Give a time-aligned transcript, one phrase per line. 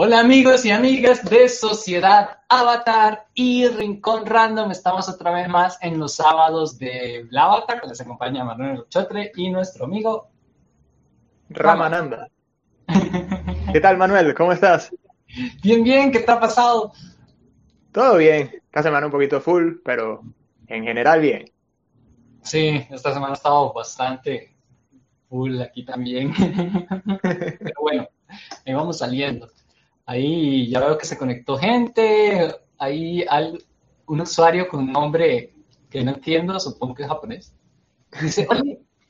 [0.00, 4.70] Hola amigos y amigas de Sociedad Avatar y Rincón Random.
[4.70, 9.50] Estamos otra vez más en los sábados de Avatar, que les acompaña Manuel Chotre y
[9.50, 10.28] nuestro amigo
[11.48, 12.28] Ramananda.
[13.72, 14.36] ¿Qué tal Manuel?
[14.36, 14.94] ¿Cómo estás?
[15.64, 16.92] Bien, bien, ¿qué te ha pasado?
[17.90, 20.22] Todo bien, esta semana un poquito full, pero
[20.68, 21.50] en general bien.
[22.42, 24.54] Sí, esta semana ha estado bastante
[25.28, 26.32] full aquí también.
[27.20, 28.08] pero bueno,
[28.64, 29.50] ahí vamos saliendo.
[30.08, 32.50] Ahí ya veo que se conectó gente.
[32.78, 33.58] Ahí hay
[34.06, 35.52] un usuario con un nombre
[35.90, 37.54] que no entiendo, supongo que es japonés.
[38.18, 38.62] Dice, hola,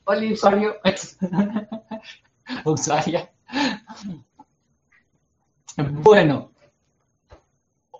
[0.03, 0.75] hola usuario.
[2.65, 3.31] Usuaria.
[5.77, 6.51] Bueno,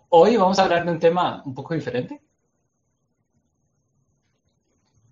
[0.09, 2.21] hoy vamos a hablar de un tema un poco diferente.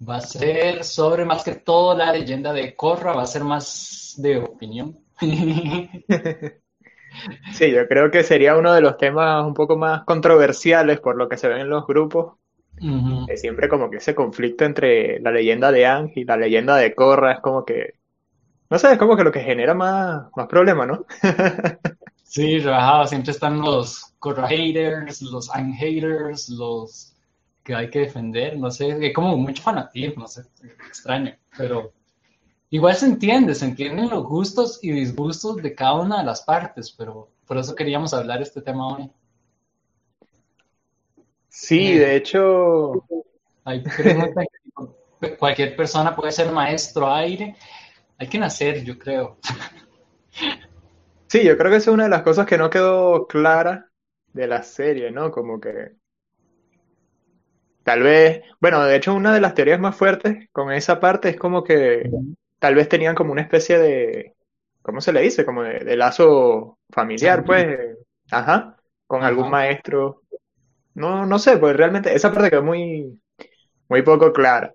[0.08, 4.16] Va a ser sobre más que todo la leyenda de Korra, va a ser más
[4.18, 5.00] de opinión.
[7.54, 11.28] Sí, yo creo que sería uno de los temas un poco más controversiales por lo
[11.30, 12.38] que se ven en los grupos.
[13.36, 17.34] siempre como que ese conflicto entre la leyenda de Ang y la leyenda de Korra
[17.34, 17.96] es como que,
[18.70, 21.06] no sé, es como que lo que genera más, más problema, ¿no?
[22.24, 27.14] sí, rebajado, siempre están los Korra haters, los Ang haters, los
[27.64, 30.44] que hay que defender, no sé, es como mucho fanatismo, no sé,
[30.88, 31.92] extraño, pero
[32.70, 36.92] Igual se entiende, se entienden los gustos y disgustos de cada una de las partes,
[36.92, 39.10] pero por eso queríamos hablar este tema hoy.
[41.48, 43.06] Sí, de hecho.
[43.64, 43.84] Hay
[45.40, 47.56] cualquier persona puede ser maestro aire.
[48.18, 49.38] Hay que nacer, yo creo.
[51.28, 53.90] Sí, yo creo que esa es una de las cosas que no quedó clara
[54.34, 55.32] de la serie, ¿no?
[55.32, 55.94] Como que.
[57.84, 58.44] Tal vez.
[58.60, 62.10] Bueno, de hecho, una de las teorías más fuertes con esa parte es como que
[62.60, 64.36] tal vez tenían como una especie de,
[64.82, 65.46] ¿cómo se le dice?
[65.46, 67.98] Como de, lazo familiar, pues,
[68.32, 70.24] ajá, con algún maestro.
[70.94, 73.20] No, no sé, pues realmente esa parte quedó muy,
[73.88, 74.74] muy poco clara.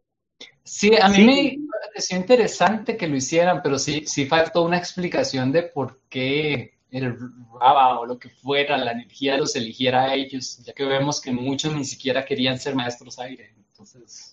[0.65, 1.59] Sí, a mí me
[1.89, 7.17] pareció interesante que lo hicieran, pero sí, sí faltó una explicación de por qué el
[7.59, 11.33] Raba o lo que fuera, la energía los eligiera a ellos, ya que vemos que
[11.33, 13.55] muchos ni siquiera querían ser maestros aire.
[13.71, 14.32] Entonces,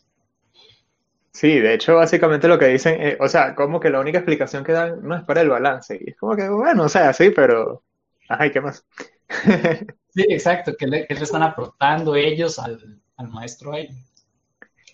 [1.31, 4.63] Sí, de hecho, básicamente lo que dicen, eh, o sea, como que la única explicación
[4.63, 5.97] que dan no es para el balance.
[6.00, 7.84] Y es como que, bueno, o sea, sí, pero.
[8.28, 8.85] Ajá, qué más?
[10.09, 13.90] sí, exacto, que le, están aportando ellos al, maestro ahí.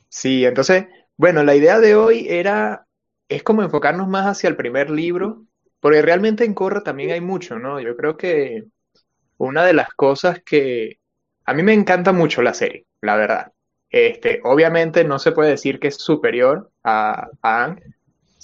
[0.10, 0.88] Sí, entonces,
[1.18, 2.88] bueno, la idea de hoy era,
[3.30, 5.46] es como enfocarnos más hacia el primer libro,
[5.80, 7.80] porque realmente en Corra también hay mucho, ¿no?
[7.80, 8.66] Yo creo que
[9.38, 11.00] una de las cosas que
[11.46, 13.52] a mí me encanta mucho la serie, la verdad.
[13.96, 17.78] Este, obviamente no se puede decir que es superior a, a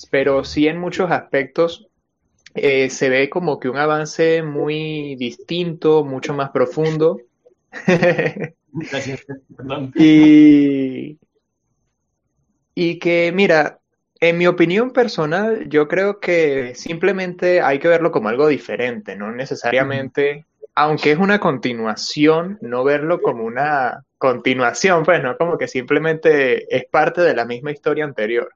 [0.10, 1.90] pero sí en muchos aspectos
[2.56, 7.20] eh, se ve como que un avance muy distinto, mucho más profundo.
[8.72, 9.26] Gracias.
[9.96, 11.20] Y,
[12.74, 13.82] y que, mira,
[14.22, 19.34] en mi opinión personal, yo creo que simplemente hay que verlo como algo diferente, no
[19.34, 20.46] necesariamente
[20.76, 26.86] aunque es una continuación, no verlo como una continuación, pues, no como que simplemente es
[26.90, 28.54] parte de la misma historia anterior,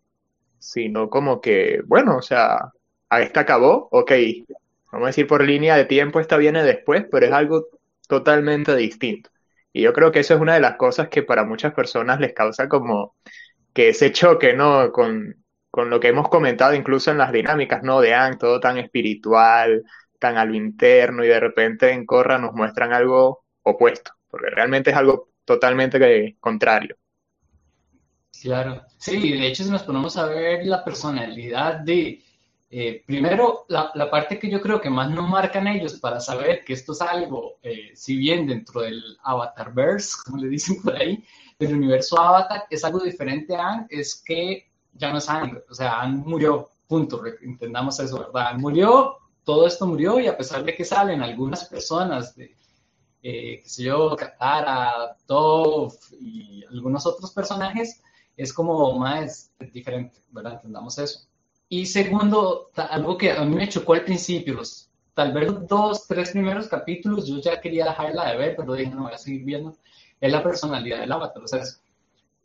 [0.60, 2.72] sino como que, bueno, o sea,
[3.10, 4.12] a esta acabó, ok,
[4.92, 7.68] vamos a decir por línea de tiempo, esta viene después, pero es algo
[8.08, 9.30] totalmente distinto.
[9.74, 12.34] Y yo creo que eso es una de las cosas que para muchas personas les
[12.34, 13.16] causa como
[13.74, 14.92] que ese choque, ¿no?
[14.94, 18.00] Con, con lo que hemos comentado incluso en las dinámicas, ¿no?
[18.00, 19.84] De Ang, todo tan espiritual,
[20.20, 24.92] tan a lo interno y de repente en Corra nos muestran algo opuesto, porque realmente
[24.92, 26.96] es algo totalmente contrario.
[28.42, 32.22] Claro, sí, de hecho si nos ponemos a ver la personalidad de,
[32.70, 36.74] eh, primero, la, parte que yo creo que más nos marcan ellos para saber que
[36.74, 41.24] esto es algo, eh, si bien dentro del Avatarverse, como le dicen por ahí,
[41.58, 45.74] del universo Avatar, es algo diferente a Ang, es que ya no es Ang, o
[45.74, 48.50] sea, Ang murió, punto, entendamos eso, ¿verdad?
[48.50, 52.56] Ang murió, todo esto murió y a pesar de que salen algunas personas de,
[53.22, 58.02] eh, qué sé yo, Katara, Toph y algunos otros personajes,
[58.36, 60.54] es como más diferente, ¿verdad?
[60.56, 61.22] Entendamos eso.
[61.70, 66.08] Y segundo, algo que a mí me chocó al principio, los, tal vez los dos,
[66.08, 69.44] tres primeros capítulos, yo ya quería dejarla de ver, pero dije, no, voy a seguir
[69.44, 69.76] viendo,
[70.20, 71.82] es la personalidad del avatar, o sea, es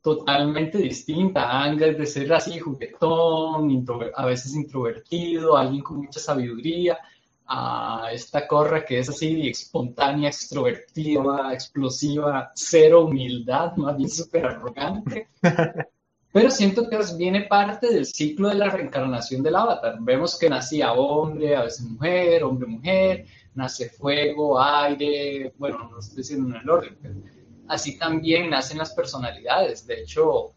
[0.02, 1.62] totalmente distinta.
[1.62, 6.98] Anger de ser así juguetón, a veces introvertido, alguien con mucha sabiduría,
[7.46, 15.28] a esta corra que es así espontánea, extrovertida, explosiva, cero humildad, más bien súper arrogante.
[16.32, 19.96] pero siento que viene parte del ciclo de la reencarnación del avatar.
[20.00, 26.18] Vemos que nacía hombre, a veces mujer, hombre, mujer, nace fuego, aire, bueno, no estoy
[26.18, 27.39] diciendo en el orden, pero
[27.70, 29.86] así también nacen las personalidades.
[29.86, 30.52] De hecho,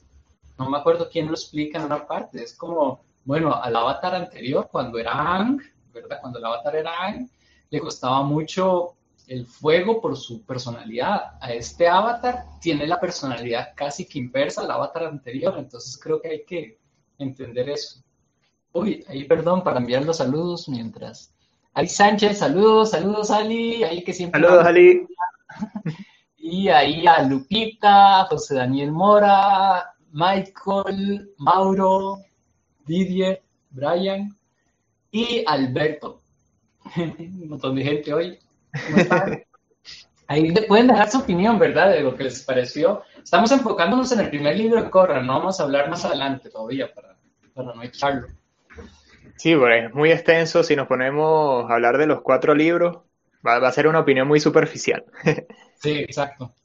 [0.58, 4.68] no me acuerdo quién lo explica en una parte, es como, bueno, al avatar anterior,
[4.72, 5.62] cuando era Ang,
[5.94, 6.18] ¿verdad?
[6.20, 7.30] Cuando el avatar era Ang,
[7.70, 8.96] le costaba mucho
[9.28, 11.38] el fuego por su personalidad.
[11.40, 16.30] A este avatar tiene la personalidad casi que inversa al avatar anterior, entonces creo que
[16.30, 16.80] hay que
[17.20, 18.04] entender eso.
[18.72, 21.32] Uy, ahí perdón para enviar los saludos mientras.
[21.76, 24.42] Ali Sánchez, saludos, saludos Ali, ahí que siempre...
[24.42, 25.08] Saludos Ali.
[26.46, 32.18] Y ahí a Lupita, José Daniel Mora, Michael, Mauro,
[32.86, 34.38] Didier, Brian
[35.10, 36.20] y Alberto.
[36.98, 38.40] Un montón de gente hoy.
[40.28, 41.92] Ahí pueden dejar su opinión, ¿verdad?
[41.92, 43.04] De lo que les pareció.
[43.24, 46.94] Estamos enfocándonos en el primer libro de Corra, no vamos a hablar más adelante todavía
[46.94, 47.16] para,
[47.54, 48.28] para no echarlo.
[49.38, 50.62] Sí, es muy extenso.
[50.62, 52.98] Si nos ponemos a hablar de los cuatro libros,
[53.46, 55.06] va, a ser una opinión muy superficial.
[55.84, 56.56] Sí, exacto.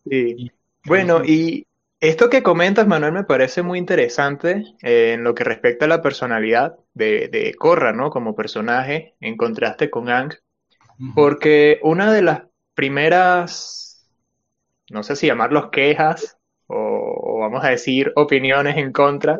[0.84, 1.66] bueno, y
[1.98, 6.02] esto que comentas, Manuel, me parece muy interesante eh, en lo que respecta a la
[6.02, 8.10] personalidad de, de Corra, ¿no?
[8.10, 10.34] Como personaje, en contraste con Ang.
[11.16, 12.42] Porque una de las
[12.74, 14.08] primeras,
[14.90, 19.38] no sé si llamarlos quejas o, vamos a decir opiniones en contra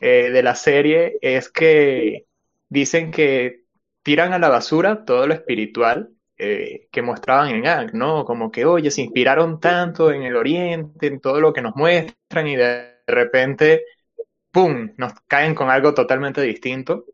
[0.00, 2.26] eh, de la serie es que
[2.68, 3.64] dicen que
[4.02, 8.24] tiran a la basura todo lo espiritual eh, que mostraban en Ang, ¿no?
[8.24, 12.46] Como que, oye, se inspiraron tanto en el Oriente, en todo lo que nos muestran
[12.46, 13.84] y de repente,
[14.50, 17.06] ¡pum!, nos caen con algo totalmente distinto.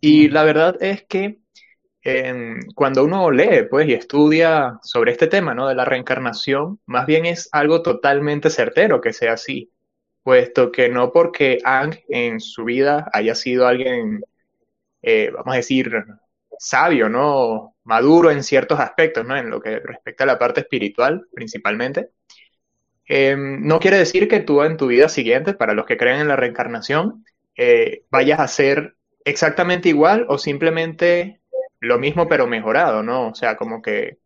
[0.00, 1.40] Y la verdad es que
[2.74, 5.68] cuando uno lee pues, y estudia sobre este tema ¿no?
[5.68, 9.72] de la reencarnación, más bien es algo totalmente certero que sea así,
[10.22, 14.22] puesto que no porque Ang en su vida haya sido alguien,
[15.02, 15.90] eh, vamos a decir,
[16.58, 17.76] sabio, ¿no?
[17.84, 19.36] maduro en ciertos aspectos, ¿no?
[19.36, 22.10] en lo que respecta a la parte espiritual principalmente,
[23.06, 26.28] em, no quiere decir que tú en tu vida siguiente, para los que creen en
[26.28, 27.24] la reencarnación,
[27.56, 31.40] eh, vayas a ser exactamente igual o simplemente
[31.80, 33.28] lo mismo pero mejorado, ¿no?
[33.28, 34.18] O sea, como que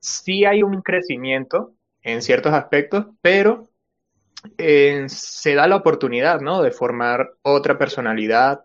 [0.00, 3.70] sí hay un crecimiento en ciertos aspectos, pero
[4.58, 6.62] eh, se da la oportunidad, ¿no?
[6.62, 8.60] De formar otra personalidad.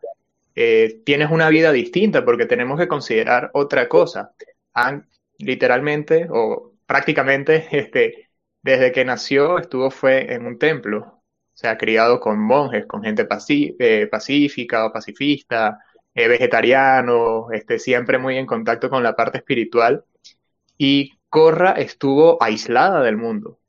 [0.59, 4.33] Eh, tienes una vida distinta porque tenemos que considerar otra cosa.
[4.74, 5.07] Han,
[5.38, 8.30] literalmente o prácticamente, este,
[8.63, 11.21] desde que nació estuvo fue en un templo.
[11.54, 13.27] Se ha criado con monjes, con gente
[13.80, 15.80] eh, pacífica o pacifista,
[16.15, 20.06] eh, vegetariano, este, siempre muy en contacto con la parte espiritual.
[20.77, 23.60] Y Corra estuvo aislada del mundo,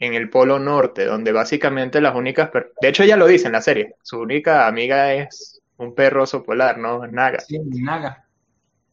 [0.00, 2.50] en el Polo Norte, donde básicamente las únicas...
[2.80, 6.42] De hecho, ya lo dice en la serie, su única amiga es un perro oso
[6.42, 7.06] polar, ¿no?
[7.06, 7.40] Naga.
[7.40, 8.26] Sí, Naga.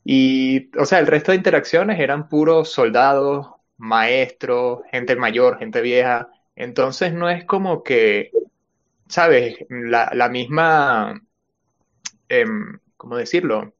[0.03, 3.47] Y, o sea, el resto de interacciones eran puros soldados,
[3.77, 6.29] maestros, gente mayor, gente vieja.
[6.55, 8.31] Entonces no es como que,
[9.07, 9.57] ¿sabes?
[9.69, 11.21] La, la misma
[12.29, 13.73] Em, ¿cómo decirlo?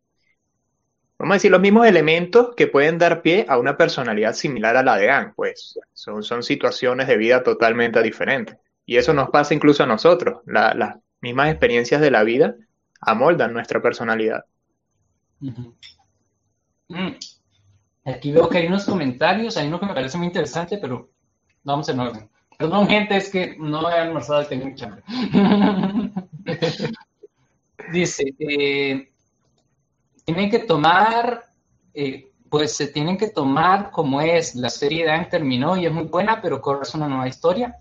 [1.20, 4.84] Vamos a decir, los mismos elementos que pueden dar pie a una personalidad similar a
[4.84, 8.58] la de Anne, pues son, son situaciones de vida totalmente diferentes.
[8.86, 10.42] Y eso nos pasa incluso a nosotros.
[10.46, 12.56] las mismas experiencias de la vida
[13.02, 14.44] amoldan nuestra personalidad.
[15.40, 17.12] Mm.
[18.06, 21.10] Aquí veo que hay unos comentarios, hay uno que me parece muy interesante, pero
[21.64, 22.30] vamos en orden.
[22.58, 25.04] Perdón, gente, es que no he almorzado y tengo mucha hambre.
[27.94, 29.10] Dice, eh,
[30.26, 31.52] tienen que tomar,
[31.94, 35.92] eh, pues se tienen que tomar como es, la serie de Ang terminó y es
[35.92, 37.78] muy buena, pero corre una nueva historia.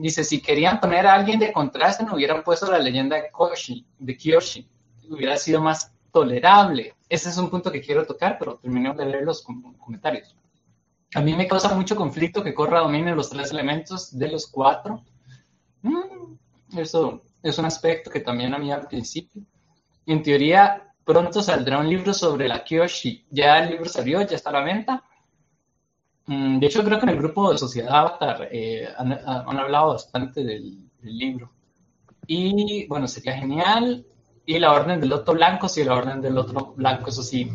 [0.00, 3.86] Dice, si querían poner a alguien de contraste, no hubieran puesto la leyenda de, Koshi,
[3.98, 4.66] de Kyoshi,
[5.10, 6.94] hubiera sido más tolerable.
[7.06, 10.34] Ese es un punto que quiero tocar, pero termino de leer los comentarios.
[11.14, 15.04] A mí me causa mucho conflicto que Corra domine los tres elementos de los cuatro.
[15.82, 19.42] Mm, eso es un aspecto que también a mí al principio.
[20.06, 23.26] En teoría, pronto saldrá un libro sobre la Kyoshi.
[23.28, 25.04] Ya el libro salió, ya está a la venta.
[26.26, 29.12] Mm, de hecho, creo que en el grupo de Sociedad Avatar eh, han,
[29.58, 31.50] hablado bastante del, libro.
[32.26, 34.06] Y bueno, sería genial.
[34.46, 37.50] Y la Orden del Loto Blanco, sí, la Orden del Loto Blanco, eso sí,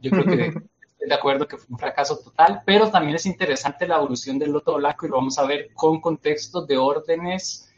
[0.00, 0.46] yo creo que
[0.88, 4.52] estoy de acuerdo que fue un fracaso total, pero también es interesante la evolución del
[4.52, 7.72] Loto Blanco y lo vamos a ver con contextos de órdenes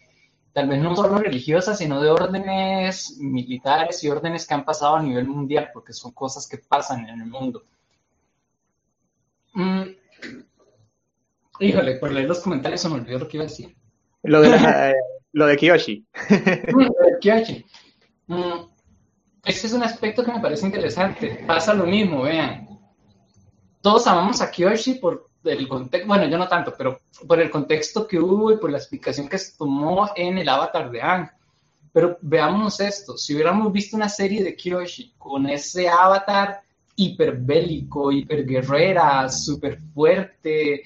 [0.54, 5.02] tal vez no solo religiosas, sino de órdenes militares y órdenes que han pasado a
[5.02, 7.64] nivel mundial, porque son cosas que pasan en el mundo.
[11.60, 13.74] Híjole, por leer los comentarios se me olvidó lo que iba a decir.
[14.22, 14.50] Lo de,
[15.34, 16.06] Lo de Kiyoshi.
[16.68, 17.64] Lo de Kiyoshi.
[18.28, 18.66] Mm,
[19.44, 21.44] ese es un aspecto que me parece interesante.
[21.46, 22.68] Pasa lo mismo, vean.
[23.82, 28.06] Todos amamos a Kiyoshi por el contexto, bueno, yo no tanto, pero por el contexto
[28.06, 31.28] que hubo y por la explicación que se tomó en el avatar de Ang.
[31.92, 36.60] Pero veámonos esto, si hubiéramos visto una serie de Kiyoshi con ese avatar
[36.96, 40.84] hiperbélico, hiperguerrera, súper fuerte,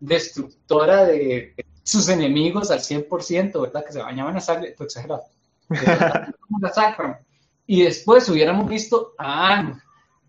[0.00, 3.84] destructora de sus enemigos al 100%, ¿verdad?
[3.84, 5.24] Que se bañaban a sangre, esto exagerado.
[7.66, 9.80] y después hubiéramos visto a Ang,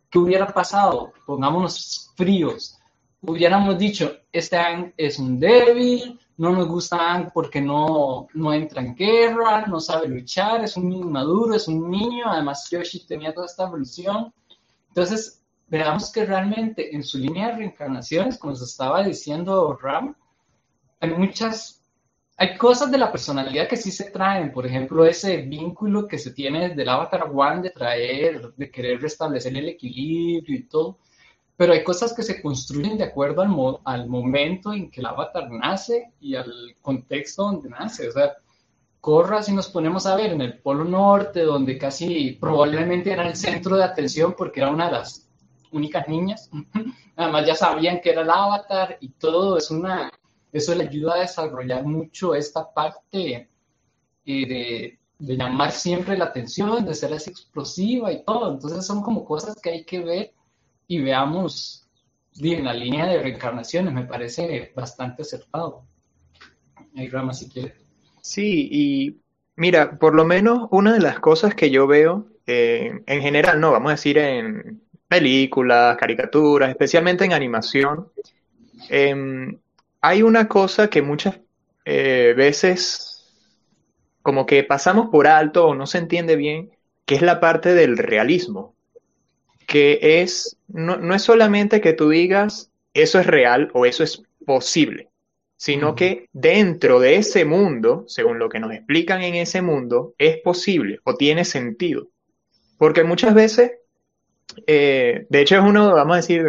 [0.10, 1.13] ¿qué hubiera pasado?
[1.25, 2.78] Pongámonos fríos.
[3.22, 8.82] Hubiéramos dicho, este Ang es un débil, no nos gusta Ang porque no, no entra
[8.82, 13.46] en guerra, no sabe luchar, es un inmaduro, es un niño, además Yoshi tenía toda
[13.46, 14.34] esta evolución.
[14.90, 15.41] Entonces,
[15.72, 20.13] veamos que realmente en su línea de reencarnaciones, como se estaba diciendo Ram,
[21.00, 21.82] hay muchas,
[22.36, 26.32] hay cosas de la personalidad que sí se traen, por ejemplo, ese vínculo que se
[26.34, 30.98] tiene desde el Avatar One de traer, de querer restablecer el equilibrio y todo,
[31.56, 35.50] pero hay cosas que se construyen de acuerdo al, al momento en que el Avatar
[35.50, 38.34] nace y al contexto donde nace, o sea,
[39.00, 43.36] Corra, si nos ponemos a ver en el Polo Norte, donde casi probablemente era el
[43.36, 45.31] centro de atención porque era una de las
[45.72, 46.50] únicas niñas.
[47.16, 50.12] Además ya sabían que era el avatar y todo, es una,
[50.51, 53.50] eso le ayuda a desarrollar mucho esta parte
[54.25, 58.51] eh, de, de, llamar siempre la atención, de ser así explosiva y todo.
[58.51, 60.34] Entonces son como cosas que hay que ver
[60.88, 61.82] y veamos
[62.40, 65.84] en la línea de reencarnaciones, me parece bastante acertado.
[66.96, 67.75] Hay Rama si quiere.
[68.22, 69.22] Sí, y
[69.56, 73.72] mira, por lo menos una de las cosas que yo veo eh, en general, no,
[73.72, 78.08] vamos a decir en, películas, caricaturas, especialmente en animación,
[78.88, 79.58] em,
[80.00, 81.38] hay una cosa que muchas
[81.84, 83.30] eh, veces
[84.22, 86.72] como que pasamos por alto o no se entiende bien,
[87.06, 88.74] que es la parte del realismo,
[89.68, 94.24] que es, no, no es solamente que tú digas eso es real o eso es
[94.46, 95.10] posible,
[95.58, 100.38] sino que dentro de ese mundo, según lo que nos explican en ese mundo, es
[100.38, 102.08] posible o tiene sentido.
[102.77, 103.72] Porque muchas veces
[104.67, 106.43] eh, de hecho, es uno, vamos a decir,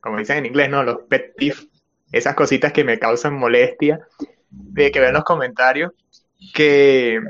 [0.00, 0.82] como dicen en inglés, ¿no?
[0.82, 1.56] Los pet peeve,
[2.12, 4.00] esas cositas que me causan molestia,
[4.50, 5.92] de que ven los comentarios,
[6.54, 7.20] que,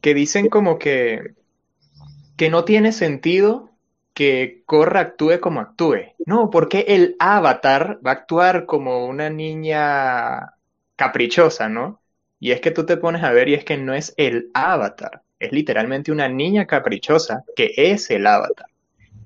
[0.00, 1.34] que dicen como que,
[2.36, 3.70] que no tiene sentido
[4.12, 6.14] que Corra actúe como actúe.
[6.26, 10.54] No, porque el avatar va a actuar como una niña
[10.96, 12.00] caprichosa, ¿no?
[12.38, 15.22] Y es que tú te pones a ver y es que no es el avatar,
[15.38, 18.66] es literalmente una niña caprichosa que es el avatar.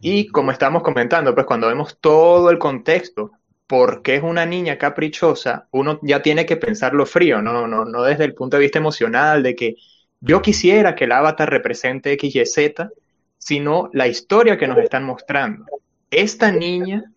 [0.00, 3.32] Y como estamos comentando, pues cuando vemos todo el contexto,
[3.66, 8.24] porque es una niña caprichosa, uno ya tiene que pensarlo frío, no, no, no desde
[8.24, 9.76] el punto de vista emocional de que
[10.20, 12.90] yo quisiera que el avatar represente X, Y, Z,
[13.38, 15.64] sino la historia que nos están mostrando.
[16.10, 17.12] Esta niña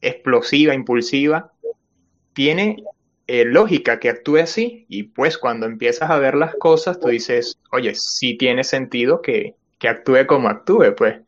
[0.00, 1.52] explosiva, impulsiva,
[2.32, 2.82] tiene
[3.26, 7.58] eh, lógica que actúe así y pues cuando empiezas a ver las cosas tú dices,
[7.70, 11.20] oye, sí tiene sentido que, que actúe como actúe, pues.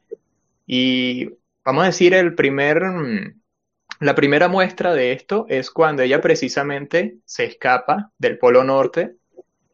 [0.75, 1.29] Y
[1.67, 3.43] vamos a decir, el primer, mm,
[4.01, 9.17] la primera muestra de esto es cuando ella precisamente se escapa del Polo Norte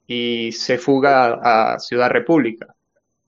[0.09, 2.75] y se fuga a Ciudad República.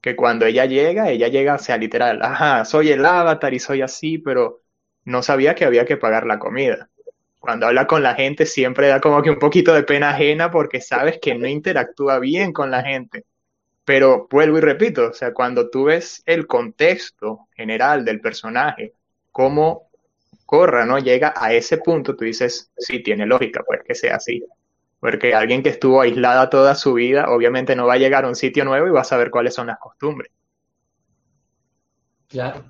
[0.01, 3.83] Que cuando ella llega, ella llega, o sea, literal, ajá, soy el avatar y soy
[3.83, 4.63] así, pero
[5.05, 6.91] no sabía que había que pagar la comida.
[7.39, 10.81] Cuando habla con la gente siempre da como que un poquito de pena ajena porque
[10.81, 13.27] sabes que no interactúa bien con la gente.
[13.85, 18.95] Pero vuelvo y repito, o sea, cuando tú ves el contexto general del personaje,
[19.31, 19.91] cómo
[20.51, 20.99] Corra, ¿no?
[20.99, 24.45] Llega a ese punto, tú dices, sí, tiene lógica, pues que sea así.
[24.99, 28.35] Porque alguien que estuvo aislada toda su vida, obviamente no va a llegar a un
[28.35, 30.33] sitio nuevo y va a saber cuáles son las costumbres.
[32.27, 32.65] Claro.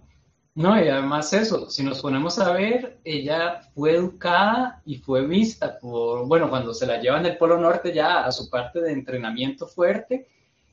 [0.55, 5.79] No, y además eso, si nos ponemos a ver, ella fue educada y fue vista
[5.79, 9.67] por, bueno, cuando se la llevan del Polo Norte ya a su parte de entrenamiento
[9.67, 10.29] fuerte,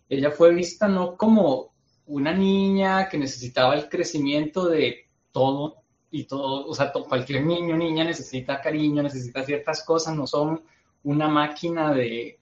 [0.10, 1.72] ella fue vista no como
[2.08, 7.78] una niña que necesitaba el crecimiento de todo y todo, o sea, cualquier niño o
[7.78, 10.64] niña necesita cariño, necesita ciertas cosas, no son
[11.04, 12.40] una máquina de,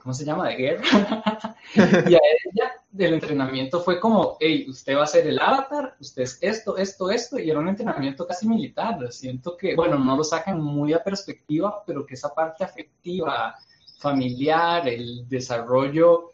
[0.00, 0.84] ¿cómo se llama?, de guerra.
[1.74, 6.22] y a ella del entrenamiento fue como, hey, usted va a ser el avatar, usted
[6.22, 9.10] es esto, esto, esto, y era un entrenamiento casi militar.
[9.10, 13.54] Siento que, bueno, no lo sacan muy a perspectiva, pero que esa parte afectiva,
[13.98, 16.31] familiar, el desarrollo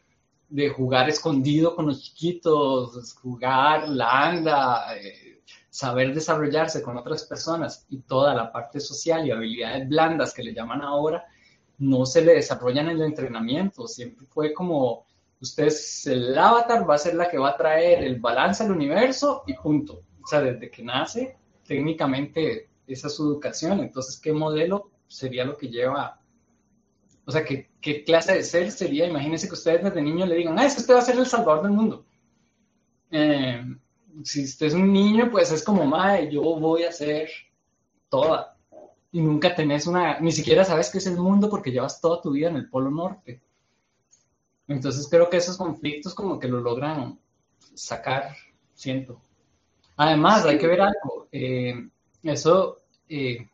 [0.49, 7.87] de jugar escondido con los chiquitos, jugar la anda, eh, saber desarrollarse con otras personas
[7.91, 11.25] y toda la parte social y habilidades blandas que le llaman ahora,
[11.79, 15.07] no se le desarrolla en el entrenamiento, siempre fue como,
[15.41, 18.73] usted es el avatar, va a ser la que va a traer el balance al
[18.73, 20.03] universo y punto.
[20.23, 25.57] O sea, desde que nace, técnicamente esa es su educación, entonces, ¿qué modelo sería lo
[25.57, 26.18] que lleva?
[27.29, 29.07] O sea, ¿qué, qué clase de ser sería?
[29.07, 31.27] Imagínense que ustedes desde niño le digan, ah, es que usted va a ser el
[31.27, 32.07] salvador del mundo.
[33.11, 33.63] Eh,
[34.25, 37.29] si usted es un niño, pues es como, madre, yo voy a ser
[38.09, 38.57] toda.
[39.13, 42.31] Y nunca tenés una, ni siquiera sabes qué es el mundo porque llevas toda tu
[42.31, 43.43] vida en el Polo Norte.
[44.67, 47.19] Entonces creo que esos conflictos como que lo logran
[47.75, 48.35] sacar,
[48.73, 49.21] siento.
[49.99, 51.29] Además, hay que ver algo.
[51.31, 51.75] Eh,
[52.23, 53.47] eso, eh,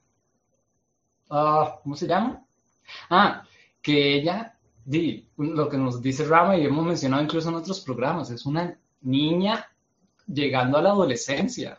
[1.29, 2.41] ah, ¿cómo se llama?
[3.11, 3.43] Ah,
[3.85, 4.57] que ella,
[5.37, 9.71] lo que nos dice Rama y hemos mencionado incluso en otros programas, es una niña
[10.27, 11.79] llegando a la adolescencia.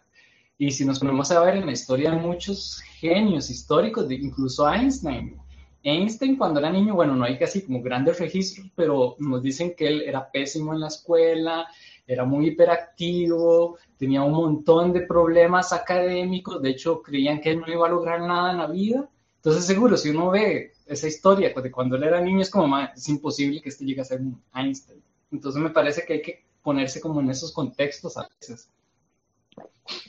[0.58, 5.36] Y si nos ponemos a ver en la historia de muchos genios históricos, incluso Einstein.
[5.82, 9.88] Einstein cuando era niño, bueno, no hay casi como grandes registros, pero nos dicen que
[9.88, 11.68] él era pésimo en la escuela,
[12.06, 17.74] era muy hiperactivo, tenía un montón de problemas académicos, de hecho creían que él no
[17.74, 19.10] iba a lograr nada en la vida.
[19.46, 23.08] Entonces seguro, si uno ve esa historia de cuando él era niño, es como, es
[23.10, 25.00] imposible que este llegue a ser un Einstein.
[25.32, 28.72] Entonces me parece que hay que ponerse como en esos contextos a veces.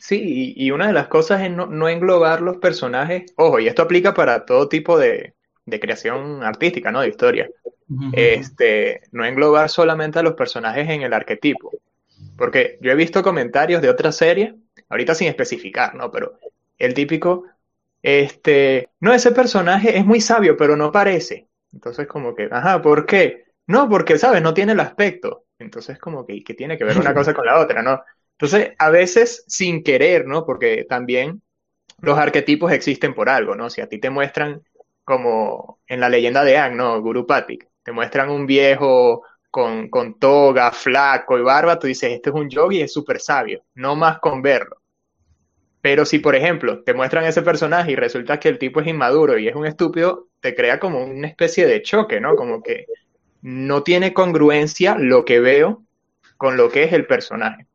[0.00, 4.14] Sí, y una de las cosas es no, englobar los personajes, ojo, y esto aplica
[4.14, 5.34] para todo tipo de,
[5.66, 7.02] creación artística, ¿no?
[7.02, 7.46] De historia.
[8.14, 11.72] Este, no englobar solamente a los personajes en el arquetipo.
[12.38, 14.54] Porque yo he visto comentarios de otras series,
[14.88, 16.10] ahorita sin especificar, ¿no?
[16.10, 16.38] Pero
[16.78, 17.44] el típico,
[18.02, 21.48] este, no, ese personaje es muy sabio, pero no parece.
[21.72, 23.46] Entonces, como que, ajá, ¿por qué?
[23.66, 24.42] No, porque, ¿sabes?
[24.42, 25.46] No tiene el aspecto.
[25.58, 28.02] Entonces, como que, que tiene que ver una cosa con la otra, ¿no?
[28.32, 30.44] Entonces, a veces sin querer, ¿no?
[30.44, 31.42] Porque también
[32.00, 33.70] los arquetipos existen por algo, ¿no?
[33.70, 34.62] Si a ti te muestran,
[35.04, 37.00] como en la leyenda de Ang, ¿no?
[37.00, 42.30] Guru Patik, te muestran un viejo con, con toga, flaco y barba, tú dices, este
[42.30, 44.82] es un yogi, es súper sabio, no más con verlo.
[45.86, 49.38] Pero si, por ejemplo, te muestran ese personaje y resulta que el tipo es inmaduro
[49.38, 52.34] y es un estúpido, te crea como una especie de choque, ¿no?
[52.34, 52.86] Como que
[53.40, 55.84] no tiene congruencia lo que veo
[56.38, 57.68] con lo que es el personaje.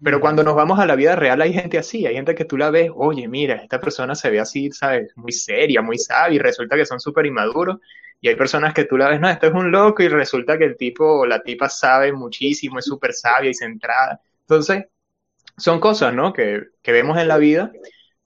[0.00, 2.56] Pero cuando nos vamos a la vida real hay gente así, hay gente que tú
[2.56, 5.10] la ves, oye, mira, esta persona se ve así, ¿sabes?
[5.16, 7.78] Muy seria, muy sabia y resulta que son súper inmaduros.
[8.20, 10.66] Y hay personas que tú la ves, no, esto es un loco y resulta que
[10.66, 14.20] el tipo o la tipa sabe muchísimo, es súper sabia y centrada.
[14.42, 14.84] Entonces,
[15.56, 16.32] son cosas, ¿no?
[16.32, 17.72] Que, que vemos en la vida,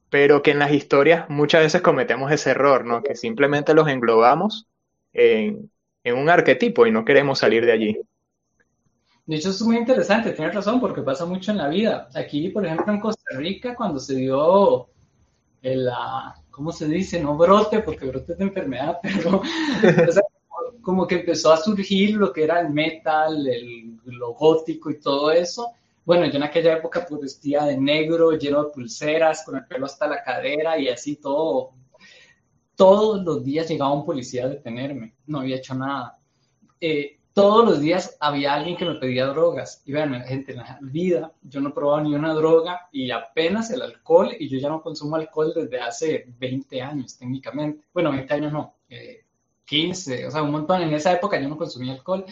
[0.08, 3.02] pero que en las historias muchas veces cometemos ese error, ¿no?
[3.02, 4.66] Que simplemente los englobamos
[5.12, 5.70] en,
[6.04, 8.00] en un arquetipo y no queremos salir de allí.
[9.26, 12.08] De hecho, es muy interesante, tienes razón, porque pasa mucho en la vida.
[12.14, 14.88] Aquí, por ejemplo, en Costa Rica, cuando se dio
[15.62, 15.88] el,
[16.50, 17.20] ¿cómo se dice?
[17.20, 19.42] No brote, porque brote es de enfermedad, pero
[20.82, 25.30] como que empezó a surgir lo que era el metal, el, lo gótico y todo
[25.30, 25.72] eso.
[26.10, 29.86] Bueno, yo en aquella época pues vestía de negro, lleno de pulseras, con el pelo
[29.86, 31.70] hasta la cadera y así todo
[32.74, 36.18] todos los días llegaba un policía a detenerme, no había hecho nada.
[36.80, 39.84] Eh, todos los días había alguien que me pedía drogas.
[39.86, 43.70] Y vean, gente, en la vida yo no he probado ni una droga y apenas
[43.70, 47.86] el alcohol, y yo ya no consumo alcohol desde hace 20 años técnicamente.
[47.94, 48.74] Bueno, 20 años no,
[49.64, 50.82] 15, eh, o sea, un montón.
[50.82, 52.24] En esa época yo no consumía alcohol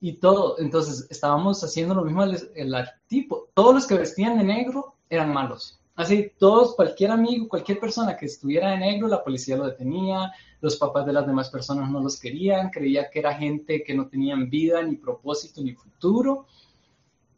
[0.00, 0.58] y todo.
[0.58, 2.74] Entonces estábamos haciendo lo mismo el, el
[3.06, 3.48] tipo.
[3.54, 5.80] Todos los que vestían de negro eran malos.
[6.00, 10.32] Así, todos, cualquier amigo, cualquier persona que estuviera de negro, la policía lo detenía,
[10.62, 14.08] los papás de las demás personas no los querían, creía que era gente que no
[14.08, 16.46] tenían vida, ni propósito, ni futuro.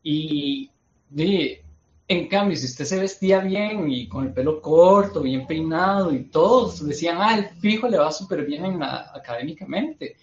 [0.04, 0.70] Y,
[2.08, 6.24] en cambio, si usted se vestía bien y con el pelo corto, bien peinado y
[6.24, 10.16] todos decían, ah, el fijo le va súper bien académicamente.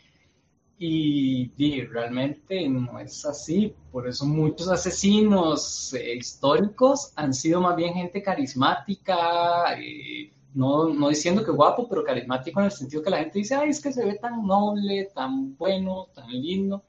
[0.81, 3.75] Y, realmente no es así.
[3.91, 11.09] Por eso muchos asesinos eh, históricos han sido más bien gente carismática, eh, no, no,
[11.09, 13.91] diciendo que guapo, pero carismático en el sentido que la gente dice, ay, es que
[13.91, 16.83] se ve tan noble, tan bueno, tan lindo.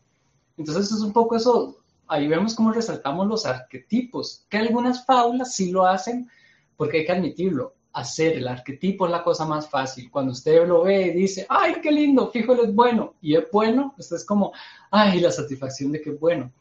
[0.56, 5.72] Entonces es un poco eso, ahí vemos cómo resaltamos los arquetipos, que algunas fábulas sí
[5.72, 6.28] lo hacen,
[6.76, 10.10] porque hay que admitirlo, hacer el arquetipo es la cosa más fácil.
[10.10, 13.94] Cuando usted lo ve y dice, ay, qué lindo, fijo, es bueno, y es bueno,
[13.98, 14.52] esto es como,
[14.90, 16.52] ay, la satisfacción de que es bueno,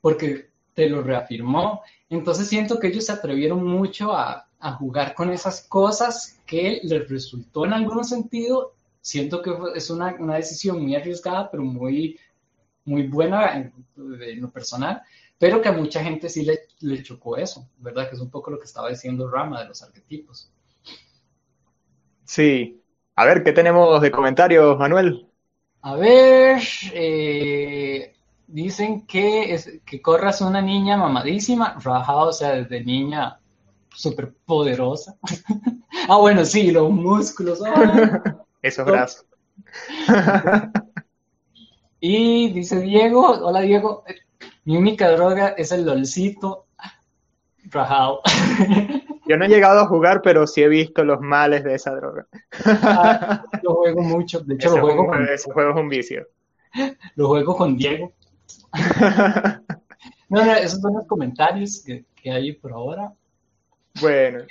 [0.00, 1.82] porque te lo reafirmó.
[2.08, 7.66] Entonces siento que ellos se atrevieron mucho a, jugar con esas cosas que les resultó
[7.66, 8.72] en algún sentido.
[9.02, 12.18] Siento que es una, decisión muy arriesgada, pero muy,
[12.86, 15.02] muy buena en, en lo personal
[15.38, 16.46] pero que a mucha gente sí
[16.80, 18.08] le, chocó eso, ¿verdad?
[18.08, 20.50] Que es un poco lo que estaba diciendo Rama de los arquetipos.
[22.24, 22.82] Sí.
[23.16, 25.28] A ver, ¿qué tenemos de comentarios, Manuel?
[25.82, 28.14] A ver, eh,
[28.46, 33.38] dicen que, es, que Corra una niña mamadísima, rajada, o sea, desde niña
[33.94, 35.16] súper poderosa.
[36.08, 37.60] ah, bueno, sí, los músculos.
[38.62, 39.26] Esos brazos.
[42.00, 44.04] y dice Diego, hola Diego,
[44.64, 46.66] mi única droga es el lolcito
[47.64, 48.22] rajado.
[49.26, 52.26] Yo no he llegado a jugar, pero sí he visto los males de esa droga.
[52.66, 55.28] Ah, lo juego mucho, de hecho ese lo juego con...
[55.28, 56.28] Ese juego es un vicio.
[57.14, 58.12] Lo juego con Diego.
[60.28, 63.12] no, no, esos son los comentarios que, que hay por ahora.
[64.00, 64.44] Bueno.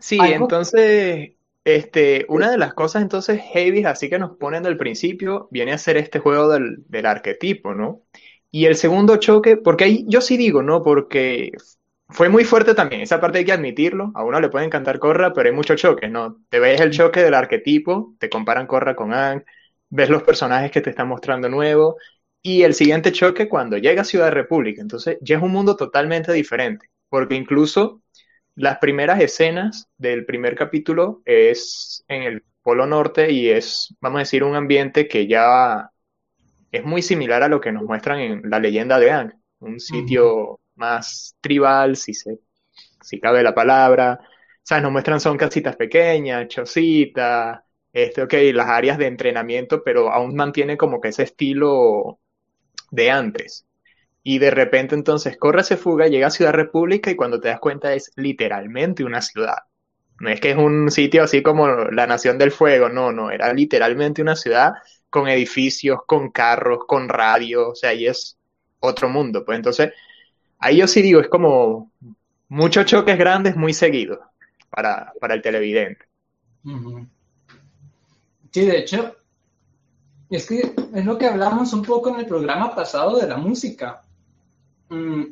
[0.00, 1.32] Sí, entonces,
[1.64, 5.78] este, una de las cosas entonces heavy, así que nos ponen del principio, viene a
[5.78, 8.02] ser este juego del, del arquetipo, ¿no?
[8.50, 10.82] Y el segundo choque, porque ahí yo sí digo, ¿no?
[10.82, 11.52] Porque
[12.12, 15.32] fue muy fuerte también, esa parte hay que admitirlo, a uno le puede encantar Corra,
[15.32, 16.38] pero hay muchos choques, ¿no?
[16.48, 19.44] Te ves el choque del arquetipo, te comparan Corra con Ang,
[19.88, 21.96] ves los personajes que te están mostrando nuevos,
[22.42, 26.32] y el siguiente choque cuando llega a Ciudad República, entonces ya es un mundo totalmente
[26.32, 28.02] diferente, porque incluso
[28.54, 34.20] las primeras escenas del primer capítulo es en el Polo Norte y es, vamos a
[34.20, 35.90] decir, un ambiente que ya
[36.70, 40.60] es muy similar a lo que nos muestran en la leyenda de Ang, un sitio
[40.76, 42.40] más tribal, si, se,
[43.00, 44.20] si cabe la palabra.
[44.62, 44.82] ¿Sabes?
[44.82, 47.60] Nos muestran son casitas pequeñas, chocitas,
[47.92, 52.20] este, ok, las áreas de entrenamiento, pero aún mantiene como que ese estilo
[52.90, 53.66] de antes.
[54.22, 57.60] Y de repente entonces corre, se fuga, llega a Ciudad República y cuando te das
[57.60, 59.58] cuenta es literalmente una ciudad.
[60.20, 63.52] No es que es un sitio así como la Nación del Fuego, no, no, era
[63.52, 64.74] literalmente una ciudad
[65.10, 68.38] con edificios, con carros, con radio, o sea, ahí es
[68.80, 69.44] otro mundo.
[69.44, 69.92] Pues entonces,
[70.62, 71.92] ahí yo sí digo, es como
[72.48, 74.18] muchos choques grandes muy seguidos
[74.70, 76.06] para, para el televidente.
[78.50, 79.16] Sí, de hecho,
[80.30, 84.02] es que es lo que hablamos un poco en el programa pasado de la música.
[84.88, 85.24] Mm,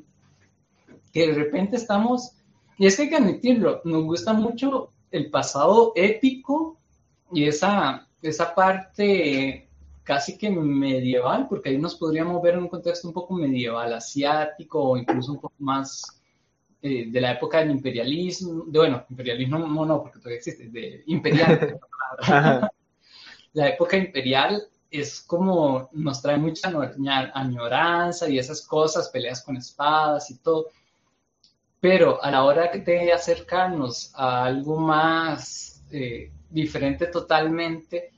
[1.12, 2.33] que de repente estamos,
[2.79, 6.79] y es que hay que admitirlo, nos gusta mucho el pasado épico
[7.33, 9.69] y esa, esa parte
[10.11, 14.83] casi que medieval, porque ahí nos podríamos ver en un contexto un poco medieval, asiático
[14.83, 16.20] o incluso un poco más
[16.83, 21.05] eh, de la época del imperialismo, de, bueno, imperialismo no, no, porque todavía existe, de
[21.07, 21.79] imperial.
[23.53, 26.73] la época imperial es como nos trae mucha
[27.33, 30.70] añoranza y esas cosas, peleas con espadas y todo.
[31.79, 38.11] Pero a la hora de acercarnos a algo más eh, diferente totalmente,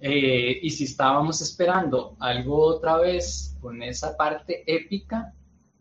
[0.00, 5.32] eh, y si estábamos esperando algo otra vez con esa parte épica,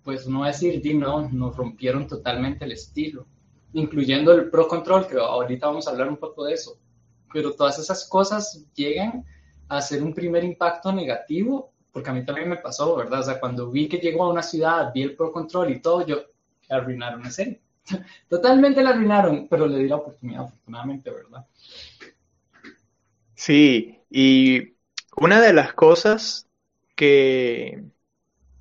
[0.04, 3.26] pues no decir, di no, nos rompieron totalmente el estilo,
[3.74, 6.78] incluyendo el Pro Control, que ahorita vamos a hablar un poco de eso.
[7.34, 9.26] Pero todas esas cosas llegan
[9.68, 13.22] a hacer un primer impacto negativo, porque a mí también me pasó, ¿verdad?
[13.22, 16.06] O sea, cuando vi que llegó a una ciudad, vi el Pro Control y todo,
[16.06, 16.18] yo,
[16.70, 17.62] arruinaron la serie.
[18.30, 21.46] Totalmente la arruinaron, pero le di la oportunidad, afortunadamente, ¿verdad?
[23.34, 24.76] Sí, y
[25.18, 26.48] una de las cosas
[26.96, 27.84] que,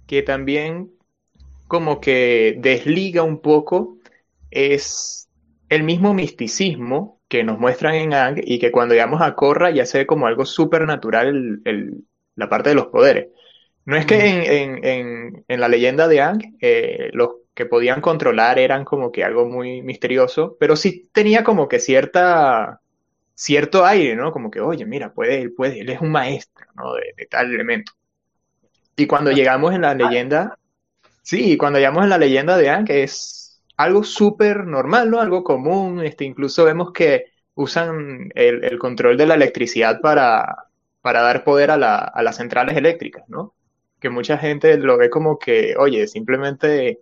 [0.08, 0.90] que también
[1.68, 3.98] como que desliga un poco
[4.50, 5.28] es
[5.68, 9.86] el mismo misticismo que nos muestran en Ang y que cuando llegamos a Korra ya
[9.86, 11.62] se ve como algo súper natural
[12.34, 13.28] la parte de los poderes.
[13.84, 18.58] No es que en, en, en, la leyenda de Ang eh, los que podían controlar
[18.58, 22.80] eran como que algo muy misterioso, pero sí tenía como que cierta
[23.34, 24.32] cierto aire, ¿no?
[24.32, 26.94] Como que, oye, mira, puede, él puede, él es un maestro, ¿no?
[26.94, 27.92] De, tal elemento.
[28.96, 30.58] Y cuando llegamos en la leyenda,
[31.22, 35.20] sí, cuando llegamos en la leyenda de Anne, que es algo súper normal, ¿no?
[35.20, 40.68] Algo común, este, incluso vemos que usan el, control de la electricidad para,
[41.00, 43.54] para dar poder a, la, a las centrales eléctricas, ¿no?
[44.00, 47.00] Que mucha gente lo ve como que, oye, simplemente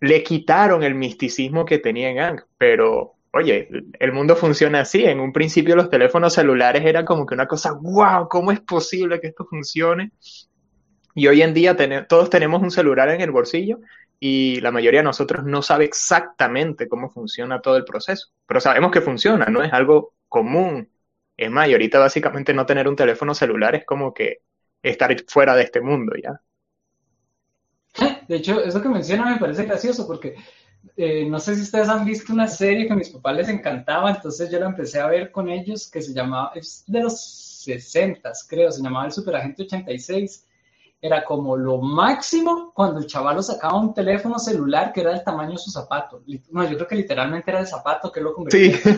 [0.00, 3.68] le quitaron el misticismo que tenía en Ang, pero oye,
[3.98, 5.04] el mundo funciona así.
[5.04, 9.20] En un principio los teléfonos celulares eran como que una cosa, wow, ¿cómo es posible
[9.20, 10.12] que esto funcione?
[11.14, 11.76] Y hoy en día
[12.08, 13.78] todos tenemos un celular en el bolsillo
[14.18, 18.90] y la mayoría de nosotros no sabe exactamente cómo funciona todo el proceso, pero sabemos
[18.90, 19.62] que funciona, ¿no?
[19.62, 20.88] Es algo común.
[21.36, 24.42] Es más, ahorita básicamente no tener un teléfono celular es como que
[24.82, 26.40] estar fuera de este mundo ya.
[28.26, 30.34] De hecho, eso que menciona me parece gracioso porque
[30.96, 34.10] eh, no sé si ustedes han visto una serie que a mis papás les encantaba,
[34.10, 37.20] entonces yo la empecé a ver con ellos, que se llamaba, es de los
[37.64, 40.46] 60, creo, se llamaba el Superagente 86.
[41.00, 45.52] Era como lo máximo cuando el chaval sacaba un teléfono celular que era del tamaño
[45.52, 46.22] de su zapato.
[46.50, 48.78] No, yo creo que literalmente era el zapato que lo convertía.
[48.78, 48.90] Sí.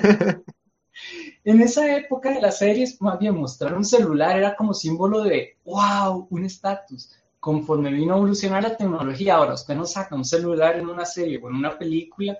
[1.45, 5.57] en esa época de las series, más bien mostrar un celular era como símbolo de,
[5.65, 7.11] wow, un estatus.
[7.47, 11.39] Conforme vino a evolucionar la tecnología, ahora usted no saca un celular en una serie
[11.41, 12.37] o en una película,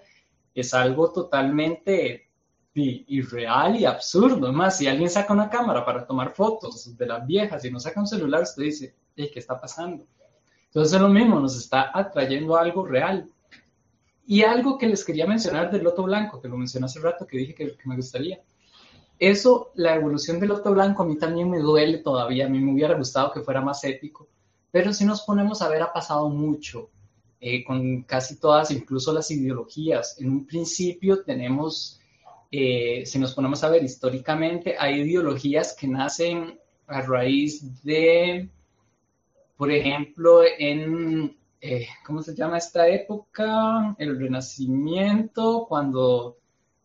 [0.53, 2.29] es algo totalmente
[2.75, 4.49] irreal y absurdo.
[4.49, 8.01] Además, si alguien saca una cámara para tomar fotos de las viejas y no saca
[8.01, 10.05] un celular, usted dice, ¿qué está pasando?
[10.65, 13.31] Entonces es lo mismo, nos está atrayendo algo real.
[14.27, 17.39] Y algo que les quería mencionar del loto blanco, que lo mencioné hace rato, que
[17.39, 18.41] dije que me gustaría
[19.19, 22.73] eso, la evolución del loto blanco, a mí también me duele todavía, a mí me
[22.73, 24.29] hubiera gustado que fuera más épico,
[24.77, 26.91] pero si nos ponemos a ver, ha pasado mucho
[27.41, 30.21] eh, con casi todas, incluso las ideologías.
[30.21, 31.99] En un principio tenemos,
[32.51, 38.51] eh, si nos ponemos a ver históricamente, hay ideologías que nacen a raíz de,
[39.57, 43.97] por ejemplo, en, eh, ¿cómo se llama esta época?
[43.97, 46.37] El Renacimiento, cuando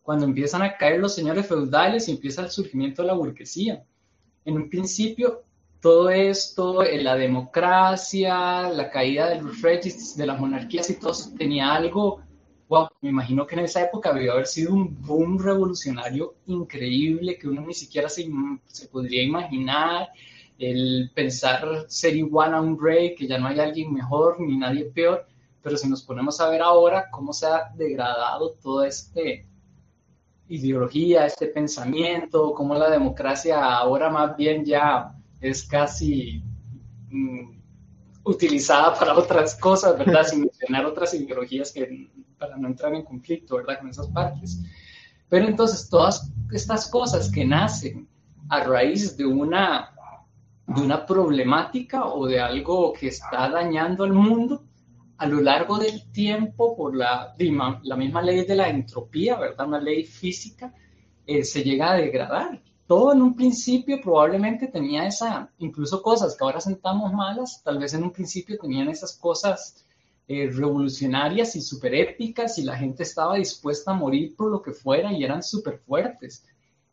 [0.02, 3.84] cuando empiezan a caer los señores feudales y empieza el surgimiento de la burguesía.
[4.46, 5.42] En un principio,
[5.82, 11.12] todo esto, eh, la democracia, la caída de los reyes, de las monarquías y todo
[11.36, 12.22] tenía algo,
[12.68, 17.48] wow, me imagino que en esa época debió haber sido un boom revolucionario increíble que
[17.48, 18.30] uno ni siquiera se,
[18.66, 20.10] se podría imaginar,
[20.56, 24.84] el pensar ser igual a un rey, que ya no hay alguien mejor ni nadie
[24.84, 25.26] peor,
[25.62, 29.48] pero si nos ponemos a ver ahora cómo se ha degradado todo este,
[30.48, 36.42] ideología, este pensamiento, como la democracia ahora más bien ya es casi
[37.10, 37.60] mm,
[38.24, 40.24] utilizada para otras cosas, ¿verdad?
[40.24, 43.80] Sin mencionar otras ideologías que para no entrar en conflicto, ¿verdad?
[43.80, 44.60] Con esas partes.
[45.28, 48.08] Pero entonces todas estas cosas que nacen
[48.48, 49.94] a raíz de una,
[50.66, 54.64] de una problemática o de algo que está dañando al mundo,
[55.18, 59.68] a lo largo del tiempo, por la, misma ley de la entropía, ¿verdad?
[59.68, 60.74] Una ley física,
[61.24, 62.60] eh, se llega a degradar.
[62.86, 67.94] Todo en un principio probablemente tenía esa, incluso cosas que ahora sentamos malas, tal vez
[67.94, 69.84] en un principio tenían esas cosas
[70.28, 74.72] eh, revolucionarias y súper épicas y la gente estaba dispuesta a morir por lo que
[74.72, 76.44] fuera y eran súper fuertes.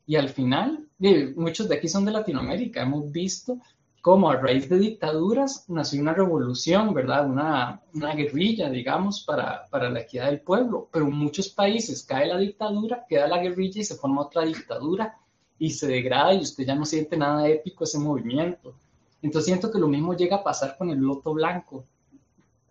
[0.05, 0.87] Y al final,
[1.35, 3.59] muchos de aquí son de Latinoamérica, hemos visto
[4.01, 7.29] como a raíz de dictaduras nació una revolución, ¿verdad?
[7.29, 10.87] Una, una guerrilla, digamos, para, para, la equidad del pueblo.
[10.91, 15.17] Pero en muchos países cae la dictadura, queda la guerrilla y se forma otra dictadura
[15.59, 18.73] y se degrada y usted ya no siente nada épico ese movimiento.
[19.21, 21.85] Entonces siento que lo mismo llega a pasar con el loto blanco.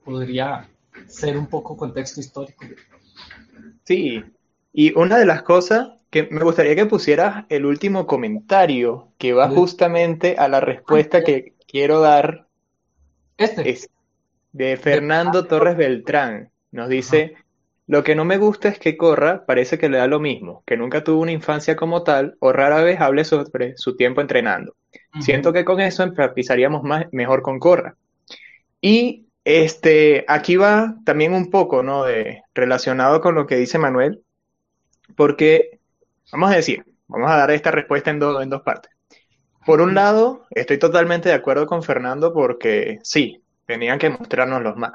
[0.05, 0.69] Podría
[1.07, 2.65] ser un poco contexto histórico.
[3.85, 4.25] Sí,
[4.73, 9.49] y una de las cosas que me gustaría que pusieras el último comentario que va
[9.51, 12.47] justamente a la respuesta que quiero dar.
[13.37, 13.71] Este.
[13.71, 13.91] Es
[14.53, 16.51] de Fernando Torres Beltrán.
[16.71, 17.37] Nos dice,
[17.89, 20.77] lo que no me gusta es que Corra parece que le da lo mismo, que
[20.77, 24.77] nunca tuvo una infancia como tal o rara vez hable sobre su tiempo entrenando.
[25.21, 27.97] Siento que con eso empatizaríamos más, mejor con Corra.
[28.81, 32.05] Y este, aquí va también un poco, ¿no?
[32.05, 34.23] De, relacionado con lo que dice Manuel,
[35.17, 35.79] porque
[36.31, 38.93] Vamos a decir, vamos a dar esta respuesta en, en dos partes.
[39.65, 44.77] Por un lado, estoy totalmente de acuerdo con Fernando porque sí, tenían que mostrarnos los
[44.77, 44.93] más.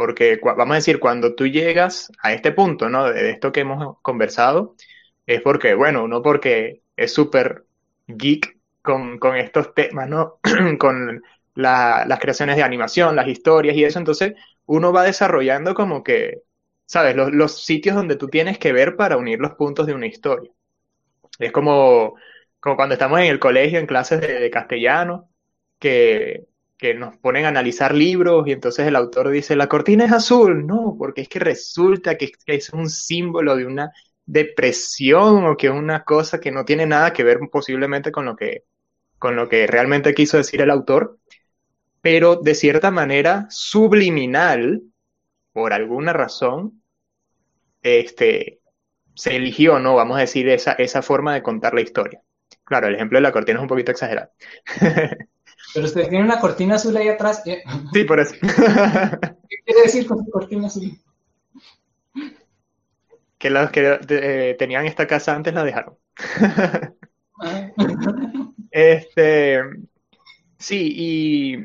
[0.00, 3.10] Porque vamos a decir, cuando tú llegas a este punto, ¿no?
[3.10, 4.74] De, esto que hemos conversado,
[5.26, 7.64] es porque, bueno, uno porque es súper
[8.06, 10.38] geek con, con, estos temas, ¿no?
[10.78, 11.22] con
[11.54, 14.34] las creaciones de animación, las historias y eso, entonces
[14.66, 16.42] uno va desarrollando como que
[16.90, 17.14] ¿sabes?
[17.14, 20.50] Los, sitios donde tú tienes que ver para unir los puntos de una historia.
[21.38, 22.16] Es como,
[22.58, 25.30] como cuando estamos en el colegio, en clases de, castellano,
[25.78, 26.46] que,
[26.80, 30.66] que, nos ponen a analizar libros y entonces el autor dice, la cortina es azul.
[30.66, 33.92] No, porque es que resulta que, es un símbolo de una
[34.24, 38.36] depresión o que es una cosa que no tiene nada que ver posiblemente con lo
[38.36, 38.64] que,
[39.18, 41.18] con lo que realmente quiso decir el autor,
[42.00, 44.82] pero de cierta manera subliminal,
[45.52, 46.82] por alguna razón,
[47.82, 48.60] este,
[49.14, 49.96] se eligió, ¿no?
[49.96, 52.22] Vamos a decir, esa, esa forma de contar la historia.
[52.64, 54.30] Claro, el ejemplo de la cortina es un poquito exagerado.
[55.74, 57.42] Pero usted tiene una cortina azul ahí atrás.
[57.46, 57.62] ¿eh?
[57.92, 58.34] Sí, por eso.
[58.40, 60.98] ¿Qué quiere decir con cortina azul?
[63.38, 65.96] Que los que eh, tenían esta casa antes la dejaron.
[67.40, 67.70] Ah.
[68.70, 69.62] este,
[70.58, 71.56] sí, y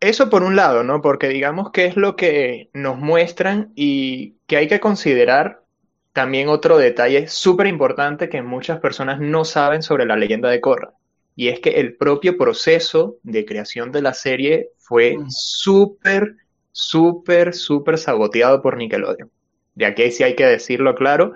[0.00, 1.00] eso por un lado, ¿no?
[1.02, 5.64] Porque digamos que es lo que nos muestran y que hay que considerar
[6.12, 10.94] también otro detalle súper importante que muchas personas no saben sobre la leyenda de Korra.
[11.38, 15.30] Y es que el propio proceso de creación de la serie fue mm.
[15.30, 16.34] súper,
[16.72, 19.30] súper, súper saboteado por Nickelodeon.
[19.76, 21.34] De aquí sí hay que decirlo claro,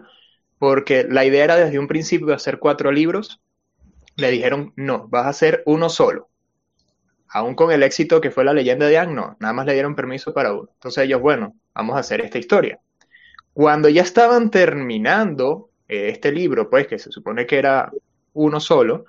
[0.58, 3.40] porque la idea era desde un principio hacer cuatro libros,
[4.16, 6.30] le dijeron, no, vas a hacer uno solo.
[7.28, 9.94] Aún con el éxito que fue la leyenda de Ang, no, nada más le dieron
[9.94, 10.68] permiso para uno.
[10.72, 12.80] Entonces ellos, bueno, vamos a hacer esta historia.
[13.52, 17.92] Cuando ya estaban terminando eh, este libro, pues que se supone que era
[18.32, 19.04] uno solo,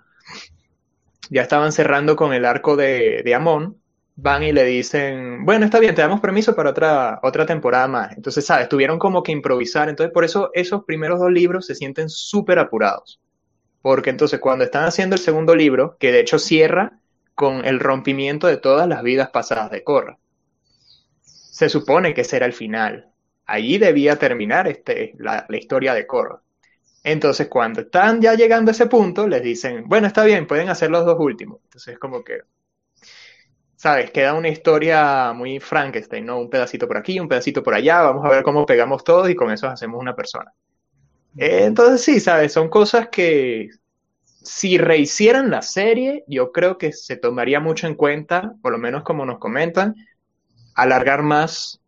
[1.29, 3.77] ya estaban cerrando con el arco de, de Amón,
[4.15, 8.15] van y le dicen, bueno, está bien, te damos permiso para otra, otra temporada más.
[8.15, 8.69] Entonces, ¿sabes?
[8.69, 9.89] Tuvieron como que improvisar.
[9.89, 13.19] Entonces, por eso esos primeros dos libros se sienten súper apurados.
[13.81, 16.99] Porque entonces cuando están haciendo el segundo libro, que de hecho cierra
[17.35, 20.19] con el rompimiento de todas las vidas pasadas de Korra,
[21.21, 23.11] se supone que ese era el final.
[23.45, 26.41] Allí debía terminar este, la, la historia de Korra.
[27.03, 30.89] Entonces, cuando están ya llegando a ese punto, les dicen, bueno, está bien, pueden hacer
[30.89, 31.59] los dos últimos.
[31.65, 32.39] Entonces, como que,
[33.75, 34.11] ¿sabes?
[34.11, 36.39] Queda una historia muy Frankenstein, ¿no?
[36.39, 39.35] Un pedacito por aquí, un pedacito por allá, vamos a ver cómo pegamos todos y
[39.35, 40.53] con eso hacemos una persona.
[41.35, 42.53] Entonces, sí, ¿sabes?
[42.53, 43.69] Son cosas que
[44.25, 49.03] si rehicieran la serie, yo creo que se tomaría mucho en cuenta, por lo menos
[49.03, 49.95] como nos comentan,
[50.75, 51.82] alargar más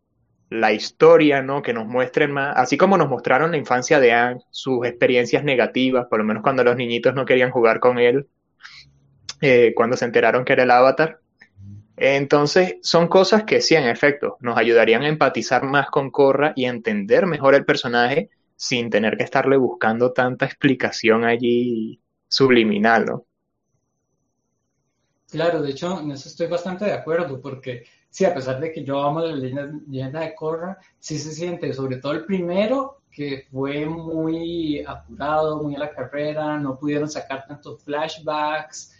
[0.49, 1.61] la historia, ¿no?
[1.61, 6.07] Que nos muestren más, así como nos mostraron la infancia de Anne, sus experiencias negativas,
[6.07, 8.27] por lo menos cuando los niñitos no querían jugar con él,
[9.41, 11.19] eh, cuando se enteraron que era el avatar.
[11.97, 16.65] Entonces, son cosas que sí, en efecto, nos ayudarían a empatizar más con Korra y
[16.65, 23.25] entender mejor el personaje sin tener que estarle buscando tanta explicación allí subliminal, ¿no?
[25.29, 27.83] Claro, de hecho, en eso estoy bastante de acuerdo, porque
[28.15, 31.97] sí, a pesar de que yo amo la leyenda, de Korra, sí se siente, sobre
[31.97, 37.83] todo el primero, que fue muy apurado, muy a la carrera, no pudieron sacar tantos
[37.83, 38.95] flashbacks,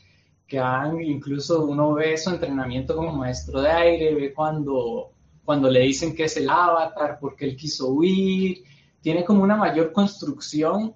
[0.46, 0.62] que
[1.02, 5.14] incluso uno ve su entrenamiento como maestro de aire, ve cuando,
[5.46, 8.66] cuando le dicen que es el avatar, porque él quiso huir,
[9.00, 10.94] tiene como una mayor construcción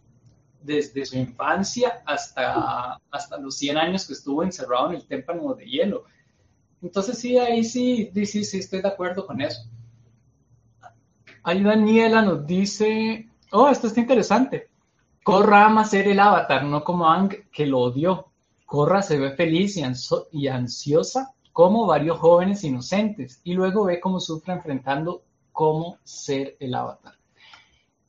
[0.61, 5.63] desde su infancia hasta, hasta los 100 años que estuvo encerrado en el témpano de
[5.65, 6.03] hielo.
[6.81, 9.61] Entonces sí, ahí sí, sí, sí, estoy de acuerdo con eso.
[11.43, 14.69] Ahí Daniela nos dice, oh, esto está interesante.
[15.23, 18.27] Corra ama ser el avatar, no como Ang que lo odió.
[18.65, 19.83] Corra se ve feliz y,
[20.31, 26.73] y ansiosa como varios jóvenes inocentes y luego ve cómo sufre enfrentando cómo ser el
[26.73, 27.15] avatar.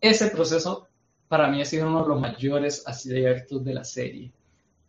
[0.01, 0.87] Ese proceso
[1.29, 4.33] para mí ha sido uno de los mayores aciertos de la serie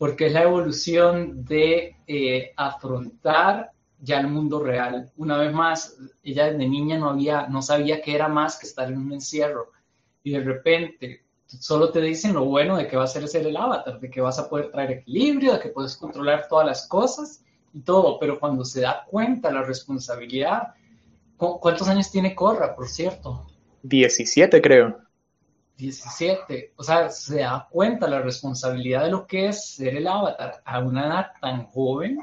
[0.02, 5.12] porque es la evolución de eh, afrontar ya el mundo real.
[5.16, 8.92] Una vez más, ella desde niña no, había, no sabía que era más que estar
[8.92, 9.70] en un encierro
[10.24, 13.56] y de repente solo te dicen lo bueno de que va a ser ser el
[13.56, 17.46] avatar, de que vas a poder traer equilibrio, de que puedes controlar todas las cosas
[17.72, 20.74] y todo, pero cuando se da cuenta la responsabilidad,
[21.38, 23.46] ¿cuántos años tiene Corra, por cierto?
[23.84, 24.98] 17 creo.
[25.82, 30.62] 17, o sea, se da cuenta la responsabilidad de lo que es ser el avatar
[30.64, 32.20] a una edad tan joven.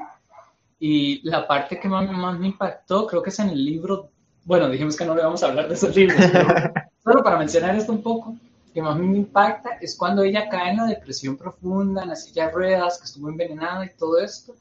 [0.79, 4.09] Y la parte que más, más me impactó, creo que es en el libro,
[4.45, 6.47] bueno, dijimos que no le vamos a hablar de esos libros, pero
[7.03, 8.37] solo para mencionar esto un poco,
[8.73, 12.45] que más me impacta es cuando ella cae en la depresión profunda, en la silla
[12.45, 14.55] de ruedas, que estuvo envenenada y todo esto,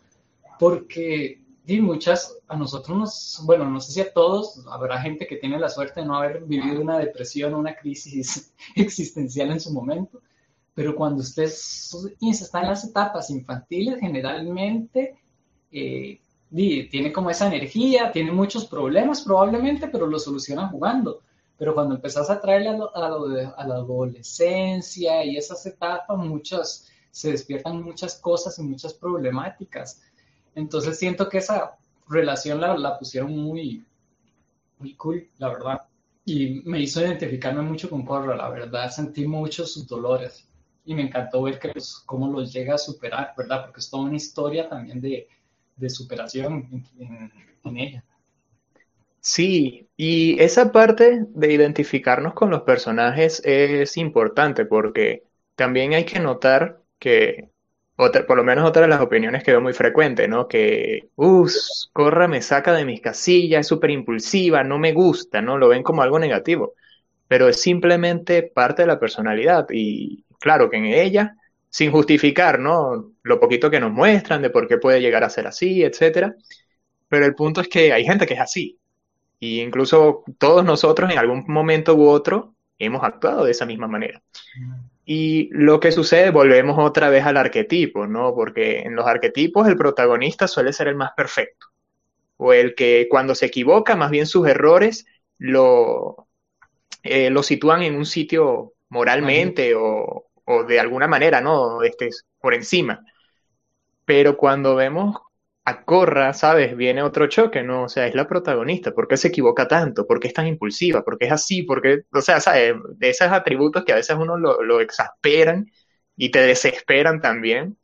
[0.59, 5.37] porque y muchas, a nosotros nos, bueno, no sé si a todos, habrá gente que
[5.37, 10.23] tiene la suerte de no haber vivido una depresión una crisis existencial en su momento,
[10.73, 15.19] pero cuando usted está en las etapas infantiles, generalmente
[15.71, 16.19] eh,
[16.51, 21.21] tiene como esa energía, tiene muchos problemas probablemente, pero lo soluciona jugando.
[21.59, 27.83] Pero cuando empezás a traerle a, a la adolescencia y esas etapas, muchas, se despiertan
[27.83, 30.01] muchas cosas y muchas problemáticas
[30.55, 31.77] entonces siento que esa
[32.09, 33.85] relación la, la pusieron muy,
[34.79, 35.83] muy cool, la verdad.
[36.25, 38.91] Y me hizo identificarme mucho con Corra, la verdad.
[38.91, 40.49] Sentí muchos sus dolores.
[40.85, 43.65] Y me encantó ver que, pues, cómo los llega a superar, ¿verdad?
[43.67, 45.29] Porque es toda una historia también de,
[45.77, 46.85] de superación
[47.65, 48.05] en ella.
[49.21, 55.25] Sí, y esa parte de identificarnos con los personajes es importante porque
[55.55, 57.51] también hay que notar que
[57.99, 60.47] por lo menos otra de las opiniones que veo muy frecuente, ¿no?
[60.47, 61.53] Que, uff,
[61.93, 65.59] Corra me saca de mis casillas, es súper impulsiva, no me gusta, ¿no?
[65.59, 66.75] Lo ven como algo negativo,
[67.27, 71.37] pero es simplemente parte de la personalidad y claro que en ella,
[71.71, 73.13] sin justificar, ¿no?
[73.23, 76.37] Lo poquito que nos muestran de por qué puede llegar a ser así, etcétera,
[77.09, 78.79] pero el punto es que hay gente que es así
[79.41, 84.23] y incluso todos nosotros en algún momento u otro hemos actuado de esa misma manera.
[85.11, 88.35] Y lo que sucede, volvemos otra vez al arquetipo, ¿no?
[88.35, 91.69] Porque en los arquetipos el protagonista suele ser el más perfecto,
[92.37, 95.07] o el que cuando se equivoca, más bien sus errores
[95.39, 96.29] lo,
[97.03, 101.83] eh, lo sitúan en un sitio moralmente o, o, de alguna manera, ¿no?
[101.83, 103.03] Este, por encima.
[104.05, 105.17] Pero cuando vemos
[105.69, 106.75] a Corra, ¿sabes?
[106.77, 107.85] Viene otro choque, ¿no?
[107.85, 108.93] O sea, es la protagonista.
[108.93, 110.07] ¿Por qué se equivoca tanto?
[110.07, 111.05] ¿Por qué es tan impulsiva?
[111.05, 111.63] ¿Por qué es así?
[111.63, 112.05] ¿Por qué?
[112.13, 112.75] O sea, ¿sabes?
[112.97, 115.67] De esos atributos que a veces uno lo, lo exasperan
[116.17, 117.77] y te desesperan también.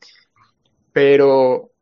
[0.92, 1.72] Pero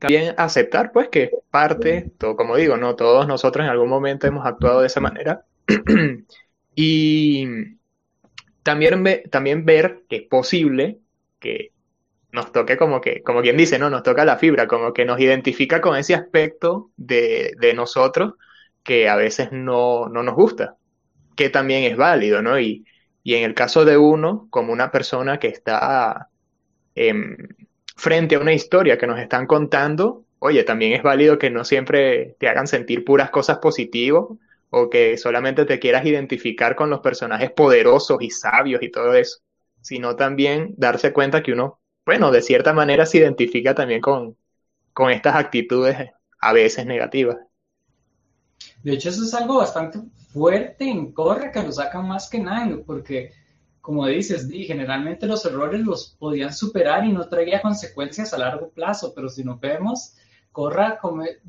[0.00, 4.44] también aceptar, pues, que parte, todo, como digo, no todos nosotros en algún momento hemos
[4.44, 5.44] actuado de esa manera.
[6.74, 7.46] y
[8.64, 10.98] también, también ver que es posible
[11.38, 11.71] que
[12.32, 13.90] nos toque como que, como quien dice, ¿no?
[13.90, 18.34] Nos toca la fibra, como que nos identifica con ese aspecto de, de nosotros
[18.82, 20.76] que a veces no, no, nos gusta,
[21.36, 22.58] que también es válido, ¿no?
[22.58, 22.84] Y,
[23.22, 26.30] y en el caso de uno, como una persona que está
[26.94, 27.14] eh,
[27.96, 32.36] frente a una historia que nos están contando, oye, también es válido que no siempre
[32.40, 34.24] te hagan sentir puras cosas positivas
[34.70, 39.40] o que solamente te quieras identificar con los personajes poderosos y sabios y todo eso,
[39.80, 44.36] sino también darse cuenta que uno, bueno, de cierta manera se identifica también con,
[44.92, 45.96] con estas actitudes
[46.40, 47.38] a veces negativas.
[48.82, 50.00] De hecho, eso es algo bastante
[50.32, 53.32] fuerte en Corre que lo sacan más que nada, porque
[53.82, 58.70] como dices, di, generalmente los errores los podían superar y no traía consecuencias a largo
[58.70, 60.14] plazo, pero si no vemos,
[60.52, 61.40] Corra, come,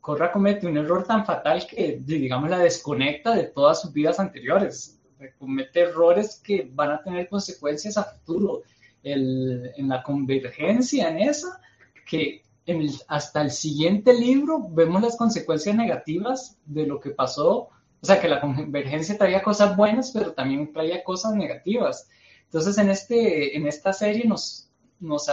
[0.00, 5.00] Corra comete un error tan fatal que, digamos, la desconecta de todas sus vidas anteriores.
[5.38, 8.62] Comete errores que van a tener consecuencias a futuro.
[9.02, 11.60] El, en la convergencia en esa,
[12.06, 17.70] que en hasta el siguiente libro vemos las consecuencias negativas de lo que pasó
[18.00, 22.08] o sea, que la convergencia traía cosas buenas, pero también traía cosas negativas.
[22.44, 24.70] Entonces, en, este, en esta serie nos,
[25.00, 25.26] nos,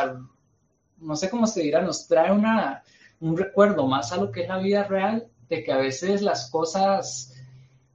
[0.98, 2.84] no sé cómo se dirá, nos trae una,
[3.20, 6.50] un recuerdo más a lo que es la vida real, de que a veces las
[6.50, 7.35] cosas,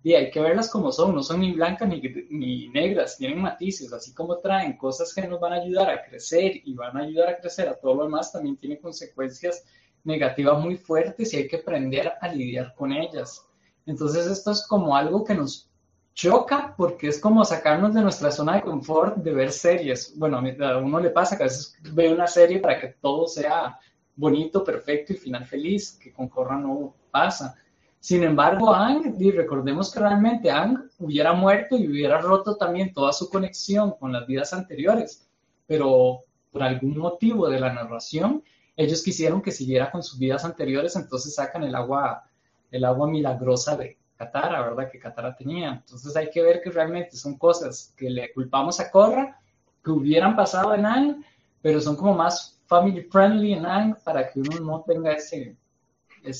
[0.02, 3.92] y hay que verlas como son, no son ni blancas ni, ni negras, tienen matices,
[3.92, 7.28] así como traen cosas que nos van a ayudar a crecer y van a ayudar
[7.28, 9.64] a crecer a todo lo demás, también tiene consecuencias
[10.04, 13.46] negativas muy fuertes y hay que aprender a lidiar con ellas.
[13.86, 15.70] Entonces esto es como algo que nos
[16.14, 20.16] choca porque es como sacarnos de nuestra zona de confort de ver series.
[20.18, 23.78] Bueno, a, uno le pasa que a veces ve una serie para que todo sea
[24.16, 27.56] bonito, perfecto y final feliz, que con Corra no pasa.
[28.00, 33.28] Sin embargo, Ang, recordemos que realmente Ang hubiera muerto y hubiera roto también toda su
[33.28, 35.28] conexión con las vidas anteriores,
[35.66, 38.42] pero por algún motivo de la narración,
[38.74, 42.24] ellos quisieron que siguiera con sus vidas anteriores, entonces sacan el agua
[42.70, 44.90] el agua milagrosa de Katara, ¿verdad?
[44.90, 45.72] Que Katara tenía.
[45.72, 49.40] Entonces hay que ver que realmente son cosas que le culpamos a Korra,
[49.82, 51.24] que hubieran pasado en Aang,
[51.62, 55.56] pero son como más family friendly en Aang para que uno no tenga ese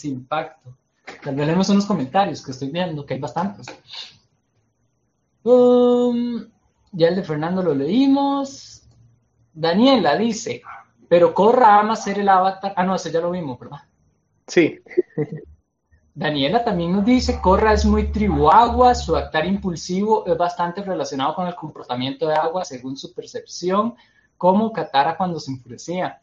[0.04, 0.76] impacto.
[1.22, 3.66] Tal vez leemos unos comentarios que estoy viendo, que hay bastantes.
[5.42, 6.46] Um,
[6.92, 8.82] ya el de Fernando lo leímos.
[9.52, 10.62] Daniela dice,
[11.08, 12.72] pero Korra ama ser el avatar.
[12.76, 13.80] Ah, no, ese ya lo vimos, ¿verdad?
[14.46, 14.80] Sí.
[16.14, 21.34] Daniela también nos dice, Corra es muy tribu agua, su actar impulsivo es bastante relacionado
[21.34, 23.94] con el comportamiento de agua según su percepción,
[24.36, 26.20] como Katara cuando se enfurecía.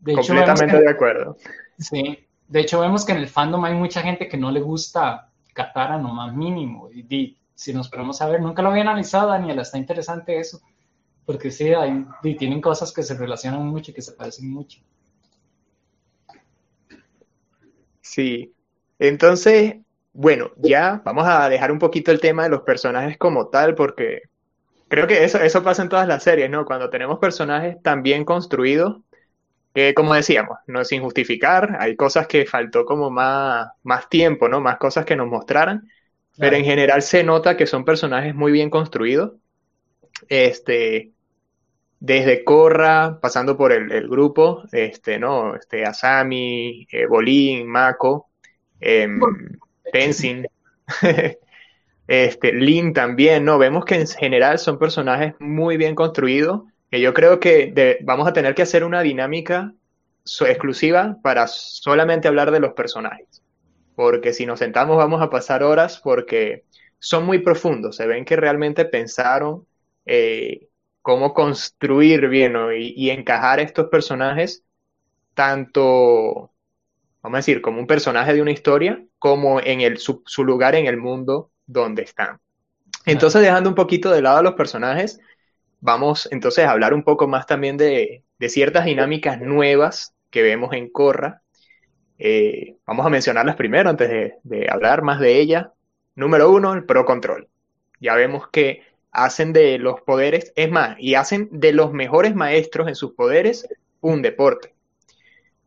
[0.00, 1.36] De Completamente de acuerdo.
[1.78, 5.28] Sí, de hecho vemos que en el fandom hay mucha gente que no le gusta
[5.52, 6.88] Katara no más mínimo.
[6.90, 10.60] Y, si nos ponemos a ver, nunca lo había analizado, Daniela, está interesante eso,
[11.26, 12.06] porque sí, hay,
[12.38, 14.78] tienen cosas que se relacionan mucho y que se parecen mucho.
[18.00, 18.54] Sí,
[19.00, 19.74] entonces,
[20.12, 24.22] bueno, ya vamos a dejar un poquito el tema de los personajes como tal, porque
[24.86, 26.64] creo que eso, eso pasa en todas las series, ¿no?
[26.64, 28.98] Cuando tenemos personajes tan bien construidos,
[29.94, 34.60] como decíamos, no sin justificar, hay cosas que faltó como más, más tiempo, ¿no?
[34.60, 35.88] Más cosas que nos mostraran,
[36.38, 39.32] pero en general se nota que son personajes muy bien construidos.
[40.28, 41.12] Este,
[42.00, 45.56] desde Korra, pasando por el, grupo, este, ¿no?
[45.56, 48.30] Este, Asami, eh, Bolín, Mako,
[48.80, 49.08] eh,
[49.92, 50.46] Tenzin,
[52.06, 53.58] este, Lin también, ¿no?
[53.58, 58.32] Vemos que en general son personajes muy bien construidos, que yo creo que vamos a
[58.32, 59.74] tener que hacer una dinámica
[60.40, 63.42] exclusiva para solamente hablar de los personajes,
[63.94, 66.64] porque si nos sentamos vamos a pasar horas porque
[66.98, 69.66] son muy profundos, se ven que realmente pensaron
[70.04, 70.68] eh,
[71.02, 74.64] cómo construir bien y, y encajar estos personajes
[75.34, 76.50] tanto
[77.22, 80.86] vamos a decir, como un personaje de una historia, como en el, su, lugar en
[80.86, 82.40] el mundo donde están.
[83.04, 85.20] Entonces, dejando un poquito de lado a los personajes,
[85.80, 90.90] vamos entonces a hablar un poco más también de, ciertas dinámicas nuevas que vemos en
[90.90, 91.42] Corra.
[92.18, 95.68] Eh, vamos a mencionarlas primero antes de, hablar más de ellas.
[96.14, 97.48] Número uno, el Pro Control.
[98.00, 102.88] Ya vemos que hacen de los poderes, es más, y hacen de los mejores maestros
[102.88, 103.66] en sus poderes
[104.00, 104.74] un deporte.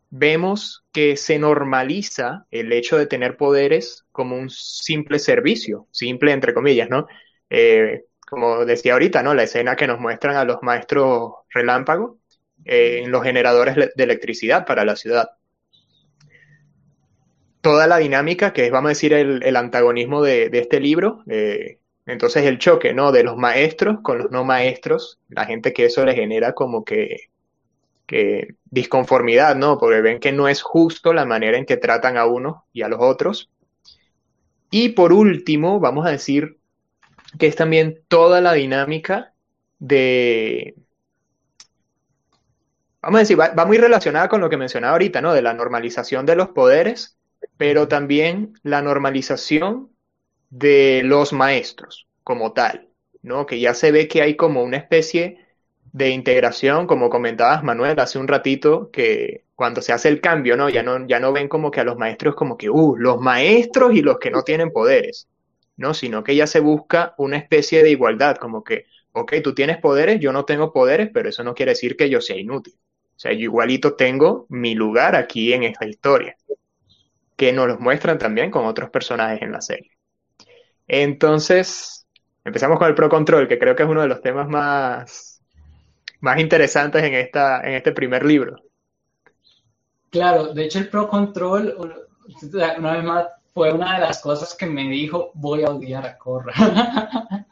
[0.09, 6.53] Vemos que se normaliza el hecho de tener poderes como un simple servicio, simple entre
[6.53, 7.07] comillas, ¿no?
[7.49, 9.34] Eh, como decía ahorita, ¿no?
[9.34, 12.18] La escena que nos muestran a los maestros relámpago
[12.64, 15.32] eh, en los generadores de electricidad para la ciudad.
[17.60, 22.46] Toda la dinámica, que es, vamos a decir, el, antagonismo de, este libro, eh, entonces
[22.46, 23.12] el choque, ¿no?
[23.12, 27.32] De los maestros con los no maestros, la gente que eso le genera como que,
[28.06, 29.78] que disconformidad, ¿no?
[29.78, 32.88] Porque ven que no es justo la manera en que tratan a uno y a
[32.88, 33.50] los otros.
[34.70, 36.61] Y por último, vamos a decir
[37.38, 39.34] que es también toda la dinámica
[39.80, 40.76] de,
[43.02, 45.34] vamos a decir, va, muy relacionada con lo que mencionaba ahorita, ¿no?
[45.34, 47.18] De la normalización de los poderes,
[47.58, 49.90] pero también la normalización
[50.50, 52.90] de los maestros como tal,
[53.22, 53.46] ¿no?
[53.46, 55.40] Que ya se ve que hay como una especie
[55.94, 60.70] de integración, como comentabas Manuel hace un ratito, que cuando se hace el cambio, ¿no?
[60.70, 63.94] Ya no, ya no ven como que a los maestros como que, uh, los maestros
[63.94, 65.28] y los que no tienen poderes,
[65.82, 65.94] ¿no?
[65.94, 70.20] Sino que ya se busca una especie de igualdad, como que, ok, tú tienes poderes,
[70.20, 72.76] yo no tengo poderes, pero eso no quiere decir que yo sea inútil.
[72.78, 76.38] O sea, yo igualito tengo mi lugar aquí en esta historia,
[77.36, 79.92] que nos los muestran también con otros personajes en la serie.
[80.88, 82.08] Entonces,
[82.44, 85.42] empezamos con el Pro Control, que creo que es uno de los temas más,
[86.20, 88.58] más interesantes en, esta, en este primer libro.
[90.10, 91.76] Claro, de hecho el Pro Control,
[92.78, 96.18] una vez más, fue una de las cosas que me dijo, voy a odiar a
[96.18, 96.54] Corra.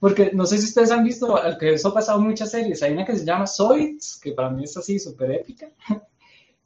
[0.00, 3.04] Porque no sé si ustedes han visto, que eso ha pasado muchas series, hay una
[3.04, 5.70] que se llama Zoids, que para mí es así súper épica,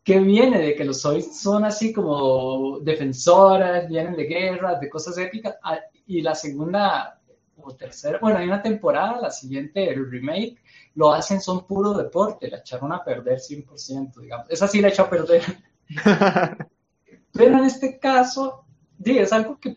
[0.03, 5.18] que viene de que los Zoids son así como defensoras, vienen de guerras, de cosas
[5.18, 7.20] épicas, ah, y la segunda
[7.61, 10.62] o tercera, bueno, hay una temporada, la siguiente, el remake,
[10.94, 14.46] lo hacen, son puro deporte, la echaron a perder 100%, digamos.
[14.49, 15.42] Esa sí la echó a perder.
[17.33, 18.64] Pero en este caso,
[19.05, 19.76] es algo que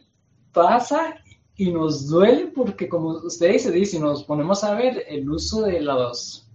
[0.52, 1.16] pasa
[1.56, 5.80] y nos duele porque, como usted dice, dice, nos ponemos a ver el uso de
[5.82, 6.50] los,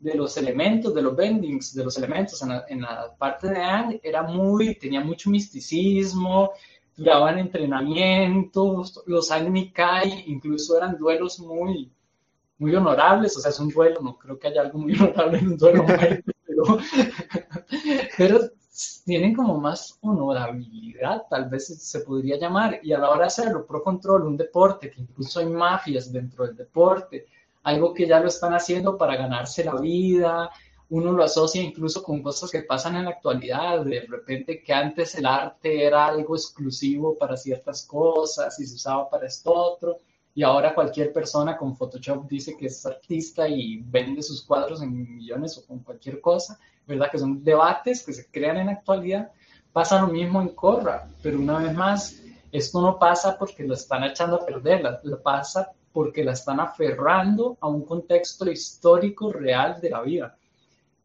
[0.00, 4.22] de los elementos, de los bendings, de los elementos en la, parte de Anne, era
[4.22, 6.50] muy, tenía mucho misticismo,
[6.96, 11.92] duraban entrenamientos, los Agni Kai incluso eran duelos muy,
[12.58, 15.48] muy honorables, o sea, es un duelo, no creo que haya algo muy honorable en
[15.48, 15.84] un duelo,
[16.46, 16.78] pero,
[18.16, 18.40] pero
[19.04, 23.66] tienen como más honorabilidad, tal vez se podría llamar, y a la hora de hacerlo,
[23.66, 27.26] Pro Control, un deporte, que incluso hay mafias dentro del deporte,
[27.62, 30.50] algo que ya lo están haciendo para ganarse la vida,
[30.90, 35.14] uno lo asocia incluso con cosas que pasan en la actualidad, de repente que antes
[35.16, 39.98] el arte era algo exclusivo para ciertas cosas y se usaba para esto otro,
[40.34, 45.16] y ahora cualquier persona con Photoshop dice que es artista y vende sus cuadros en
[45.16, 47.10] millones o con cualquier cosa, ¿verdad?
[47.10, 49.30] Que son debates que se crean en la actualidad.
[49.72, 52.22] Pasa lo mismo en Corra, pero una vez más,
[52.52, 57.56] esto no pasa porque lo están echando a perder, lo pasa porque la están aferrando
[57.60, 60.36] a un contexto histórico real de la vida.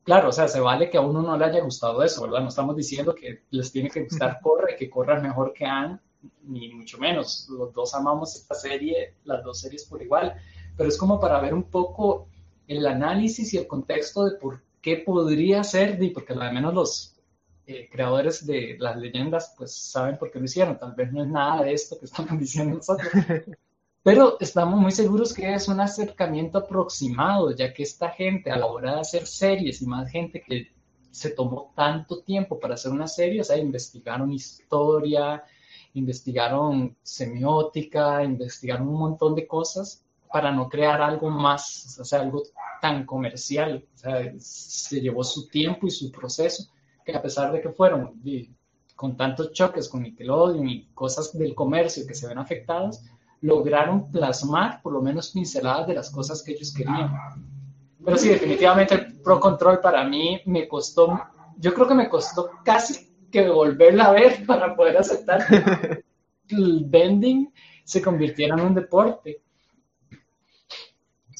[0.03, 2.41] Claro, o sea, se vale que a uno no le haya gustado eso, ¿verdad?
[2.41, 5.65] No estamos diciendo que les tiene que gustar Corra y que Corra es mejor que
[5.65, 5.99] Anne,
[6.43, 7.47] ni mucho menos.
[7.49, 10.35] Los dos amamos esta serie, las dos series por igual,
[10.75, 12.27] pero es como para ver un poco
[12.67, 17.15] el análisis y el contexto de por qué podría ser, porque al menos los
[17.67, 20.77] eh, creadores de las leyendas pues saben por qué lo hicieron.
[20.77, 23.09] Tal vez no es nada de esto que estamos diciendo nosotros.
[24.03, 28.65] Pero estamos muy seguros que es un acercamiento aproximado, ya que esta gente a la
[28.65, 30.71] hora de hacer series y más gente que
[31.11, 35.43] se tomó tanto tiempo para hacer una serie, o sea, investigaron historia,
[35.93, 40.00] investigaron semiótica, investigaron un montón de cosas
[40.31, 42.43] para no crear algo más, o sea, algo
[42.81, 43.85] tan comercial.
[43.93, 46.71] O sea, se llevó su tiempo y su proceso,
[47.05, 48.21] que a pesar de que fueron
[48.95, 53.03] con tantos choques con Nickelodeon y cosas del comercio que se ven afectadas,
[53.41, 57.11] lograron plasmar por lo menos pinceladas de las cosas que ellos querían.
[58.03, 61.19] Pero sí, definitivamente el Pro Control para mí me costó,
[61.57, 65.45] yo creo que me costó casi que volverla a ver para poder aceptar
[66.47, 67.51] que el bending
[67.83, 69.41] se convirtiera en un deporte.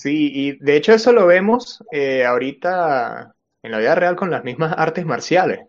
[0.02, 4.44] Sí, y de hecho eso lo vemos eh, ahorita en la vida real con las
[4.44, 5.60] mismas artes marciales.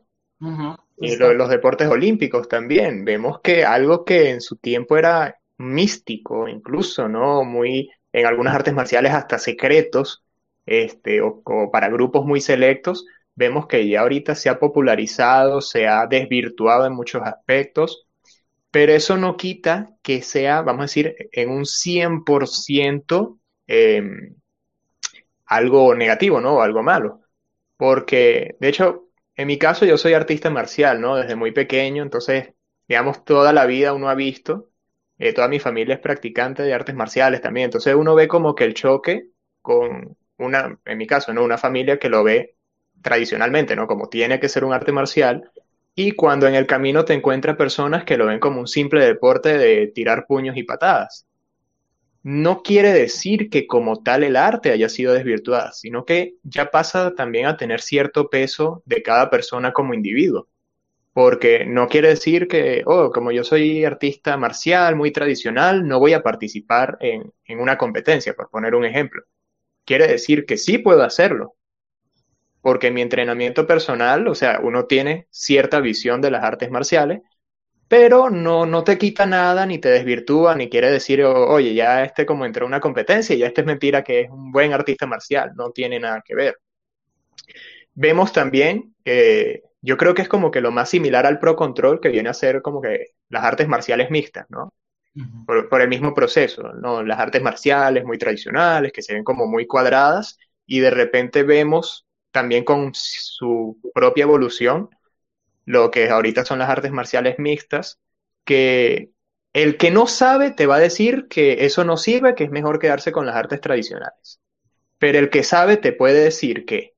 [0.96, 3.04] y los deportes olímpicos también.
[3.04, 7.44] Vemos que algo que en su tiempo era místico, incluso, ¿no?
[7.44, 10.24] Muy, en algunas artes marciales hasta secretos,
[10.64, 13.04] este, o para grupos muy selectos,
[13.34, 18.06] vemos que ya ahorita se ha popularizado, se ha desvirtuado en muchos aspectos
[18.72, 23.38] pero eso no quita que sea, vamos a decir, en un 100%
[23.72, 24.02] eh,
[25.46, 26.56] algo negativo, ¿no?
[26.56, 27.22] O algo malo.
[27.76, 31.16] Porque, de hecho, en mi caso yo soy artista marcial, ¿no?
[31.16, 32.50] Desde muy pequeño, entonces,
[32.86, 34.68] digamos, toda la vida uno ha visto,
[35.18, 38.64] eh, toda mi familia es practicante de artes marciales también, entonces uno ve como que
[38.64, 39.28] el choque
[39.62, 41.42] con una, en mi caso, ¿no?
[41.44, 42.56] Una familia que lo ve
[43.02, 43.86] tradicionalmente, ¿no?
[43.86, 45.50] Como tiene que ser un arte marcial,
[45.94, 49.58] y cuando en el camino te encuentras personas que lo ven como un simple deporte
[49.58, 51.26] de tirar puños y patadas.
[52.22, 57.14] No quiere decir que como tal el arte haya sido desvirtuada, sino que ya pasa
[57.14, 60.48] también a tener cierto peso de cada persona como individuo.
[61.12, 66.14] Porque no quiere decir que, oh, como yo soy artista marcial, muy tradicional, no voy
[66.14, 69.22] a participar en, en una competencia, por poner un ejemplo.
[69.84, 71.56] Quiere decir que sí puedo hacerlo,
[72.62, 77.20] porque mi entrenamiento personal, o sea, uno tiene cierta visión de las artes marciales,
[77.92, 82.24] pero no, no te quita nada, ni te desvirtúa, ni quiere decir, oye, ya este
[82.24, 85.52] como entró en una competencia, ya este es mentira que es un buen artista marcial,
[85.56, 86.56] no tiene nada que ver.
[87.92, 92.00] Vemos también que yo creo que es como que lo más similar al pro control
[92.00, 94.72] que viene a ser como que las artes marciales mixtas, ¿no?
[95.44, 97.02] por, por, el mismo proceso, ¿no?
[97.02, 102.06] Las artes marciales muy tradicionales, que se ven como muy cuadradas, y de repente vemos
[102.30, 104.88] también con su propia evolución,
[105.64, 108.00] lo que ahorita son las artes marciales mixtas,
[108.44, 109.10] que
[109.52, 112.78] el que no sabe te va a decir que eso no sirve, que es mejor
[112.78, 114.40] quedarse con las artes tradicionales.
[114.98, 116.94] Pero el que sabe te puede decir que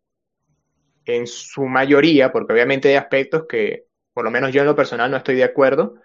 [1.04, 5.10] en su mayoría, porque obviamente hay aspectos que por lo menos yo en lo personal
[5.10, 5.96] no estoy de acuerdo,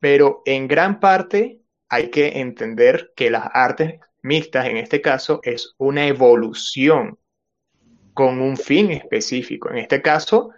[0.00, 5.74] pero en gran parte hay que entender que las artes mixtas en este caso es
[5.76, 7.18] una evolución
[8.14, 9.70] con un fin específico.
[9.70, 10.50] En este caso,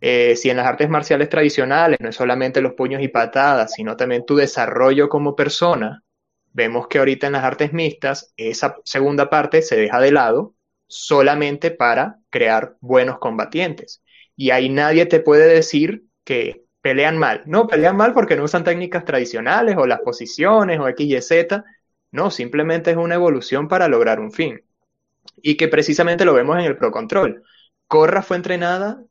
[0.00, 3.96] eh, si en las artes marciales tradicionales no es solamente los puños y patadas, sino
[3.96, 6.02] también tu desarrollo como persona,
[6.52, 10.54] vemos que ahorita en las artes mixtas esa segunda parte se deja de lado
[10.86, 14.02] solamente para crear buenos combatientes.
[14.36, 17.42] Y ahí nadie te puede decir que pelean mal.
[17.46, 21.64] No, pelean mal porque no usan técnicas tradicionales o las posiciones o X y Z.
[22.12, 24.62] No, simplemente es una evolución para lograr un fin
[25.42, 27.42] y que precisamente lo vemos en el Pro Control.
[27.88, 29.02] Corra fue entrenada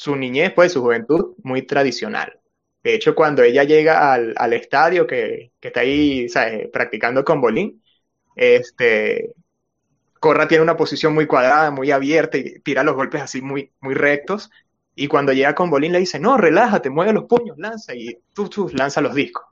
[0.00, 2.40] su niñez, pues su juventud, muy tradicional.
[2.82, 6.68] De hecho, cuando ella llega al, al estadio que, que, está ahí ¿sabes?
[6.72, 7.82] practicando con Bolín,
[8.34, 9.34] este,
[10.18, 13.92] Corra tiene una posición muy cuadrada, muy abierta y tira los golpes así muy, muy
[13.92, 14.50] rectos.
[14.94, 18.48] Y cuando llega con Bolín le dice, no, relájate, mueve los puños, lanza y tú,
[18.48, 19.44] tú lanza los discos.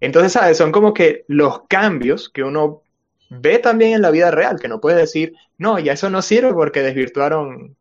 [0.00, 0.58] Entonces, ¿sabes?
[0.58, 2.82] Son como que los cambios que uno
[3.30, 6.52] ve también en la vida real, que no puede decir, no, ya eso no sirve
[6.52, 7.74] porque desvirtuaron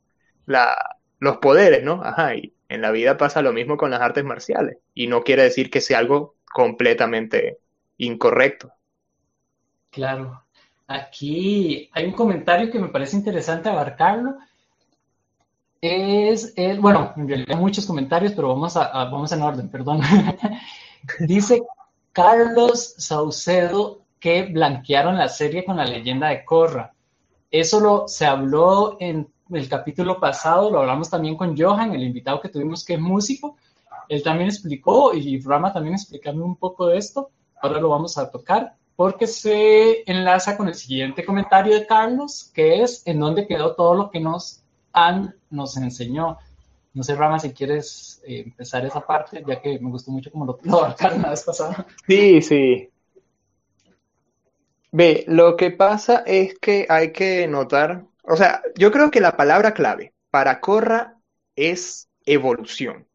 [0.45, 0.73] la,
[1.19, 2.01] los poderes, ¿no?
[2.03, 5.43] Ajá, y en la vida pasa lo mismo con las artes marciales, y no quiere
[5.43, 7.59] decir que sea algo completamente
[7.97, 8.71] incorrecto.
[9.89, 10.43] Claro.
[10.87, 14.35] Aquí hay un comentario que me parece interesante abarcarlo.
[15.81, 19.69] Es, el, bueno, en realidad hay muchos comentarios, pero vamos, a, a vamos en orden,
[19.69, 20.01] perdón.
[21.19, 21.61] Dice
[22.11, 26.93] Carlos Saucedo que blanquearon la serie con la leyenda de Korra.
[27.51, 32.41] Eso lo, se habló en el capítulo pasado, lo hablamos también con Johan, el invitado
[32.41, 33.57] que tuvimos que es músico.
[34.09, 37.29] Él también explicó, y Rama también explicando un poco de esto.
[37.61, 42.81] Ahora lo vamos a tocar porque se enlaza con el siguiente comentario de Carlos, que
[42.83, 46.37] es en dónde quedó todo lo que nos han, nos enseñó.
[46.93, 50.45] No sé, Rama, si quieres eh, empezar esa parte, ya que me gustó mucho como
[50.45, 51.87] lo, lo abarcaron la vez pasada.
[52.07, 52.89] Sí, sí.
[54.91, 59.35] Ve, lo que pasa es que hay que notar, o sea, yo creo que la
[59.37, 61.17] palabra clave para Corra
[61.55, 63.07] es evolución,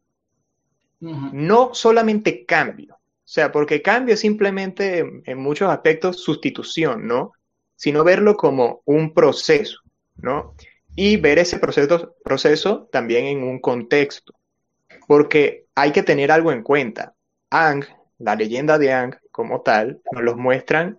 [0.99, 2.95] no solamente cambio.
[2.95, 7.33] O sea, porque cambio es simplemente en muchos aspectos sustitución, ¿no?
[7.75, 9.79] Sino verlo como un proceso,
[10.15, 10.55] ¿no?
[10.95, 14.33] Y ver ese proceso, proceso también en un contexto.
[15.07, 17.13] Porque hay que tener algo en cuenta.
[17.51, 17.85] Ang,
[18.17, 20.97] la leyenda de Ang como tal, nos los muestran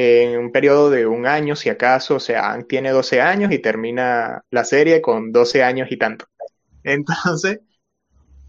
[0.00, 4.44] en un periodo de un año, si acaso, o sea, tiene 12 años y termina
[4.50, 6.26] la serie con 12 años y tanto.
[6.84, 7.60] Entonces,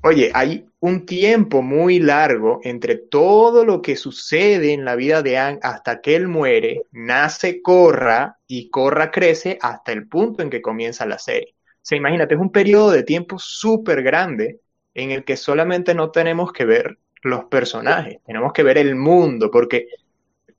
[0.04, 5.40] oye, hay un tiempo muy largo entre todo lo que sucede en la vida de
[5.40, 10.62] Anne hasta que él muere, nace Corra y Corra crece hasta el punto en que
[10.62, 11.56] comienza la serie.
[11.58, 14.60] O sea, imagínate, es un periodo de tiempo súper grande
[14.94, 19.50] en el que solamente no tenemos que ver los personajes, tenemos que ver el mundo,
[19.50, 19.88] porque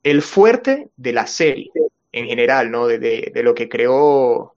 [0.03, 1.71] el fuerte de la serie
[2.13, 2.87] en general, ¿no?
[2.87, 4.57] De, lo que creó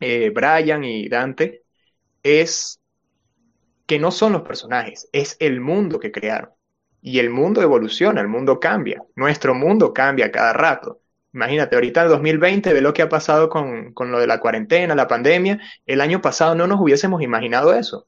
[0.00, 1.62] eh, Brian y Dante,
[2.22, 2.80] es
[3.86, 6.50] que no son los personajes, es el mundo que crearon.
[7.00, 11.00] Y el mundo evoluciona, el mundo cambia, nuestro mundo cambia cada rato.
[11.32, 14.94] Imagínate, ahorita en 2020 ve lo que ha pasado con, con lo de la cuarentena,
[14.94, 15.60] la pandemia.
[15.86, 18.06] El año pasado no nos hubiésemos imaginado eso.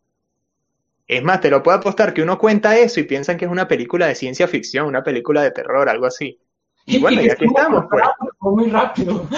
[1.07, 3.69] Es más, te lo puedo apostar que uno cuenta eso y piensan que es una
[3.69, 6.39] película de ciencia ficción, una película de terror, algo así.
[6.87, 7.85] Y bueno, y aquí estamos.
[7.91, 8.03] Pues.
[8.41, 9.29] Muy rápido.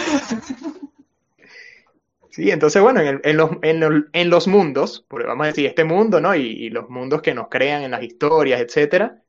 [2.31, 6.35] Sí, entonces, bueno, en, los, en, los, mundos, porque vamos a decir, este mundo, ¿no?
[6.35, 9.23] Y, los mundos que nos crean en las historias, etcétera,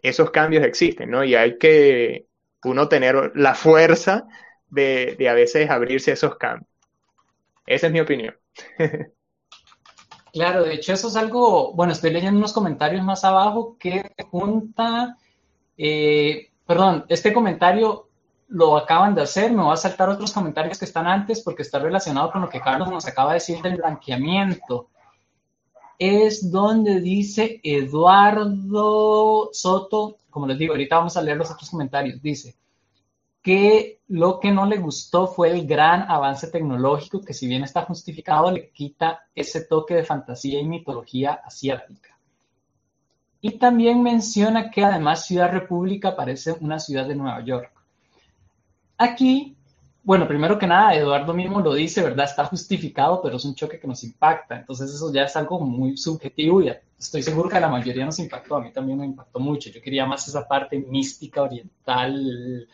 [0.00, 1.24] esos cambios existen, ¿no?
[1.24, 2.26] Y hay que
[2.64, 4.26] uno tener la fuerza
[4.70, 6.70] de, de a veces abrirse a esos cambios.
[7.66, 8.34] Esa es mi opinión.
[10.34, 15.16] Claro, de hecho eso es algo, bueno, estoy leyendo unos comentarios más abajo que junta,
[15.78, 18.08] eh, perdón, este comentario
[18.48, 21.78] lo acaban de hacer, me voy a saltar otros comentarios que están antes porque está
[21.78, 24.88] relacionado con lo que Carlos nos acaba de decir del blanqueamiento.
[25.98, 32.20] Es donde dice Eduardo Soto, como les digo, ahorita vamos a leer los otros comentarios,
[32.20, 32.56] dice,
[33.42, 37.82] que lo que no le gustó fue el gran avance tecnológico que si bien está
[37.82, 42.13] justificado le quita ese toque de fantasía y mitología asiática.
[43.44, 47.70] Y también menciona que además Ciudad República parece una ciudad de Nueva York.
[48.96, 49.54] Aquí,
[50.02, 52.24] bueno, primero que nada, Eduardo mismo lo dice, ¿verdad?
[52.24, 54.56] Está justificado, pero es un choque que nos impacta.
[54.56, 58.18] Entonces eso ya es algo muy subjetivo y estoy seguro que a la mayoría nos
[58.18, 58.56] impactó.
[58.56, 59.68] A mí también me impactó mucho.
[59.68, 62.66] Yo quería más esa parte mística oriental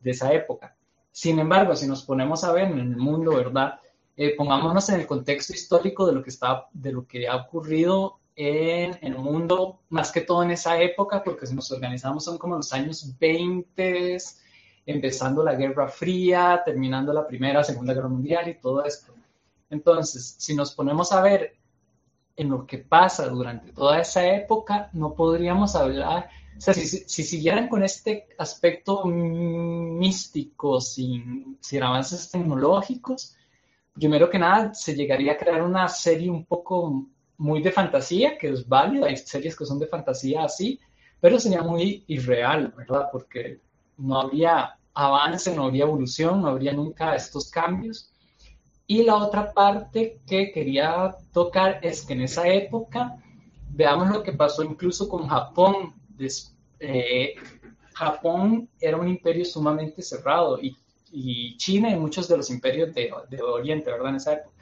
[0.00, 0.74] de esa época.
[1.12, 3.78] Sin embargo, si nos ponemos a ver en el mundo, ¿verdad?
[4.16, 8.19] Eh, pongámonos en el contexto histórico de lo que, está, de lo que ha ocurrido
[8.40, 12.56] en, el mundo, más que todo en esa época, porque si nos organizamos son como
[12.56, 14.16] los años 20,
[14.86, 19.14] empezando la Guerra Fría, terminando la Primera, Segunda Guerra Mundial y todo esto.
[19.68, 21.54] Entonces, si nos ponemos a ver
[22.36, 26.28] en lo que pasa durante toda esa época, no podríamos hablar
[26.60, 33.34] o sea, si, siguieran con este aspecto místico, sin, sin avances tecnológicos,
[33.94, 37.06] primero que nada se llegaría a crear una serie un poco
[37.40, 40.78] muy de fantasía, que es válida, hay series que son de fantasía así,
[41.20, 43.08] pero sería muy irreal, ¿verdad?
[43.10, 43.60] Porque
[43.96, 48.12] no habría avance, no habría evolución, no habría nunca estos cambios.
[48.86, 53.16] Y la otra parte que quería tocar es que en esa época,
[53.70, 55.94] veamos lo que pasó incluso con Japón,
[56.78, 57.36] eh,
[57.94, 60.76] Japón era un imperio sumamente cerrado y,
[61.56, 63.10] China y muchos de los imperios de,
[63.42, 64.10] Oriente, ¿verdad?
[64.10, 64.59] En esa época,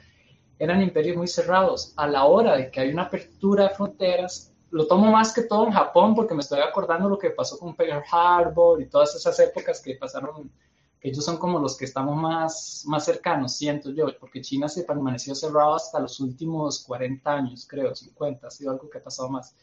[0.59, 1.93] eran imperios muy cerrados.
[1.95, 5.65] A la hora de que hay una apertura de fronteras, lo tomo más que todo
[5.65, 9.39] en Japón porque me estoy acordando lo que pasó con Pearl Harbor y todas esas
[9.39, 10.51] épocas que pasaron,
[10.99, 14.83] que ellos son como los que estamos más, más cercanos, siento yo, porque China se
[14.83, 19.29] permaneció cerrado hasta los últimos 40 años, creo, 50, ha sido algo que ha pasado
[19.29, 19.55] más.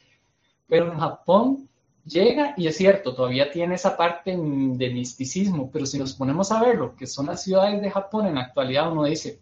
[0.67, 1.69] Pero en Japón
[2.05, 6.61] llega y es cierto, todavía tiene esa parte de misticismo, pero si nos ponemos a
[6.61, 9.41] ver lo que son las ciudades de Japón en la actualidad, uno dice,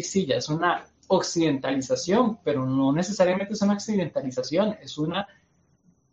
[0.00, 5.26] sí, ya es una occidentalización, pero no necesariamente es una occidentalización, es una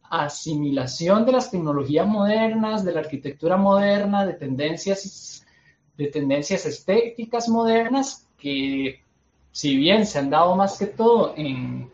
[0.04, 5.45] asimilación de las tecnologías modernas, de la arquitectura moderna, de tendencias,
[5.97, 9.04] de tendencias estéticas modernas que
[9.52, 11.91] si bien se han dado más que todo en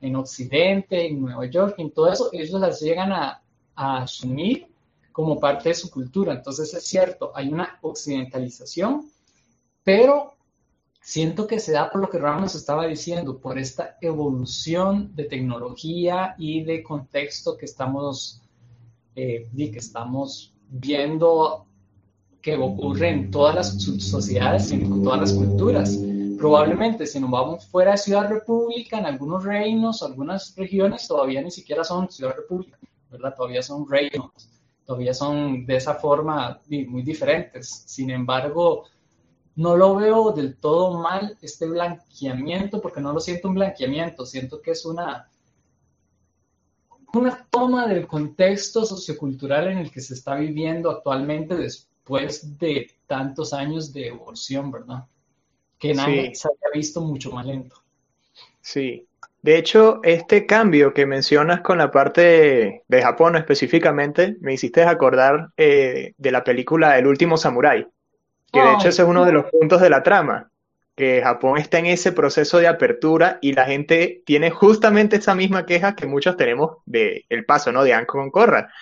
[0.00, 3.42] en Occidente, en Nueva York, en todo eso, ellos las llegan a,
[3.80, 4.66] asumir
[5.12, 6.32] como parte de su cultura.
[6.32, 9.08] Entonces es cierto, hay una occidentalización,
[9.84, 10.34] pero
[11.08, 16.34] siento que se da por lo que Ramos estaba diciendo, por esta evolución de tecnología
[16.36, 18.42] y de contexto que estamos,
[19.16, 21.64] eh, que estamos viendo
[22.42, 25.98] que ocurre en todas las sociedades y en todas las culturas
[26.36, 31.50] probablemente si nos vamos fuera de Ciudad República, en algunos reinos, algunas regiones todavía ni
[31.50, 32.78] siquiera son Ciudad República,
[33.10, 33.34] ¿verdad?
[33.34, 34.30] Todavía son reinos,
[34.84, 37.82] todavía son de esa forma muy diferentes.
[37.86, 38.84] Sin embargo,
[39.58, 44.62] no lo veo del todo mal este blanqueamiento, porque no lo siento un blanqueamiento, siento
[44.62, 45.28] que es una,
[47.12, 53.52] una toma del contexto sociocultural en el que se está viviendo actualmente después de tantos
[53.52, 55.04] años de evolución, ¿verdad?
[55.76, 57.82] que nadie se había visto mucho más lento.
[58.60, 59.08] Sí.
[59.42, 65.50] De hecho, este cambio que mencionas con la parte de, Japón específicamente, me hiciste acordar
[65.56, 67.88] eh, de la película El último samurái,
[68.52, 70.50] que de hecho ese es uno de los puntos de la trama,
[70.94, 75.64] que Japón está en ese proceso de apertura y la gente tiene justamente esa misma
[75.66, 77.84] queja que muchos tenemos de el paso, ¿no?
[77.84, 78.72] De Ankon Corra.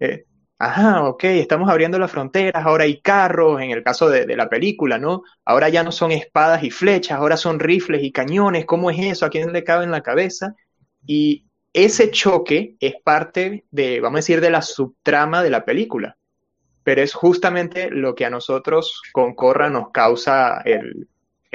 [0.00, 0.24] Eh,
[0.62, 4.98] Ajá, ok, estamos abriendo las fronteras, ahora hay carros, en el caso de, la película,
[4.98, 5.22] ¿no?
[5.46, 9.24] Ahora ya no son espadas y flechas, ahora son rifles y cañones, ¿cómo es eso?
[9.24, 10.54] ¿A quién le cabe en la cabeza?
[11.06, 16.18] Y ese choque es parte de, vamos a decir, de la subtrama de la película,
[16.90, 21.06] pero es justamente lo que a nosotros con Corra nos causa el,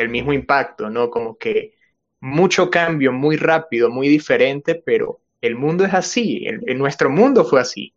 [0.09, 1.09] mismo impacto, ¿no?
[1.09, 1.73] Como que
[2.21, 7.59] mucho cambio, muy rápido, muy diferente, pero el mundo es así, en nuestro mundo fue
[7.59, 7.93] así.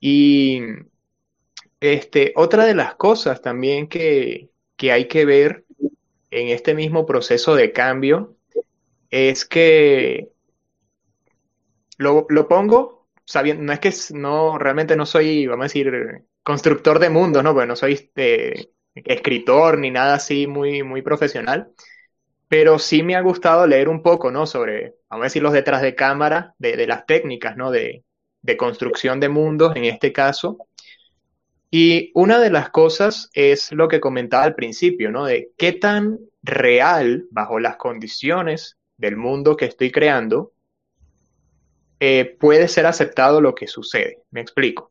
[0.00, 0.60] Y
[1.78, 5.64] este, otra de las cosas también que, que hay que ver
[6.32, 8.34] en este mismo proceso de cambio
[9.08, 10.32] es que
[11.96, 17.10] lo, pongo sabiendo, no es que no, realmente no soy, vamos a decir, constructor de
[17.10, 17.52] mundos, ¿no?
[17.52, 21.72] Porque no soy este, escritor ni nada así muy, muy profesional,
[22.48, 24.46] pero sí me ha gustado leer un poco, ¿no?
[24.46, 27.70] Sobre, vamos a decir, los detrás de cámara, de, las técnicas, ¿no?
[27.70, 28.04] De,
[28.42, 30.58] de construcción de mundos en este caso.
[31.70, 35.24] Y una de las cosas es lo que comentaba al principio, ¿no?
[35.24, 40.52] De qué tan real, bajo las condiciones del mundo que estoy creando,
[42.00, 44.22] eh, puede ser aceptado lo que sucede.
[44.30, 44.89] Me explico.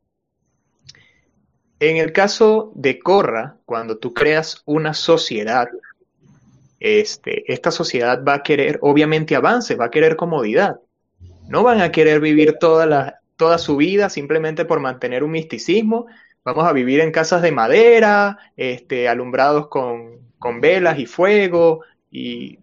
[1.80, 5.69] En el caso de Corra, cuando tú creas una sociedad,
[6.80, 10.80] este, esta sociedad va a querer, obviamente, avance, va a querer comodidad.
[11.47, 16.07] No van a querer vivir toda, la, toda su vida simplemente por mantener un misticismo.
[16.43, 21.84] Vamos a vivir en casas de madera, este, alumbrados con, con velas y fuego.
[22.11, 22.59] Y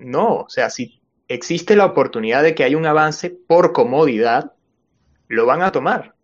[0.00, 4.52] no, o sea, si existe la oportunidad de que haya un avance por comodidad,
[5.28, 6.14] lo van a tomar.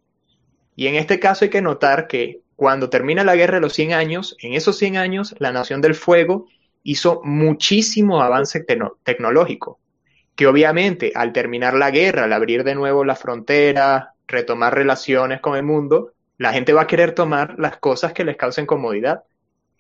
[0.77, 3.93] Y en este caso hay que notar que cuando termina la guerra de los 100
[3.93, 6.47] años, en esos 100 años, la Nación del Fuego
[6.83, 8.64] hizo muchísimo avance
[9.03, 9.81] tecnológico,
[10.37, 15.57] que obviamente al terminar la guerra, al abrir de nuevo la frontera, retomar relaciones con
[15.57, 19.25] el mundo, la gente va a querer tomar las cosas que les causen comodidad.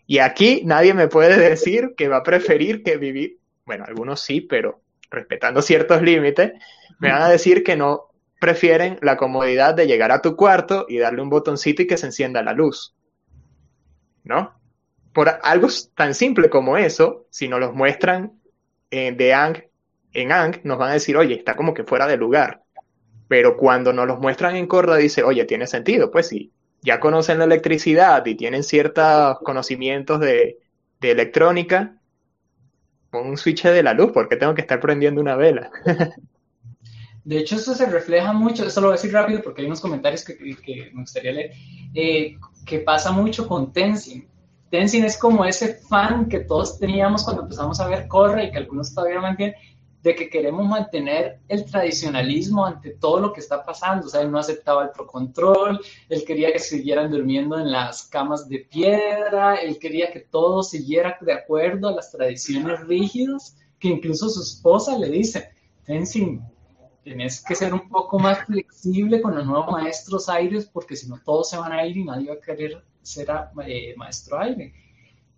[0.06, 4.40] Y aquí nadie me puede decir que va a preferir que vivir, bueno, algunos sí,
[4.40, 4.80] pero
[5.10, 6.52] respetando ciertos límites,
[6.98, 8.08] me van a decir que no
[8.40, 12.06] prefieren la comodidad de llegar a tu cuarto y darle un botoncito y que se
[12.06, 12.94] encienda la luz.
[14.22, 14.54] ¿No?
[15.12, 18.40] Por algo tan simple como eso, si nos los muestran
[18.90, 19.64] en, de Ang,
[20.12, 22.62] en Ang, nos van a decir, oye, está como que fuera de lugar.
[23.28, 26.10] Pero cuando nos los muestran en Corda, dice, oye, tiene sentido.
[26.10, 30.58] Pues sí, ya conocen la electricidad y tienen ciertos conocimientos de,
[31.00, 31.96] de electrónica,
[33.12, 35.70] un switch de la luz, porque tengo que estar prendiendo una vela?
[37.24, 39.80] De hecho, eso se refleja mucho, eso lo voy a decir rápido porque hay unos
[39.80, 41.52] comentarios que, que me gustaría leer,
[41.94, 44.28] eh, que pasa mucho con Tenzin.
[44.70, 48.58] Tenzin es como ese fan que todos teníamos cuando empezamos a ver Corre y que
[48.58, 49.54] algunos todavía mantienen,
[50.04, 54.06] de que queremos mantener el tradicionalismo ante todo lo que está pasando.
[54.06, 58.02] O sea, él no aceptaba el pro control, él quería que siguieran durmiendo en las
[58.08, 63.88] camas de piedra, él quería que todo siguiera de acuerdo a las tradiciones rígidas, que
[63.88, 65.48] incluso su esposa le dice,
[65.84, 66.42] Tenzin,
[67.04, 71.20] tienes que ser un poco más flexible con los nuevos maestros aires, porque si no
[71.24, 73.28] todos se van a ir y nadie va a querer ser
[73.66, 74.72] eh, maestro aire.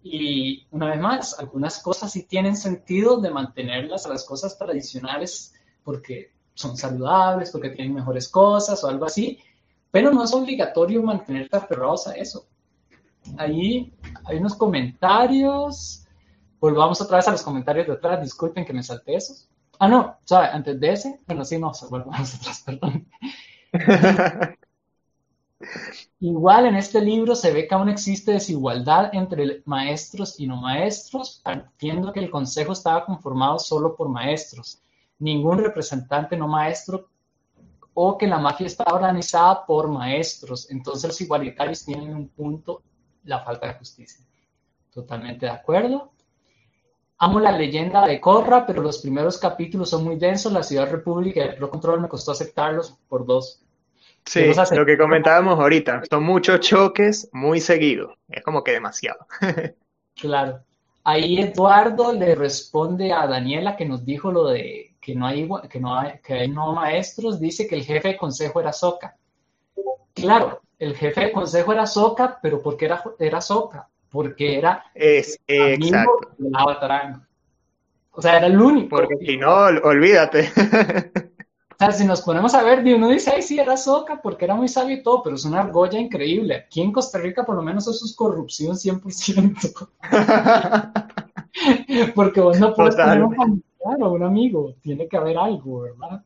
[0.03, 5.53] Y una vez más, algunas cosas sí tienen sentido de mantenerlas a las cosas tradicionales
[5.83, 9.41] porque son saludables, porque tienen mejores cosas o algo así,
[9.91, 12.47] pero no es obligatorio mantenerte aferrados a eso.
[13.37, 13.93] Ahí
[14.25, 16.07] hay unos comentarios.
[16.61, 18.23] Volvamos otra vez a los comentarios de atrás.
[18.23, 19.49] Disculpen que me salte esos.
[19.79, 20.49] Ah, no, ¿sabe?
[20.49, 23.09] Antes de ese, bueno, sí, no, volvamos atrás, perdón.
[26.21, 31.41] Igual en este libro se ve que aún existe desigualdad entre maestros y no maestros,
[31.43, 34.83] partiendo que el consejo estaba conformado solo por maestros,
[35.19, 37.09] ningún representante no maestro
[37.95, 40.71] o que la mafia estaba organizada por maestros.
[40.71, 42.83] Entonces los igualitarios tienen un punto,
[43.25, 44.25] la falta de justicia.
[44.93, 46.13] Totalmente de acuerdo.
[47.19, 50.53] Amo la leyenda de Corra, pero los primeros capítulos son muy densos.
[50.53, 53.63] La Ciudad República y el Pro Control me costó aceptarlos por dos.
[54.27, 59.25] Sí, lo que comentábamos ahorita, son muchos choques muy seguidos, es como que demasiado.
[60.17, 60.61] claro.
[61.05, 65.79] Ahí Eduardo le responde a Daniela que nos dijo lo de que no hay que
[65.79, 69.17] no hay, que hay no maestros, dice que el jefe de consejo era Soca.
[70.13, 73.89] Claro, el jefe de consejo era Soca, pero ¿por qué era, era Soca?
[74.11, 76.31] Porque era es, exacto.
[78.13, 78.97] O sea, era el único.
[78.97, 80.51] Porque si no, olvídate.
[81.69, 84.55] O sea, si nos ponemos a ver, uno dice, ay, sí, era Soca porque era
[84.55, 86.55] muy sabio y todo, pero es una argolla increíble.
[86.55, 89.89] Aquí en Costa Rica, por lo menos, eso es corrupción 100%.
[92.15, 93.63] porque vos no puedes tener un familiar
[94.01, 96.23] o un amigo, tiene que haber algo, ¿verdad?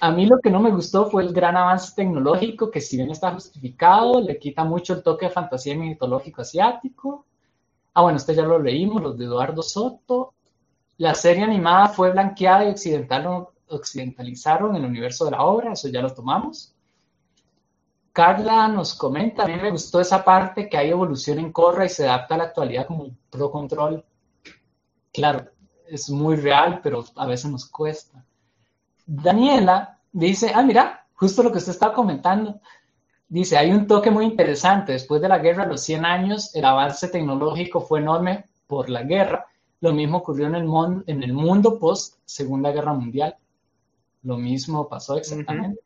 [0.00, 3.10] A mí lo que no me gustó fue el gran avance tecnológico, que si bien
[3.10, 7.24] está justificado, le quita mucho el toque de fantasía mitológico asiático.
[7.94, 10.34] Ah, bueno, este ya lo leímos, los de Eduardo Soto.
[10.98, 16.02] La serie animada fue blanqueada y occidental occidentalizaron el universo de la obra, eso ya
[16.02, 16.74] lo tomamos.
[18.12, 21.90] Carla nos comenta, a mí me gustó esa parte que hay evolución en Corra y
[21.90, 24.04] se adapta a la actualidad como pro control.
[25.12, 25.50] Claro,
[25.86, 28.24] es muy real, pero a veces nos cuesta.
[29.06, 32.60] Daniela dice, ah, mira, justo lo que usted estaba comentando.
[33.28, 34.92] Dice, hay un toque muy interesante.
[34.92, 39.02] Después de la guerra, a los 100 años, el avance tecnológico fue enorme por la
[39.02, 39.46] guerra.
[39.80, 43.36] Lo mismo ocurrió en el, mundo, en el mundo post Segunda Guerra Mundial.
[44.22, 45.80] Lo mismo pasó exactamente.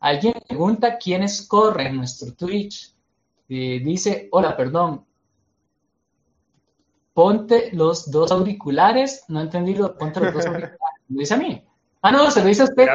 [0.00, 2.94] Alguien pregunta quiénes corren en nuestro Twitch.
[3.48, 5.04] Eh, dice, hola, perdón.
[7.12, 9.24] Ponte los dos auriculares.
[9.28, 10.78] No entendí lo, ponte los dos auriculares.
[11.08, 11.64] ¿Lo dice a mí?
[12.02, 12.86] Ah, no, se lo dice a usted.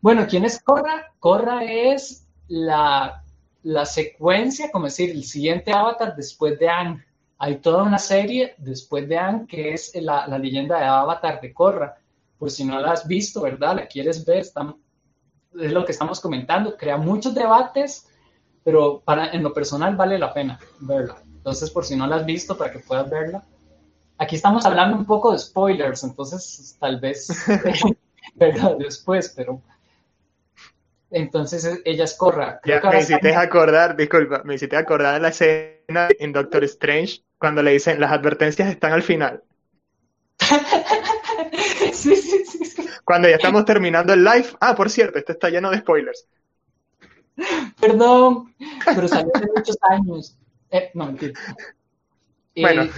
[0.00, 1.12] bueno, ¿quién es Corra?
[1.18, 3.22] Corra es la,
[3.62, 7.04] la secuencia, como decir, el siguiente avatar después de Ang.
[7.38, 11.52] Hay toda una serie después de Ang que es la, la leyenda de Avatar de
[11.52, 11.96] Corra
[12.38, 13.76] por si no la has visto, ¿verdad?
[13.76, 18.08] La quieres ver, es lo que estamos comentando, crea muchos debates,
[18.62, 21.22] pero para, en lo personal vale la pena verla.
[21.24, 23.42] Entonces, por si no la has visto, para que puedas verla.
[24.18, 27.28] Aquí estamos hablando un poco de spoilers, entonces tal vez
[28.34, 28.76] ¿verdad?
[28.78, 29.60] después, pero
[31.10, 32.60] entonces ella es Corra.
[32.64, 37.62] ya, me hiciste acordar, disculpa, me hiciste acordar de la escena en Doctor Strange cuando
[37.62, 39.42] le dicen las advertencias están al final.
[41.92, 44.48] sí, sí, sí, Cuando ya estamos terminando el live.
[44.60, 46.26] Ah, por cierto, este está lleno de spoilers.
[47.80, 48.54] Perdón,
[48.84, 50.36] pero salió hace muchos años.
[50.70, 51.38] Eh, no, mentira.
[52.54, 52.82] Bueno.
[52.82, 52.90] Eh,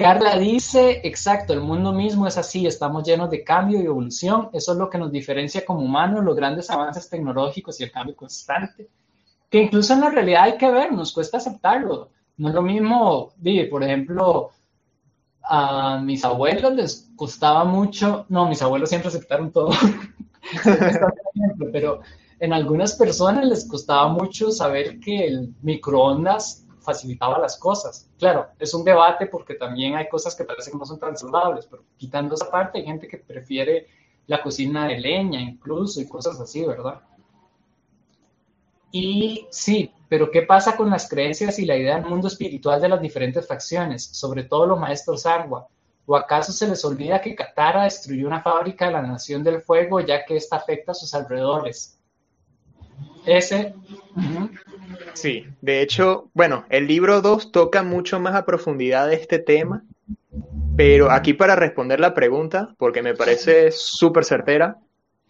[0.00, 4.72] Carla dice, exacto, el mundo mismo es así, estamos llenos de cambio y evolución, eso
[4.72, 8.88] es lo que nos diferencia como humanos, los grandes avances tecnológicos y el cambio constante,
[9.50, 12.08] que incluso en la realidad hay que ver, nos cuesta aceptarlo.
[12.38, 13.34] No es lo mismo,
[13.70, 14.50] por ejemplo,
[15.42, 19.70] a mis abuelos les costaba mucho, no, mis abuelos siempre aceptaron todo,
[21.72, 22.00] pero
[22.38, 28.08] en algunas personas les costaba mucho saber que el microondas facilitaba las cosas.
[28.18, 31.66] Claro, es un debate porque también hay cosas que parecen que no son tan saludables,
[31.66, 33.86] pero quitando esa parte hay gente que prefiere
[34.26, 37.00] la cocina de leña incluso y cosas así, ¿verdad?
[38.92, 42.88] Y sí, pero ¿qué pasa con las creencias y la idea del mundo espiritual de
[42.88, 45.68] las diferentes facciones, sobre todo los maestros agua?
[46.06, 50.00] ¿O acaso se les olvida que Katara destruyó una fábrica de la Nación del Fuego
[50.00, 51.99] ya que esta afecta a sus alrededores?
[53.26, 53.74] Ese.
[55.14, 59.84] Sí, de hecho, bueno, el libro 2 toca mucho más a profundidad de este tema,
[60.76, 64.78] pero aquí para responder la pregunta, porque me parece súper certera,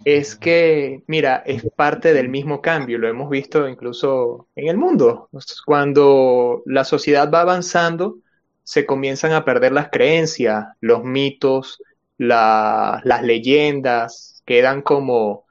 [0.05, 5.29] es que, mira, es parte del mismo cambio, lo hemos visto incluso en el mundo.
[5.67, 8.19] Cuando la sociedad va avanzando,
[8.63, 11.83] se comienzan a perder las creencias, los mitos,
[12.17, 15.45] las leyendas, quedan como,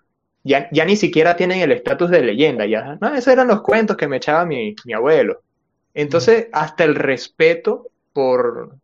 [0.43, 3.97] ya, ya ni siquiera tienen el estatus de leyenda, ya, no, esos eran los cuentos
[3.97, 5.41] que me echaba mi, mi abuelo.
[5.93, 8.77] Entonces, hasta el respeto por,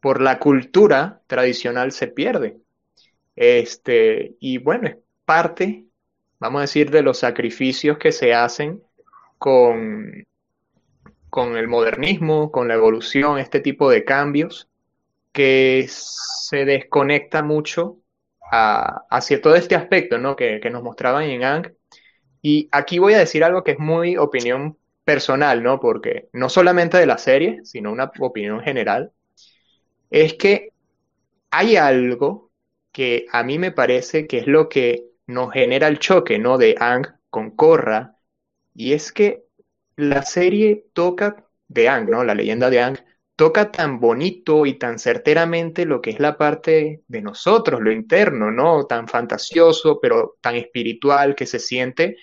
[0.00, 2.56] por la cultura tradicional se pierde.
[3.36, 4.90] Este, y bueno,
[5.24, 5.84] parte,
[6.38, 8.82] vamos a decir, de los sacrificios que se hacen
[9.38, 10.24] con,
[11.28, 14.68] con el modernismo, con la evolución, este tipo de cambios,
[15.32, 17.98] que se desconecta mucho
[18.50, 20.36] hacia todo este aspecto ¿no?
[20.36, 21.72] que, que nos mostraban en Ang.
[22.42, 25.80] Y aquí voy a decir algo que es muy opinión personal, ¿no?
[25.80, 29.12] Porque no solamente de la serie, sino una opinión general,
[30.10, 30.70] es que
[31.50, 32.50] hay algo
[32.92, 36.58] que a mí me parece que es lo que nos genera el choque, ¿no?
[36.58, 38.16] De Ang con Korra.
[38.74, 39.44] Y es que
[39.96, 42.24] la serie toca de Ang, ¿no?
[42.24, 42.98] La leyenda de Ang
[43.36, 48.50] toca tan bonito y tan certeramente lo que es la parte de nosotros, lo interno,
[48.50, 48.86] ¿no?
[48.86, 52.16] Tan fantasioso, pero tan espiritual que se siente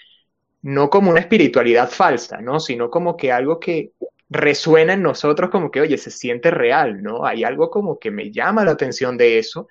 [0.64, 2.60] no como una espiritualidad falsa, ¿no?
[2.60, 3.92] Sino como que algo que
[4.30, 7.26] resuena en nosotros como que, oye, se siente real, ¿no?
[7.26, 9.68] Hay algo como que me llama la atención de eso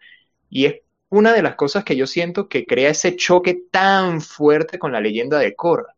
[0.49, 0.77] y es
[1.09, 5.01] una de las cosas que yo siento que crea ese choque tan fuerte con la
[5.01, 5.95] leyenda de Korra,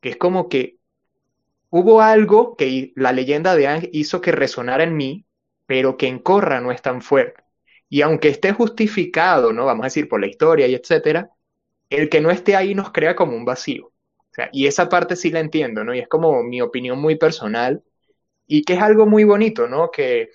[0.00, 0.77] que es como que
[1.70, 5.26] hubo algo que la leyenda de Ang hizo que resonara en mí,
[5.66, 7.42] pero que en Korra no es tan fuerte.
[7.88, 9.66] Y aunque esté justificado, ¿no?
[9.66, 11.30] Vamos a decir, por la historia y etcétera,
[11.90, 13.86] el que no esté ahí nos crea como un vacío.
[13.86, 15.94] O sea, y esa parte sí la entiendo, ¿no?
[15.94, 17.82] Y es como mi opinión muy personal
[18.46, 19.90] y que es algo muy bonito, ¿no?
[19.90, 20.30] Que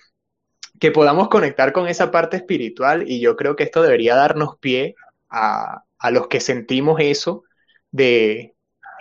[0.80, 4.96] que podamos conectar con esa parte espiritual y yo creo que esto debería darnos pie
[5.30, 7.44] a, los que sentimos eso
[7.90, 8.53] de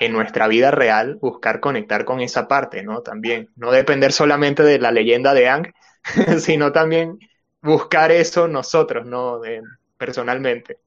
[0.05, 3.01] en nuestra vida real buscar conectar con esa parte, ¿no?
[3.01, 5.73] También, no depender solamente de la leyenda de Ang,
[6.39, 7.19] sino también
[7.61, 9.41] buscar eso nosotros, ¿no?
[9.97, 10.79] personalmente.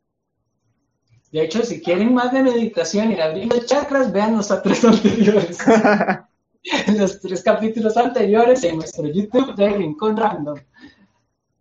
[1.33, 5.59] De hecho, si quieren más de meditación y abrir los chakras, vean los tres anteriores.
[6.99, 10.59] los tres capítulos anteriores en nuestro YouTube de Rincón Random.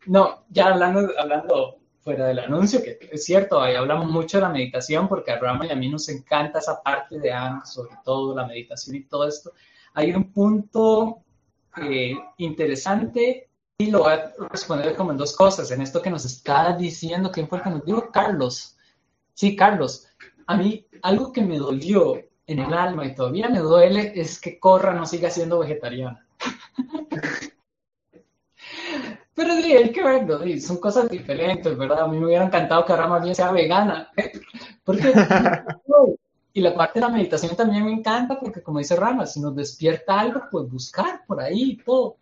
[0.08, 4.50] No, ya hablando, hablando fuera del anuncio, que es cierto, ahí hablamos mucho de la
[4.50, 8.36] meditación porque a Rama y a mí nos encanta esa parte de Ang, sobre todo
[8.36, 9.54] la meditación y todo esto.
[9.96, 11.24] Hay un punto
[11.82, 13.50] eh, interesante
[13.80, 15.72] y lo voy a responder como en dos cosas.
[15.72, 18.12] En esto que nos está diciendo, ¿quién fue el que nos dijo?
[18.12, 18.78] Carlos.
[19.34, 20.08] Sí, Carlos.
[20.46, 24.60] A mí, algo que me dolió en el alma y todavía me duele es que
[24.60, 26.24] Corra no siga siendo vegetariana.
[29.36, 32.04] Pero sí, hay que verlo, son cosas diferentes, ¿verdad?
[32.04, 34.10] A mí me hubiera encantado que Rama bien sea vegana.
[34.86, 35.14] Porque,
[36.54, 39.56] y la parte de la meditación también me encanta porque, como dice Rama, si nos
[39.56, 42.18] despierta algo, pues buscar por ahí y todo.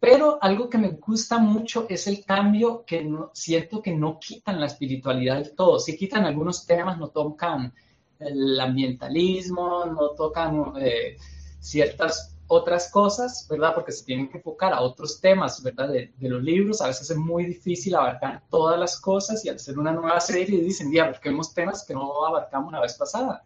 [0.00, 4.58] Pero algo que me gusta mucho es el cambio que no, siento que no quitan
[4.58, 5.78] la espiritualidad del todo.
[5.78, 7.72] Sí quitan algunos temas, no tocan
[8.18, 11.16] el ambientalismo, no tocan eh,
[11.60, 13.74] ciertas otras cosas, ¿verdad?
[13.74, 15.88] Porque se tienen que enfocar a otros temas, ¿verdad?
[15.88, 19.78] De, los libros, a veces es muy difícil abarcar todas las cosas y al hacer
[19.78, 23.44] una nueva serie dicen, ya, busquemos temas que no abarcamos una vez pasada.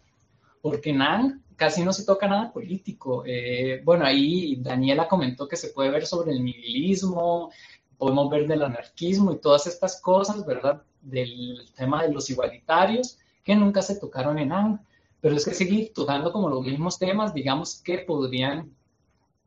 [0.60, 3.22] Porque Nan casi no se toca nada político.
[3.24, 7.50] Eh, bueno, ahí Daniela comentó que se puede ver sobre el nihilismo,
[7.96, 10.82] podemos ver del anarquismo y todas estas cosas, ¿verdad?
[11.00, 14.86] Del tema de los igualitarios que nunca se tocaron en Nan.
[15.20, 18.72] Pero es que seguir tocando como los mismos temas, digamos que podrían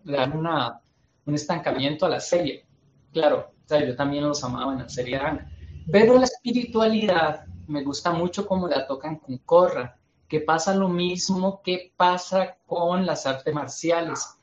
[0.03, 0.81] dar una,
[1.25, 2.65] un estancamiento a la serie.
[3.11, 5.49] Claro, yo también los amaba en la serie Ana.
[5.91, 9.97] Pero la espiritualidad me gusta mucho como la tocan con Corra,
[10.27, 14.37] que pasa lo mismo que pasa con las artes marciales.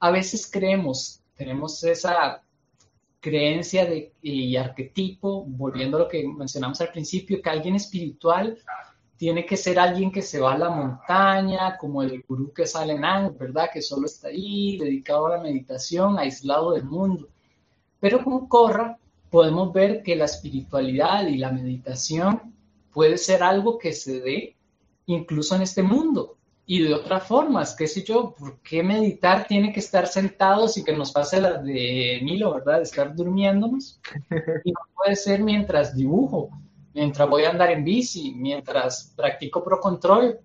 [0.00, 2.42] A veces creemos, tenemos esa
[3.20, 8.58] creencia de, y arquetipo, volviendo a lo que mencionamos al principio, que alguien espiritual
[9.18, 12.94] tiene que ser alguien que se va a la montaña, como el gurú que sale
[12.94, 13.68] en Ang, ¿verdad?
[13.72, 17.28] Que solo está ahí, dedicado a la meditación, aislado del mundo.
[17.98, 18.96] Pero con Corra
[19.28, 22.54] podemos ver que la espiritualidad y la meditación
[22.92, 24.56] puede ser algo que se dé
[25.06, 29.72] incluso en este mundo y de otras formas, qué sé yo, ¿por qué meditar tiene
[29.72, 32.76] que estar sentados y que nos pase la de Milo, ¿verdad?
[32.76, 33.98] De estar durmiéndonos.
[34.64, 36.50] Y no puede ser mientras dibujo,
[36.98, 40.40] mientras voy a andar en bici, mientras practico pro control,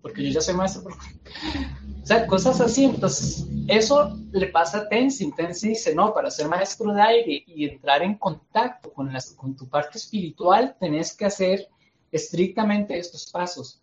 [0.00, 2.84] porque yo ya soy maestro pro O sea, cosas así.
[2.84, 5.34] Entonces, eso le pasa a Tenzin.
[5.34, 9.56] Tenzin dice, no, para ser maestro de aire y entrar en contacto con, las, con
[9.56, 11.68] tu parte espiritual, tenés que hacer
[12.12, 13.82] estrictamente estos pasos.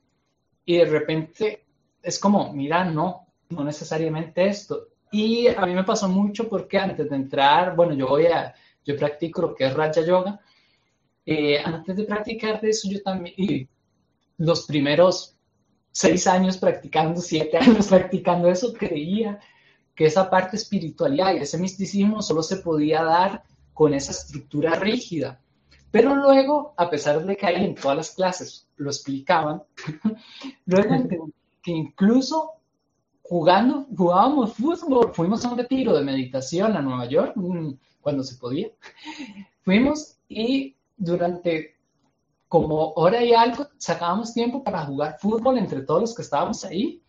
[0.64, 1.66] Y de repente
[2.02, 4.88] es como, mira, no, no necesariamente esto.
[5.12, 8.56] Y a mí me pasó mucho porque antes de entrar, bueno, yo voy a,
[8.86, 10.40] yo practico lo que es Raja Yoga,
[11.26, 13.70] eh, antes de practicar de eso, yo también,
[14.38, 15.36] los primeros
[15.92, 19.40] seis años practicando, siete años practicando eso, creía
[19.96, 25.40] que esa parte espiritualidad y ese misticismo solo se podía dar con esa estructura rígida.
[25.92, 29.64] Pero luego, a pesar de que ahí en todas las clases lo explicaban,
[30.66, 31.30] luego
[31.62, 32.56] que incluso
[33.22, 37.34] jugando, jugábamos fútbol, fuimos a un retiro de meditación a Nueva York,
[38.02, 38.70] cuando se podía,
[39.64, 41.76] fuimos y durante
[42.48, 47.02] como hora y algo sacábamos tiempo para jugar fútbol entre todos los que estábamos ahí,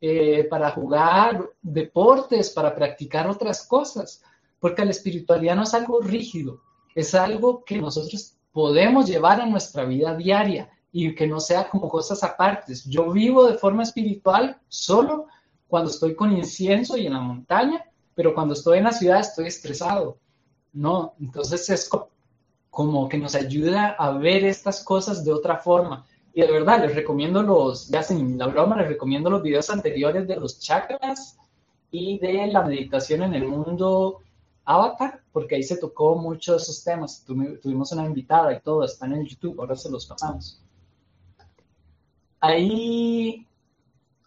[0.00, 4.22] eh, para jugar deportes, para practicar otras cosas,
[4.58, 6.60] porque la espiritualidad no es algo rígido,
[6.94, 11.88] es algo que nosotros podemos llevar a nuestra vida diaria y que no sea como
[11.88, 12.84] cosas apartes.
[12.84, 15.26] Yo vivo de forma espiritual solo
[15.68, 17.84] cuando estoy con incienso y en la montaña,
[18.14, 20.18] pero cuando estoy en la ciudad estoy estresado.
[20.72, 21.88] No, entonces es
[22.70, 26.06] como que nos ayuda a ver estas cosas de otra forma.
[26.32, 30.28] Y de verdad, les recomiendo los, ya sin la broma, les recomiendo los videos anteriores
[30.28, 31.38] de los chakras
[31.90, 34.20] y de la meditación en el mundo
[34.64, 37.24] Avatar, porque ahí se tocó mucho de esos temas.
[37.24, 40.62] tuvimos una invitada y todo, están en YouTube, ahora se los pasamos.
[42.40, 43.46] Ahí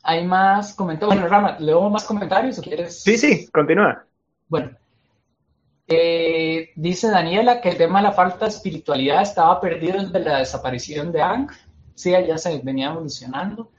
[0.03, 1.15] hay más comentarios.
[1.15, 3.01] Bueno, Rama, ¿leo más comentarios o quieres?
[3.03, 4.03] Sí, sí, continúa.
[4.49, 4.71] Bueno,
[5.91, 10.37] eh, dice Daniela que el tema de la falta de espiritualidad estaba perdido desde la
[10.39, 11.51] desaparición de Ang.
[11.95, 13.69] Sí, ya se venía evolucionando.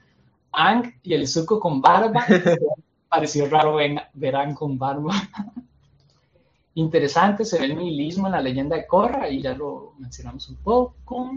[0.51, 2.25] Ang y el suco con barba.
[3.09, 5.13] Pareció raro ver, Ang con barba.
[6.75, 10.55] Interesante, se ve el nihilismo en la leyenda de Korra y ya lo mencionamos un
[10.57, 11.31] poco.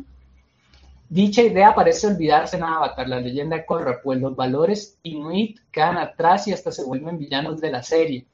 [1.09, 5.99] Dicha idea parece olvidarse en Avatar, la leyenda de Korra, pues los valores inuit quedan
[5.99, 8.27] atrás y hasta se vuelven villanos de la serie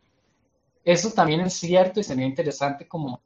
[0.84, 3.22] eso también es cierto y sería interesante como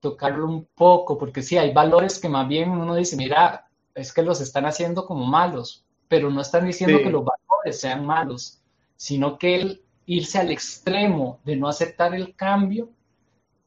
[0.00, 4.22] tocarlo un poco, porque sí, hay valores que más bien uno dice, mira, es que
[4.22, 8.60] los están haciendo como malos, pero no están diciendo que los valores sean malos,
[8.96, 12.90] sino que el irse al extremo de no aceptar el cambio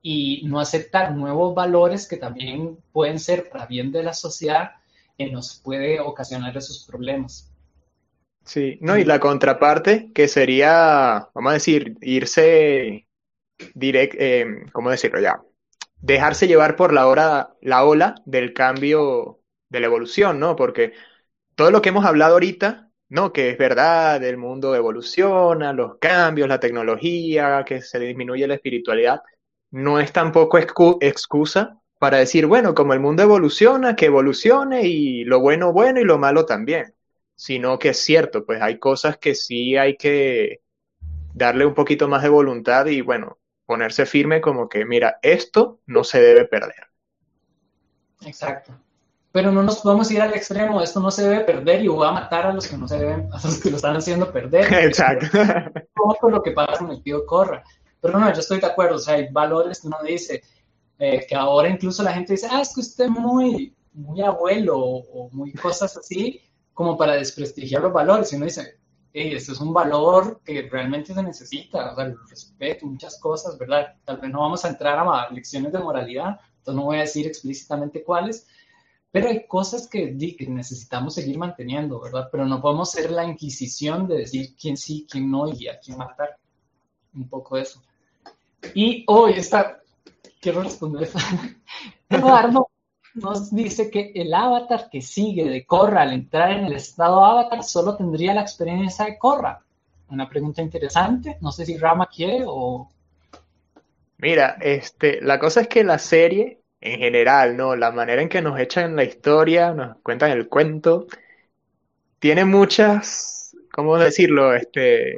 [0.02, 4.72] y no aceptar nuevos valores que también pueden ser para bien de la sociedad,
[5.18, 7.50] que nos puede ocasionar esos problemas.
[8.44, 13.03] Sí, no, y la contraparte, que sería, vamos a decir, irse
[13.76, 15.42] direct, eh, ¿cómo decirlo ya?
[16.02, 20.56] Dejarse llevar por la, hora, la ola del cambio de la evolución, ¿no?
[20.56, 20.94] Porque
[21.56, 23.32] todo lo que hemos hablado ahorita, ¿no?
[23.34, 29.22] Que es verdad, el mundo evoluciona, los cambios, la tecnología, que se disminuye la espiritualidad,
[29.72, 30.58] no es tampoco
[31.02, 36.04] excusa para decir, bueno, como el mundo evoluciona, que evolucione y lo bueno bueno y
[36.04, 36.94] lo malo también
[37.36, 40.62] sino que es cierto, pues hay cosas que sí hay que
[41.34, 46.04] darle un poquito más de voluntad y bueno, ponerse firme como que, mira, esto no
[46.04, 46.88] se debe perder.
[48.26, 48.74] Exacto.
[49.32, 52.12] Pero no nos podemos ir al extremo, esto no se debe perder y voy a
[52.12, 54.72] matar a los que no se deben, a los que lo están haciendo perder.
[54.86, 55.26] Exacto.
[55.94, 57.64] Como lo que pasa con el tío Corra.
[58.00, 60.44] Pero no, yo estoy de acuerdo, o sea, hay valores que uno dice,
[61.00, 64.78] eh, que ahora incluso la gente dice, ah, es que usted es muy, muy abuelo
[64.78, 66.42] o muy cosas así,
[66.74, 68.32] como para desprestigiar los valores.
[68.34, 68.78] Y uno dice,
[69.14, 73.58] hey, este es un valor que realmente se necesita, o sea, el respeto, muchas cosas,
[73.58, 73.96] ¿verdad?
[74.04, 77.28] Tal vez no vamos a entrar a lecciones de moralidad, entonces no voy a decir
[77.28, 78.48] explícitamente cuáles,
[79.12, 82.30] pero hay cosas que, que necesitamos seguir manteniendo, ¿verdad?
[82.32, 86.00] Pero no podemos ser la inquisición de decir quién sí, quién no y a quién
[86.00, 86.38] matar.
[87.14, 87.80] Un poco eso.
[88.74, 89.84] Y hoy está,
[90.42, 91.12] quiero responder.
[92.10, 92.72] Eduardo
[93.16, 97.64] nos dice que el avatar que sigue de Korra al entrar en el estado avatar
[97.64, 99.62] solo tendría la experiencia de Korra.
[100.10, 101.38] Una pregunta interesante.
[101.42, 102.90] No sé si Rama quiere o.
[104.18, 107.76] Mira, este, la cosa es que la serie, en general, ¿no?
[107.76, 111.08] La manera en que nos echan la historia, nos cuentan el cuento,
[112.20, 114.54] tiene muchas, ¿cómo decirlo?
[114.54, 115.18] Este,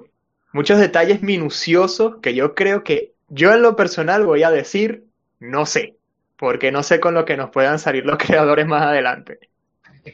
[0.53, 5.05] muchos detalles minuciosos que yo creo que yo en lo personal voy a decir,
[5.39, 5.97] no sé
[6.37, 9.39] porque no sé con lo que nos puedan salir los creadores más adelante.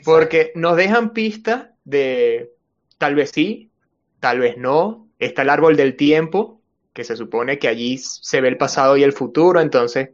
[0.04, 2.52] Porque nos dejan pistas de
[2.98, 3.72] tal vez sí,
[4.20, 5.08] tal vez no.
[5.20, 6.62] Está el árbol del tiempo,
[6.94, 10.12] que se supone que allí se ve el pasado y el futuro, entonces,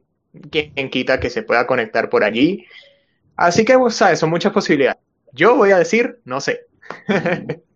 [0.52, 2.66] ¿quién quita que se pueda conectar por allí?
[3.36, 5.02] Así que, vos sabes, son muchas posibilidades.
[5.32, 6.66] Yo voy a decir, no sé.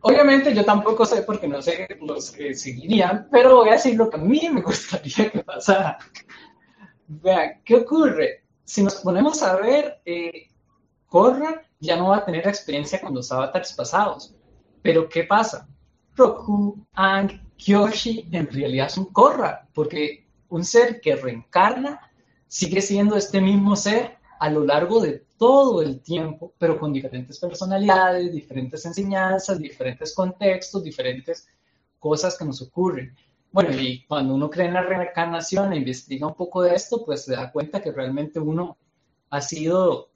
[0.00, 4.08] Obviamente yo tampoco sé porque no sé los que seguirían, pero voy a decir lo
[4.08, 5.98] que a mí me gustaría que pasara.
[7.08, 8.44] Vean, ¿qué ocurre?
[8.64, 10.48] Si nos ponemos a ver, eh,
[11.06, 14.34] Korra ya no va a tener experiencia con los avatars pasados.
[14.82, 15.66] Pero ¿qué pasa?
[16.14, 21.98] Roku, Ang, Kyoshi en realidad son Korra, porque un ser que reencarna
[22.46, 27.38] sigue siendo este mismo ser a lo largo de todo el tiempo, pero con diferentes
[27.38, 31.48] personalidades, diferentes enseñanzas, diferentes contextos, diferentes
[31.98, 33.16] cosas que nos ocurren.
[33.50, 37.24] Bueno, y cuando uno cree en la reencarnación e investiga un poco de esto, pues
[37.24, 38.76] se da cuenta que realmente uno
[39.30, 40.10] ha sido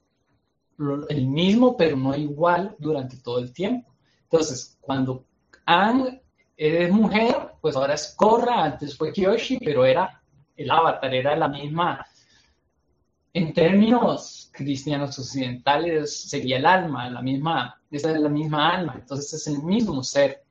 [1.09, 3.93] el mismo, pero no igual durante todo el tiempo.
[4.23, 5.25] Entonces, cuando
[5.65, 6.21] Ang
[6.57, 10.21] es mujer, pues ahora es Korra, antes fue Kyoshi, pero era
[10.55, 12.05] el avatar, era la misma,
[13.33, 19.33] en términos cristianos occidentales, sería el alma, la misma, esa es la misma alma, entonces
[19.33, 20.42] es el mismo ser.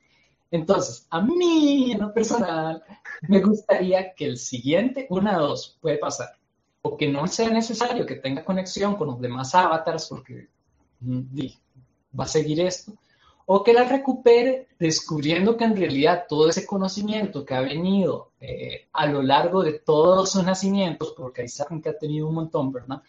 [0.53, 2.85] Entonces, a mí, en lo personal,
[3.27, 6.29] me gustaría que el siguiente, una de dos, puede pasar.
[6.83, 10.49] O que no sea necesario que tenga conexión con los demás avatars, porque
[11.01, 11.23] mm,
[12.19, 12.93] va a seguir esto.
[13.47, 18.89] O que la recupere descubriendo que en realidad todo ese conocimiento que ha venido eh,
[18.93, 22.71] a lo largo de todos sus nacimientos, porque ahí saben que ha tenido un montón,
[22.71, 23.03] ¿verdad?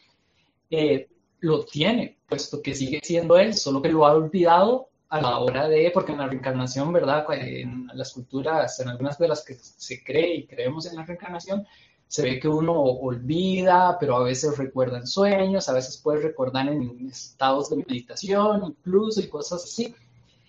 [0.69, 1.09] Eh,
[1.41, 5.67] lo tiene, puesto que sigue siendo él, solo que lo ha olvidado a la hora
[5.67, 7.23] de, porque en la reencarnación, ¿verdad?
[7.33, 11.67] En las culturas, en algunas de las que se cree y creemos en la reencarnación,
[12.07, 16.67] se ve que uno olvida, pero a veces recuerda en sueños, a veces puede recordar
[16.67, 19.93] en estados de meditación incluso y cosas así.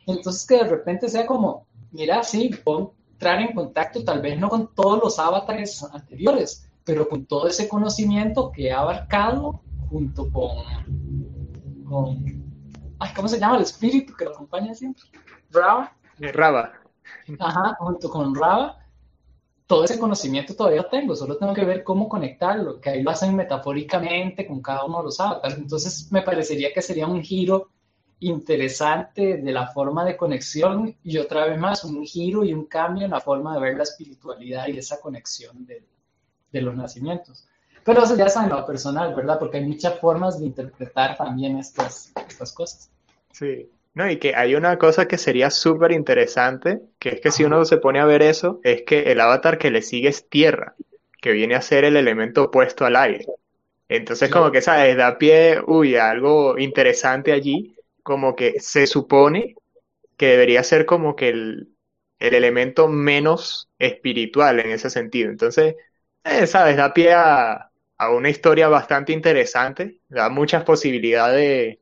[0.07, 2.51] Entonces que de repente sea como, mira, sí,
[3.13, 7.69] entrar en contacto tal vez no con todos los avatares anteriores, pero con todo ese
[7.69, 9.61] conocimiento que ha abarcado
[9.91, 12.44] junto con, con
[13.15, 15.05] ¿cómo se llama el espíritu que lo acompaña siempre?
[15.51, 15.97] Raba.
[16.19, 16.73] Eh, Raba.
[17.39, 18.79] Ajá, junto con Raba,
[19.67, 23.35] todo ese conocimiento todavía tengo, solo tengo que ver cómo conectarlo, que ahí lo hacen
[23.35, 25.57] metafóricamente con cada uno de los avatars.
[25.57, 27.71] Entonces me parecería que sería un giro
[28.21, 33.05] interesante de la forma de conexión y otra vez más un giro y un cambio
[33.05, 35.85] en la forma de ver la espiritualidad y esa conexión de,
[36.53, 37.47] de los nacimientos.
[37.85, 39.39] Pero eso ya es en lo personal, ¿verdad?
[39.39, 42.91] Porque hay muchas formas de interpretar también estas, estas cosas.
[43.33, 43.71] Sí.
[43.95, 47.65] No, y que hay una cosa que sería súper interesante, que es que si uno
[47.65, 50.75] se pone a ver eso, es que el avatar que le sigue es tierra,
[51.23, 53.27] que viene a ser el elemento opuesto al aire.
[53.89, 54.97] Entonces, como que, ¿sabes?
[54.97, 59.55] Da pie, uy, algo interesante allí, como que se supone
[60.17, 61.69] que debería ser como que el,
[62.19, 65.31] el elemento menos espiritual en ese sentido.
[65.31, 65.77] Entonces,
[66.25, 66.77] eh, ¿sabes?
[66.77, 71.79] Da pie a, a, una historia bastante interesante, da muchas posibilidades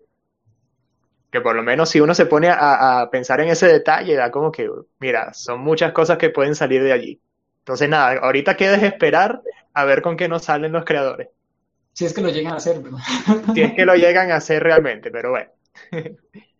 [1.30, 4.30] que por lo menos si uno se pone a, a, pensar en ese detalle, da
[4.30, 4.68] como que,
[5.00, 7.20] mira, son muchas cosas que pueden salir de allí.
[7.60, 9.40] Entonces, nada, ahorita quedes esperar
[9.72, 11.28] a ver con qué nos salen los creadores.
[11.92, 12.98] Si es que lo llegan a hacer, ¿verdad?
[13.54, 15.50] Si es que lo llegan a hacer realmente, pero bueno.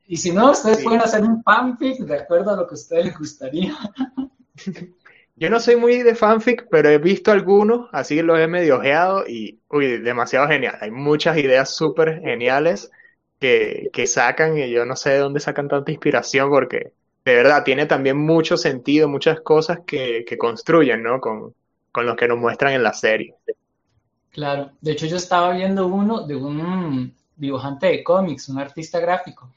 [0.06, 0.84] Y si no, ustedes sí.
[0.84, 3.74] pueden hacer un fanfic de acuerdo a lo que a ustedes les gustaría.
[5.34, 9.24] Yo no soy muy de fanfic, pero he visto algunos, así los he medio ojeado
[9.26, 10.76] y, uy, demasiado genial.
[10.80, 12.90] Hay muchas ideas súper geniales
[13.40, 16.92] que, que sacan y yo no sé de dónde sacan tanta inspiración porque
[17.24, 21.20] de verdad tiene también mucho sentido, muchas cosas que, que construyen, ¿no?
[21.20, 21.54] Con,
[21.90, 23.34] con los que nos muestran en la serie.
[24.30, 29.50] Claro, de hecho yo estaba viendo uno de un dibujante de cómics, un artista gráfico.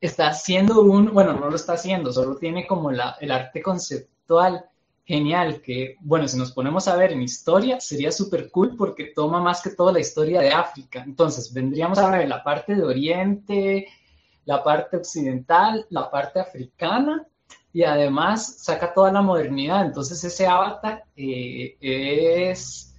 [0.00, 4.64] Está haciendo un, bueno, no lo está haciendo, solo tiene como la, el arte conceptual
[5.06, 9.40] genial, que, bueno, si nos ponemos a ver en historia, sería súper cool porque toma
[9.40, 11.02] más que todo la historia de África.
[11.06, 13.86] Entonces, vendríamos a ver la parte de Oriente,
[14.44, 17.24] la parte occidental, la parte africana,
[17.72, 19.86] y además saca toda la modernidad.
[19.86, 22.94] Entonces, ese avatar eh, es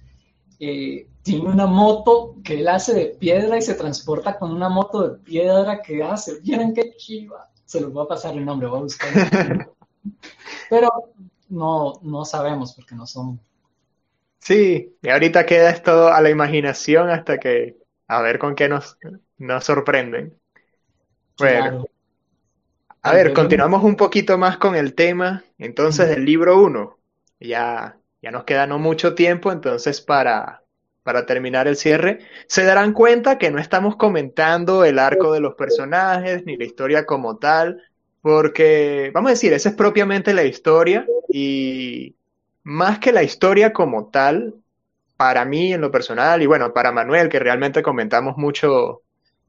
[0.60, 5.06] eh, tiene una moto que él hace de piedra y se transporta con una moto
[5.06, 6.40] de piedra que hace.
[6.42, 7.50] Miren qué chiva.
[7.66, 9.10] Se los voy a pasar el nombre, voy a buscar.
[10.70, 10.90] Pero
[11.48, 13.40] no, no sabemos porque no son.
[14.40, 17.76] Sí, y ahorita queda esto a la imaginación hasta que
[18.06, 18.98] a ver con qué nos,
[19.36, 20.38] nos sorprenden.
[21.38, 21.60] Bueno.
[21.60, 21.90] Claro.
[23.02, 25.44] A ver, continuamos un poquito más con el tema.
[25.56, 26.98] Entonces, del libro 1.
[27.40, 30.62] Ya ya nos queda no mucho tiempo, entonces para,
[31.02, 35.54] para terminar el cierre, se darán cuenta que no estamos comentando el arco de los
[35.54, 37.82] personajes ni la historia como tal,
[38.20, 42.16] porque, vamos a decir, esa es propiamente la historia y
[42.62, 44.54] más que la historia como tal,
[45.16, 49.02] para mí en lo personal y bueno, para Manuel, que realmente comentamos mucho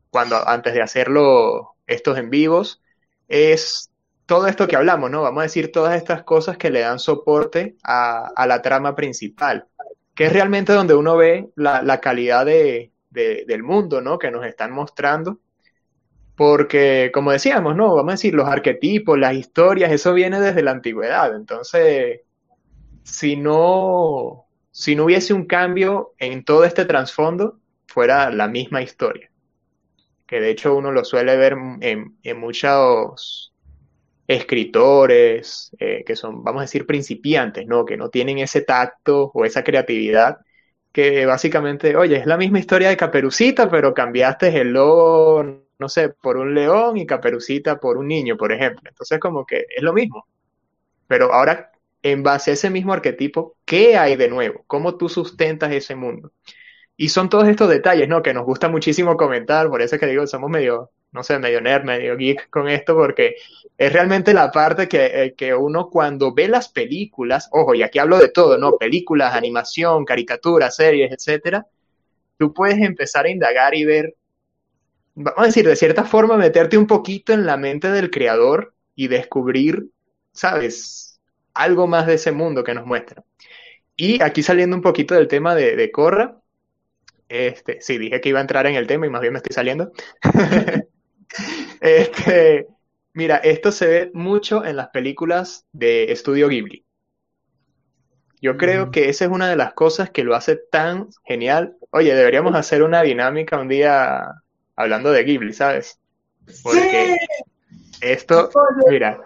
[0.10, 2.82] cuando antes de hacerlo estos en vivos,
[3.28, 3.92] es
[4.26, 5.22] todo esto que hablamos, ¿no?
[5.22, 9.68] Vamos a decir todas estas cosas que le dan soporte a, la trama principal,
[10.16, 14.20] que es realmente donde uno ve la, calidad de, del mundo, ¿no?
[14.20, 15.40] Que nos están mostrando.
[16.40, 17.94] Porque, como decíamos, ¿no?
[17.96, 21.36] Vamos a decir, los arquetipos, las historias, eso viene desde la antigüedad.
[21.36, 22.22] Entonces,
[23.04, 29.30] si no, si no hubiese un cambio en todo este trasfondo, fuera la misma historia.
[30.26, 33.54] Que de hecho uno lo suele ver en, muchos
[34.26, 37.84] escritores eh, que son, vamos a decir, principiantes, ¿no?
[37.84, 40.38] Que no tienen ese tacto o esa creatividad,
[40.94, 46.10] que básicamente, oye, es la misma historia de Caperucita, pero cambiaste el lobo, no sé,
[46.10, 48.90] por un león y Caperucita por un niño, por ejemplo.
[48.90, 50.28] Entonces, como que es lo mismo.
[51.08, 51.72] Pero ahora,
[52.04, 54.64] en base a ese mismo arquetipo, ¿qué hay de nuevo?
[54.68, 56.32] ¿Cómo tú sustentas ese mundo?
[56.98, 58.22] Y son todos estos detalles, ¿no?
[58.22, 61.62] Que nos gusta muchísimo comentar, por eso es que digo, somos medio no sé, medio
[61.62, 63.36] nerd, medio geek con esto, porque
[63.78, 68.00] es realmente la parte que, eh, que, uno cuando ve las películas, ojo, y aquí
[68.00, 68.78] hablo de todo, ¿no?
[68.78, 71.66] Películas, animación, caricaturas, series, etcétera,
[72.38, 74.16] tú puedes empezar a indagar y ver,
[75.22, 79.10] vamos a decir, de cierta forma, meterte un poquito en la mente del creador y
[79.10, 79.90] descubrir,
[80.32, 81.20] ¿sabes?
[81.54, 83.24] Algo más de ese mundo que nos muestra.
[83.96, 86.40] Y aquí saliendo un poquito del tema de, de Corra,
[87.28, 89.54] este, sí, dije que iba a entrar en el tema y más bien me estoy
[89.54, 89.92] saliendo.
[91.80, 92.68] Este,
[93.14, 96.84] mira, esto se ve mucho en las películas de Estudio Ghibli.
[98.42, 98.92] Yo creo mm.
[98.92, 101.78] que esa es una de las cosas que lo hace tan genial.
[101.92, 104.42] Oye, deberíamos hacer una dinámica un día
[104.80, 106.00] hablando de Ghibli, ¿sabes?
[106.64, 107.18] Porque
[108.02, 108.50] esto,
[108.90, 109.22] mira,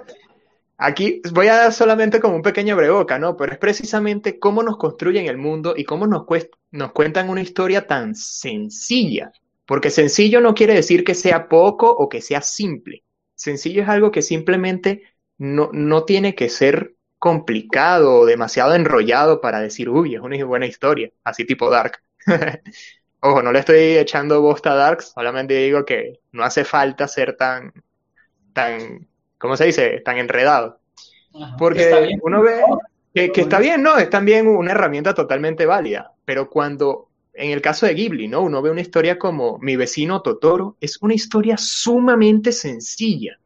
[0.78, 3.38] aquí voy a dar solamente como un pequeño breboca, ¿no?
[3.38, 6.26] Pero es precisamente cómo nos construyen el mundo y cómo nos,
[6.72, 9.32] nos cuentan una historia tan sencilla
[9.66, 13.04] porque sencillo no quiere decir que sea poco o que sea simple.
[13.36, 15.04] Sencillo es algo que simplemente
[15.38, 20.66] no, no tiene que ser complicado o demasiado enrollado para decir, uy, es una buena
[20.66, 22.00] historia, así tipo Dark.
[23.26, 27.38] Ojo, no le estoy echando bosta a Dark, solamente digo que no hace falta ser
[27.38, 27.72] tan,
[28.52, 30.02] tan, ¿cómo se dice?
[30.02, 30.80] Tan enredado.
[31.58, 32.62] Porque uno ve
[33.14, 37.62] que, que está bien, no, es también una herramienta totalmente válida, pero cuando en el
[37.62, 38.42] caso de Ghibli, ¿no?
[38.42, 43.40] Uno ve una historia como Mi vecino Totoro, es una historia sumamente sencilla.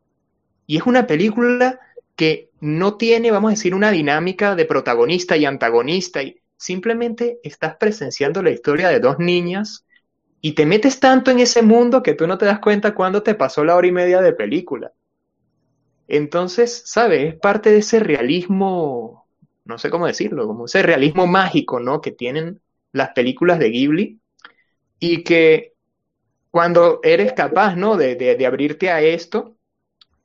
[0.66, 1.80] Y es una película
[2.16, 6.22] que no tiene, vamos a decir, una dinámica de protagonista y antagonista.
[6.22, 9.86] Y simplemente estás presenciando la historia de dos niñas
[10.42, 13.36] y te metes tanto en ese mundo que tú no te das cuenta cuándo te
[13.36, 14.92] pasó la hora y media de película.
[16.08, 17.34] Entonces, ¿sabes?
[17.34, 19.28] Es parte de ese realismo,
[19.66, 22.02] no sé cómo decirlo, como ese realismo mágico, ¿no?
[22.02, 22.62] Que tienen
[22.92, 24.20] las películas de Ghibli
[25.00, 25.74] y que
[26.50, 27.98] cuando eres capaz, ¿no?
[27.98, 29.56] De, de, abrirte a esto,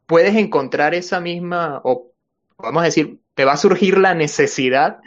[0.06, 2.12] puedes encontrar esa misma, o
[2.58, 5.00] vamos a decir, te va a surgir la necesidad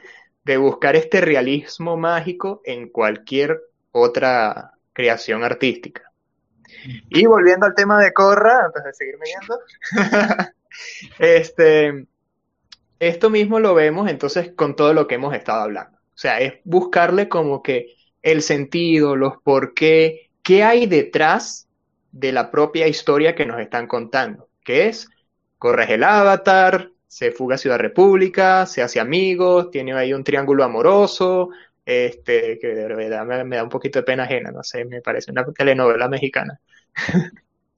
[0.45, 3.61] de buscar este realismo mágico en cualquier
[3.91, 6.03] otra creación artística.
[7.09, 9.59] Y volviendo al tema de Corra, antes de seguirme viendo,
[11.19, 12.07] este,
[12.99, 15.97] esto mismo lo vemos entonces con todo lo que hemos estado hablando.
[15.97, 21.67] O sea, es buscarle como que el sentido, los por qué, qué hay detrás
[22.11, 25.09] de la propia historia que nos están contando, que es,
[25.57, 30.65] corres el avatar, se fuga a Ciudad República, se hace amigos, tiene ahí un triángulo
[30.65, 31.47] amoroso,
[31.85, 35.31] este, que de verdad me, da un poquito de pena ajena, no sé, me parece
[35.31, 36.59] una telenovela mexicana.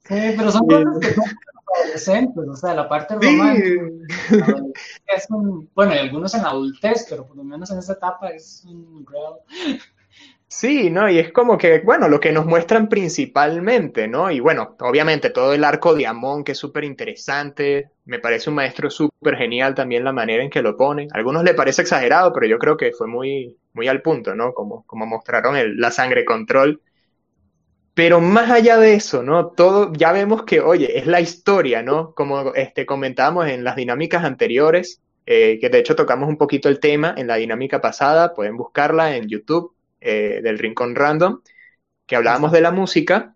[0.08, 1.26] Sí, pero son cosas que son
[1.84, 3.84] adolescentes, o sea, la parte romántica.
[5.06, 8.66] Es un, bueno, y algunos en adultez, pero por lo menos en esa etapa es
[8.66, 9.80] un real.
[10.50, 11.10] Sí, ¿no?
[11.10, 14.32] Y es como que, bueno, lo que nos muestran principalmente, ¿no?
[14.32, 18.56] Y bueno, obviamente todo el arco de Amón, que es súper interesante, me parece un
[18.56, 21.10] maestro súper genial también la manera en que lo pone.
[21.14, 24.54] A algunos le parece exagerado, pero yo creo que fue muy, muy al punto, ¿no?
[24.54, 26.82] Como, como mostraron el, la sangre control.
[27.94, 29.48] Pero más allá de eso, ¿no?
[29.48, 32.14] Todo, ya vemos que, oye, es la historia, ¿no?
[32.14, 36.80] Como este, comentábamos en las dinámicas anteriores, eh, que de hecho tocamos un poquito el
[36.80, 41.42] tema en la dinámica pasada, pueden buscarla en YouTube eh, del Rincón Random,
[42.06, 43.36] que hablábamos de la música,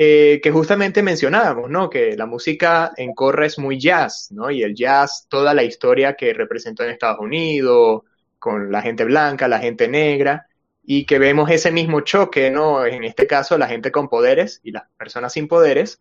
[0.00, 1.90] eh, que justamente mencionábamos, ¿no?
[1.90, 4.48] Que la música en Corra es muy jazz, ¿no?
[4.48, 8.02] Y el jazz, toda la historia que representó en Estados Unidos,
[8.38, 10.46] con la gente blanca, la gente negra,
[10.84, 12.86] y que vemos ese mismo choque, ¿no?
[12.86, 16.00] En este caso, la gente con poderes y las personas sin poderes.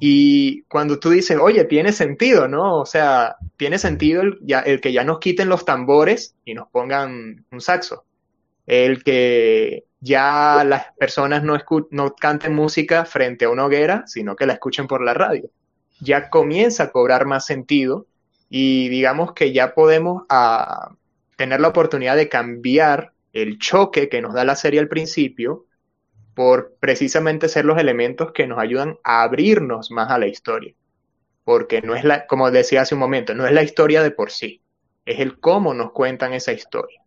[0.00, 2.78] Y cuando tú dices, oye, tiene sentido, ¿no?
[2.80, 6.68] O sea, tiene sentido el, ya, el que ya nos quiten los tambores y nos
[6.68, 8.06] pongan un saxo
[8.68, 11.56] el que ya las personas no,
[11.90, 15.50] no canten música frente a una hoguera, sino que la escuchen por la radio.
[16.00, 18.06] Ya comienza a cobrar más sentido
[18.50, 20.96] y digamos que ya podemos a, ah,
[21.36, 25.64] tener la oportunidad de cambiar el choque que nos da la serie al principio
[26.34, 30.74] por precisamente ser los elementos que nos ayudan a abrirnos más a la historia.
[31.42, 34.30] Porque no es la, como decía hace un momento, no es la historia de por
[34.30, 34.62] sí,
[35.06, 37.02] es el cómo nos cuentan esa historia.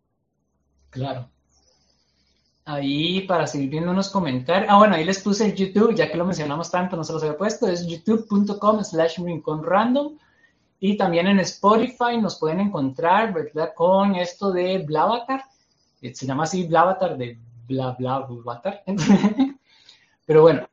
[0.90, 1.31] Claro
[2.64, 4.70] ahí para seguir viendo unos comentarios.
[4.70, 7.22] Ah, bueno, ahí les puse el YouTube, ya que lo mencionamos tanto, no se los
[7.22, 9.18] había puesto, es youtube.com slash
[9.62, 10.16] random.
[10.80, 13.72] Y también en Spotify nos pueden encontrar, ¿verdad?
[13.74, 15.44] Con esto de Blavatar.
[16.00, 18.26] Eh, se llama así Blavatar de bla bla
[20.26, 20.68] Pero bueno,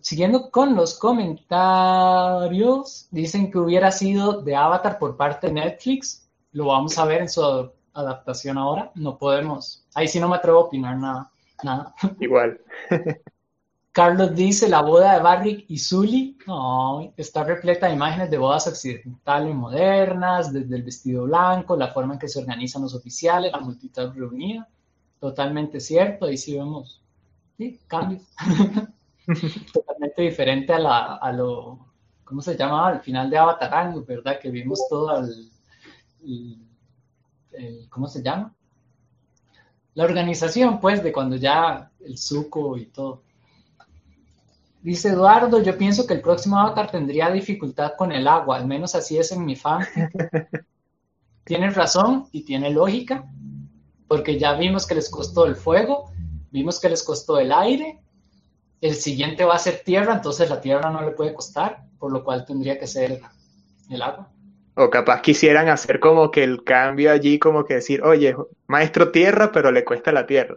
[0.00, 6.28] siguiendo con los comentarios, dicen que hubiera sido de Avatar por parte de Netflix.
[6.52, 8.90] Lo vamos a ver en su adaptación ahora.
[8.94, 9.84] No podemos.
[9.94, 11.30] Ahí sí no me atrevo a opinar nada.
[11.62, 11.94] nada.
[12.20, 12.60] Igual.
[13.92, 16.38] Carlos dice, la boda de Barrick y Zully
[17.16, 22.20] está repleta de imágenes de bodas occidentales modernas, desde el vestido blanco, la forma en
[22.20, 24.68] que se organizan los oficiales, la multitud reunida.
[25.18, 27.02] Totalmente cierto, ahí sí vemos
[27.58, 28.22] sí, cambios.
[29.72, 31.78] Totalmente diferente a, la, a lo,
[32.24, 32.88] ¿cómo se llamaba?
[32.88, 34.38] Al final de Avatar, ¿verdad?
[34.40, 35.50] Que vimos todo el
[37.88, 38.54] ¿cómo se llama?
[39.94, 43.22] La organización, pues, de cuando ya el suco y todo.
[44.82, 48.94] Dice Eduardo, yo pienso que el próximo avatar tendría dificultad con el agua, al menos
[48.94, 49.84] así es en mi fan.
[51.44, 53.30] Tienes razón y tiene lógica,
[54.08, 56.10] porque ya vimos que les costó el fuego,
[56.50, 58.00] vimos que les costó el aire,
[58.80, 62.24] el siguiente va a ser tierra, entonces la tierra no le puede costar, por lo
[62.24, 63.20] cual tendría que ser
[63.90, 64.32] el agua.
[64.74, 68.36] O capaz quisieran hacer como que el cambio allí, como que decir, oye,
[68.66, 70.56] maestro tierra, pero le cuesta la tierra.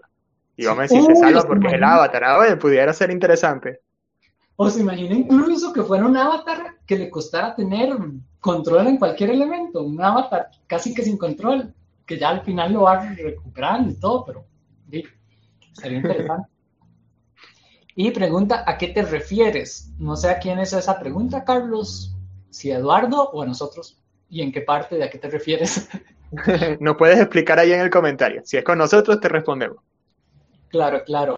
[0.56, 2.24] Y vamos a decir, se salva porque es el avatar.
[2.24, 3.82] Ah, oye, pudiera ser interesante.
[4.56, 7.98] O se imagina incluso que fuera un avatar que le costara tener
[8.40, 9.82] control en cualquier elemento.
[9.82, 11.74] Un avatar casi que sin control,
[12.06, 14.46] que ya al final lo va recuperando y todo, pero
[14.92, 15.04] sí,
[15.74, 16.50] sería interesante.
[17.96, 19.92] y pregunta, ¿a qué te refieres?
[19.98, 22.16] No sé a quién es esa pregunta, Carlos.
[22.52, 24.00] Si a Eduardo o a nosotros.
[24.34, 24.96] ¿Y en qué parte?
[24.96, 25.88] ¿De a qué te refieres?
[26.80, 28.42] Nos puedes explicar ahí en el comentario.
[28.44, 29.78] Si es con nosotros, te respondemos.
[30.70, 31.38] Claro, claro.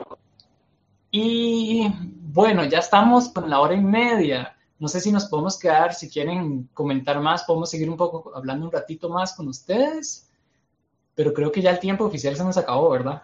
[1.12, 4.56] Y bueno, ya estamos con la hora y media.
[4.80, 8.66] No sé si nos podemos quedar, si quieren comentar más, podemos seguir un poco hablando
[8.66, 10.32] un ratito más con ustedes.
[11.16, 13.22] Pero creo que ya el tiempo oficial se nos acabó, ¿verdad?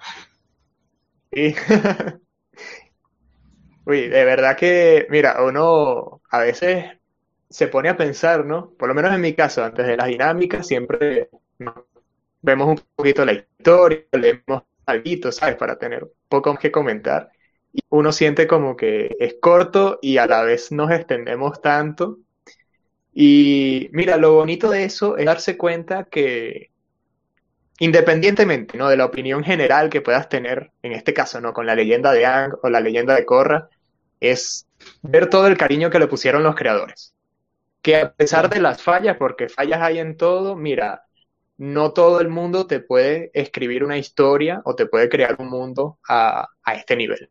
[1.31, 1.55] Sí.
[3.85, 7.00] Uy, de verdad que, mira, uno a veces
[7.51, 8.71] se pone a pensar, ¿no?
[8.71, 11.29] Por lo menos en mi caso, antes de las dinámicas, siempre
[12.41, 15.55] vemos un poquito la historia, leemos algo, ¿sabes?
[15.57, 17.29] Para tener poco que comentar.
[17.73, 22.19] Y uno siente como que es corto y a la vez nos extendemos tanto.
[23.13, 26.71] Y mira, lo bonito de eso es darse cuenta que
[27.79, 28.89] independientemente ¿no?
[28.89, 31.51] de la opinión general que puedas tener, en este caso, ¿no?
[31.51, 33.69] con la leyenda de Ang o la leyenda de Korra,
[34.19, 34.67] es
[35.01, 37.13] ver todo el cariño que le pusieron los creadores.
[37.81, 41.05] Que a pesar de las fallas, porque fallas hay en todo, mira,
[41.57, 45.99] no todo el mundo te puede escribir una historia o te puede crear un mundo
[46.07, 47.29] a, a este nivel.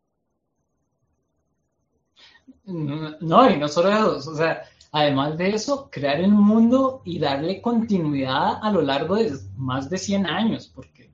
[2.65, 4.63] No, y no solo eso, o sea,
[4.93, 9.99] Además de eso, crear el mundo y darle continuidad a lo largo de más de
[9.99, 11.13] 100 años, porque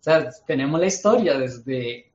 [0.00, 2.10] o sea, tenemos la historia desde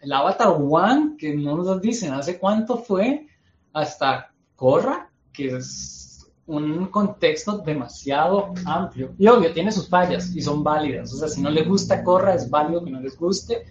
[0.00, 3.26] el Avatar One, que no nos dicen hace cuánto fue,
[3.74, 9.14] hasta Korra, que es un contexto demasiado amplio.
[9.18, 11.12] Y obvio, tiene sus fallas y son válidas.
[11.12, 13.64] O sea, si no les gusta Korra, es válido que no les guste.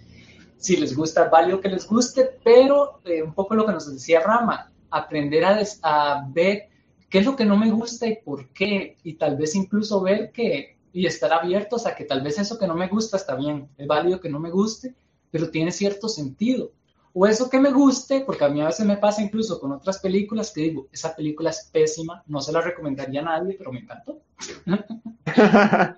[0.58, 3.92] Si les gusta, es válido que les guste, pero eh, un poco lo que nos
[3.92, 6.68] decía Rama, aprender a, ver
[7.08, 10.32] qué es lo que no me gusta y por qué, y tal vez incluso ver
[10.32, 13.68] que, y estar abiertos a que tal vez eso que no me gusta está bien,
[13.76, 14.94] es válido que no me guste,
[15.30, 16.72] pero tiene cierto sentido.
[17.18, 20.00] O eso que me guste, porque a mí a veces me pasa incluso con otras
[20.00, 23.80] películas que digo, esa película es pésima, no se la recomendaría a nadie, pero me
[23.80, 24.20] encantó.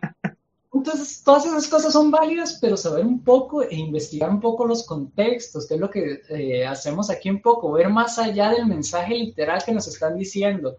[0.72, 4.86] Entonces, todas esas cosas son válidas, pero saber un poco e investigar un poco los
[4.86, 9.14] contextos, que es lo que eh, hacemos aquí un poco, ver más allá del mensaje
[9.14, 10.76] literal que nos están diciendo.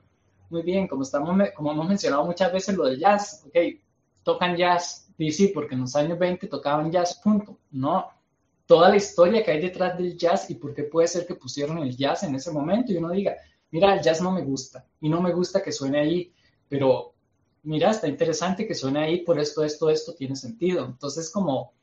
[0.50, 3.58] Muy bien, como, estamos, como hemos mencionado muchas veces lo del jazz, ok,
[4.24, 7.58] tocan jazz, sí, porque en los años 20 tocaban jazz, punto.
[7.72, 8.08] No,
[8.70, 11.80] toda la historia que hay detrás del jazz y por qué puede ser que pusieron
[11.80, 13.36] el jazz en ese momento y uno diga,
[13.72, 16.32] mira, el jazz no me gusta y no me gusta que suene ahí,
[16.68, 17.16] pero
[17.64, 20.86] mira, está interesante que suene ahí por esto, esto, esto tiene sentido.
[20.86, 21.74] Entonces, como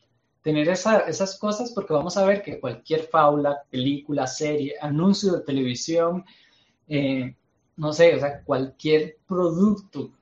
[0.42, 6.24] tener esas cosas, porque vamos a ver que cualquier faula, película, serie, anuncio de televisión,
[6.86, 7.34] eh,
[7.74, 10.12] no sé, o sea, cualquier producto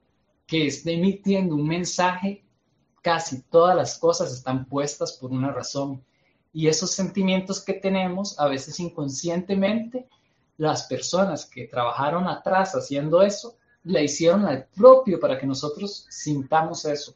[0.46, 2.42] que esté emitiendo un mensaje,
[3.02, 6.02] casi todas las cosas están puestas por una razón.
[6.54, 10.08] Y esos sentimientos que tenemos, a veces inconscientemente,
[10.56, 16.84] las personas que trabajaron atrás haciendo eso, la hicieron al propio para que nosotros sintamos
[16.86, 17.14] eso.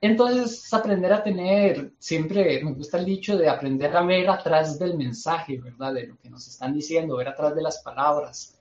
[0.00, 4.96] Entonces, aprender a tener, siempre me gusta el dicho de aprender a ver atrás del
[4.96, 5.94] mensaje, ¿verdad?
[5.94, 8.58] De lo que nos están diciendo, ver atrás de las palabras,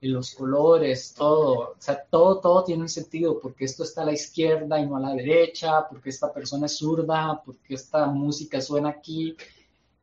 [0.00, 1.72] los colores, todo.
[1.72, 4.96] O sea, todo, todo tiene un sentido, porque esto está a la izquierda y no
[4.96, 9.36] a la derecha, porque esta persona es zurda, porque esta música suena aquí.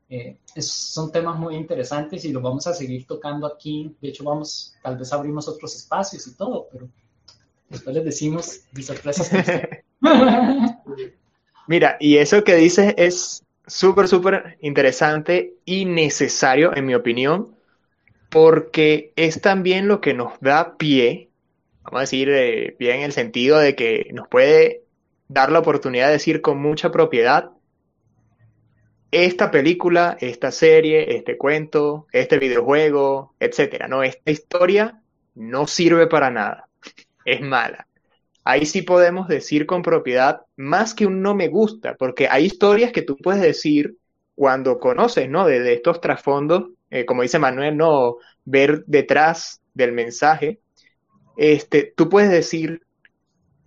[0.10, 3.96] Eh, son temas muy interesantes y los vamos a seguir tocando aquí.
[4.02, 6.90] De hecho, vamos, tal vez abrimos otros espacios y todo, pero
[7.70, 9.32] después les decimos de sorpresas.
[11.68, 17.56] Mira, y eso que dices es súper, súper interesante y necesario, en mi opinión,
[18.36, 21.30] porque es también lo que nos da pie,
[21.84, 24.84] vamos a decir, eh, pie en el sentido de que nos puede
[25.30, 27.52] dar la oportunidad de decir con mucha propiedad
[29.10, 33.88] esta película, esta serie, este cuento, este videojuego, etcétera.
[33.88, 35.02] No, esta historia
[35.34, 36.68] no sirve para nada.
[37.24, 37.88] Es mala.
[38.44, 42.92] Ahí sí podemos decir con propiedad más que un no me gusta, porque hay historias
[42.92, 43.96] que tú puedes decir
[44.36, 45.48] cuando conoces, ¿no?
[45.48, 50.60] De, estos trasfondos, eh, como dice Manuel, no ver detrás del mensaje.
[51.36, 52.82] Este, tú puedes decir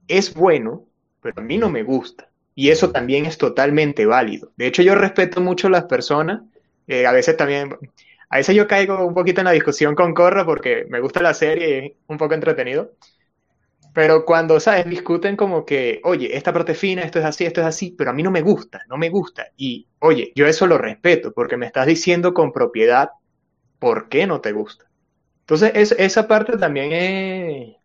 [0.09, 0.87] es bueno,
[1.21, 2.31] pero a mí no me gusta.
[2.55, 4.53] Y eso también es totalmente válido.
[4.57, 6.41] De hecho, yo respeto mucho a las personas.
[6.87, 7.77] Eh, a veces también,
[8.31, 11.35] a veces yo caigo un poquito en la discusión con Corra porque me gusta la
[11.35, 12.93] serie es un poco entretenido.
[13.95, 14.87] Pero cuando, ¿sabes?
[14.87, 18.23] Discuten como que, oye, esta parte esto es así, esto es así, pero a mí
[18.23, 19.49] no me gusta, no me gusta.
[19.57, 23.11] Y, oye, yo eso lo respeto porque me estás diciendo con propiedad
[23.79, 24.87] por qué no te gusta.
[25.41, 27.77] Entonces, es, esa parte también es,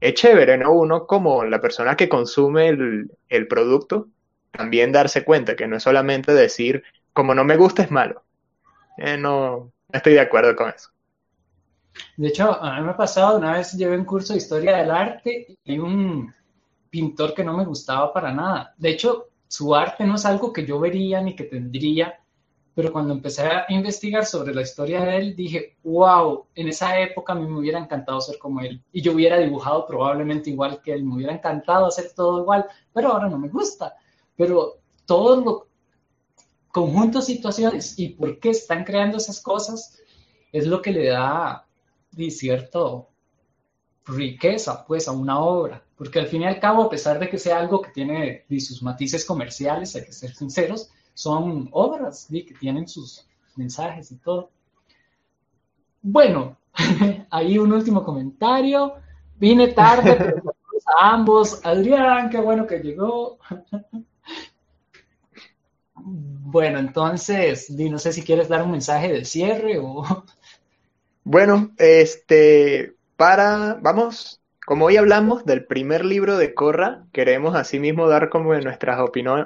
[0.00, 0.72] es chévere, ¿no?
[0.72, 4.08] Uno como la persona que consume el, producto,
[4.50, 6.82] también darse cuenta que no es solamente decir,
[7.12, 8.22] como no me gusta es malo.
[8.98, 10.90] Eh, no, estoy de acuerdo con eso.
[12.16, 14.90] De hecho, a mí me ha pasado, una vez llevé un curso de historia del
[14.90, 16.32] arte y un
[16.88, 18.74] pintor que no me gustaba para nada.
[18.76, 22.19] De hecho, su arte no es algo que yo vería ni que tendría,
[22.74, 27.32] pero cuando empecé a investigar sobre la historia de él, dije, wow, en esa época
[27.32, 28.82] a mí me hubiera encantado ser como él.
[28.92, 33.12] Y yo hubiera dibujado probablemente igual que él, me hubiera encantado hacer todo igual, pero
[33.12, 33.96] ahora no me gusta.
[34.36, 35.62] Pero todos los
[36.70, 39.98] conjuntos situaciones y por qué están creando esas cosas
[40.52, 41.66] es lo que le da
[42.30, 43.08] cierto
[44.04, 47.38] riqueza pues a una obra, porque al fin y al cabo, a pesar de que
[47.38, 50.90] sea algo que tiene sus matices comerciales, hay que ser sinceros,
[51.20, 54.50] son obras que tienen sus mensajes y todo.
[56.00, 56.56] Bueno,
[57.30, 58.94] ahí un último comentario.
[59.38, 60.42] Vine tarde, pero
[60.98, 61.60] a ambos.
[61.62, 63.38] Adrián, qué bueno que llegó.
[66.02, 70.02] Bueno, entonces, no sé si quieres dar un mensaje de cierre o...
[71.22, 78.30] Bueno, este, para, vamos, como hoy hablamos del primer libro de Corra, queremos asimismo dar
[78.30, 78.98] como nuestras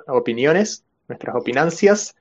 [0.07, 2.15] opiniones, nuestras opinancias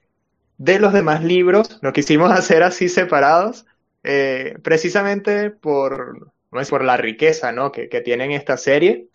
[0.57, 1.80] de los demás libros.
[1.81, 3.65] Lo quisimos hacer así separados,
[4.03, 7.72] eh, precisamente por, por la riqueza ¿no?
[7.72, 9.07] que, que tienen esta serie.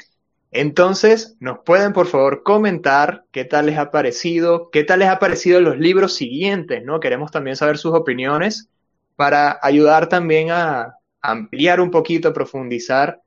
[0.50, 5.18] Entonces, nos pueden por favor comentar qué tal les ha parecido, qué tal les ha
[5.18, 7.00] parecido los libros siguientes, ¿no?
[7.00, 8.70] Queremos también saber sus opiniones
[9.14, 13.20] para ayudar también a, ampliar un poquito, profundizar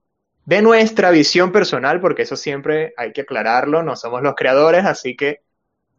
[0.45, 5.15] de nuestra visión personal, porque eso siempre hay que aclararlo, no somos los creadores, así
[5.15, 5.41] que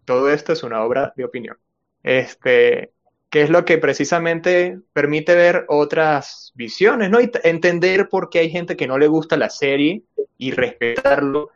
[0.05, 1.57] todo esto es una obra de opinión.
[2.03, 2.93] Este,
[3.31, 7.21] que es lo que precisamente permite ver otras visiones, ¿no?
[7.21, 10.03] Y entender por qué hay gente que no le gusta la serie
[10.37, 11.51] y respetarlo,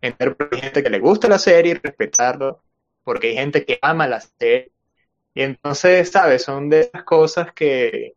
[0.00, 2.62] entender por qué hay gente que le gusta la serie y respetarlo,
[3.02, 4.72] porque hay gente que ama la serie.
[5.34, 6.42] Y entonces, ¿sabes?
[6.42, 8.14] Son de esas cosas que,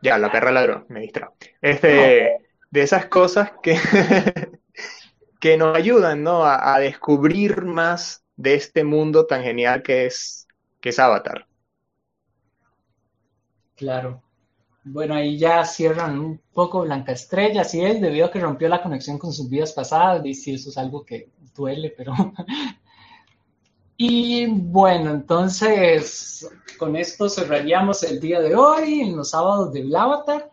[0.00, 1.36] ya, la perra ladrón, me distrajo.
[1.60, 2.38] Este,
[2.70, 3.76] de esas cosas que,
[5.42, 6.44] que nos ayudan, ¿no?
[6.44, 10.46] A, descubrir más de este mundo tan genial que es,
[10.80, 11.48] que es Avatar.
[13.74, 14.22] Claro.
[14.84, 18.80] Bueno, ahí ya cierran un poco Blanca Estrella, sí es, debido a que rompió la
[18.80, 22.14] conexión con sus vidas pasadas, y sí, eso es algo que duele, pero
[23.96, 26.48] Y bueno, entonces
[26.78, 30.52] con esto cerraríamos el día de hoy, en los sábados del Avatar.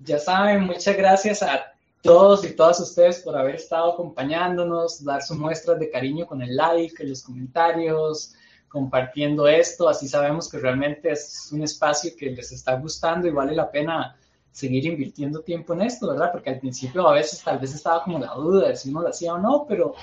[0.00, 1.73] Ya saben, muchas gracias a
[2.04, 6.54] todos y todas ustedes por haber estado acompañándonos, dar sus muestras de cariño con el
[6.54, 8.34] like, los comentarios,
[8.68, 9.88] compartiendo esto.
[9.88, 14.18] Así sabemos que realmente es un espacio que les está gustando y vale la pena
[14.52, 16.30] seguir invirtiendo tiempo en esto, ¿verdad?
[16.30, 19.08] Porque al principio a veces tal vez estaba como la duda de si uno lo
[19.08, 19.94] hacía o no, pero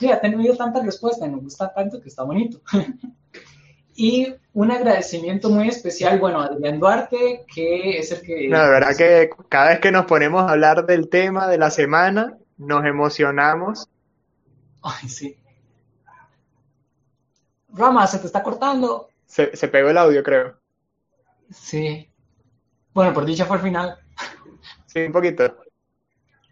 [0.00, 2.60] ya ha tenido tanta respuesta y nos gusta tanto que está bonito.
[3.96, 8.48] y un agradecimiento muy especial, bueno, a Adrián Duarte, que es el que...
[8.48, 11.70] No, la verdad que cada vez que nos ponemos a hablar del tema de la
[11.70, 13.88] semana, nos emocionamos.
[14.82, 15.36] Ay, sí.
[17.68, 19.08] Rama, se te está cortando.
[19.26, 20.56] Se, se pegó el audio, creo.
[21.50, 22.08] Sí.
[22.92, 23.98] Bueno, por dicha fue el final.
[24.86, 25.56] Sí, un poquito.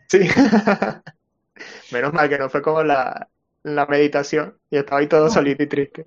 [0.08, 0.28] Sí.
[1.92, 3.28] Menos mal que no fue como la,
[3.62, 6.06] la meditación y estaba ahí todo solito y triste.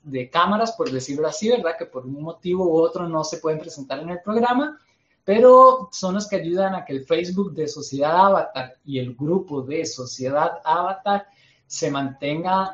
[0.04, 1.78] de cámaras, por decirlo así, ¿verdad?
[1.80, 4.78] Que por un motivo u otro no se pueden presentar en el programa,
[5.24, 9.62] pero son los que ayudan a que el Facebook de Sociedad Avatar y el grupo
[9.62, 11.28] de Sociedad Avatar
[11.66, 12.72] se mantenga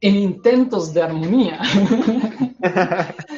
[0.00, 1.60] en intentos de armonía.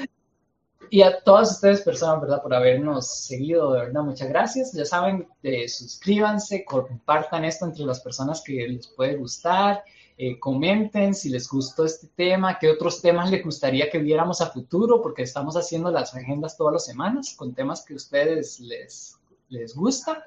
[0.91, 2.43] y a todas ustedes personas, ¿verdad?
[2.43, 4.73] Por habernos seguido, de verdad, muchas gracias.
[4.73, 9.85] Ya saben, eh, suscríbanse, compartan esto entre las personas que les puede gustar,
[10.19, 14.51] eh, comenten si les gustó este tema, qué otros temas les gustaría que viéramos a
[14.51, 19.17] futuro, porque estamos haciendo las agendas todas las semanas con temas que a ustedes les,
[19.49, 20.25] les gusta.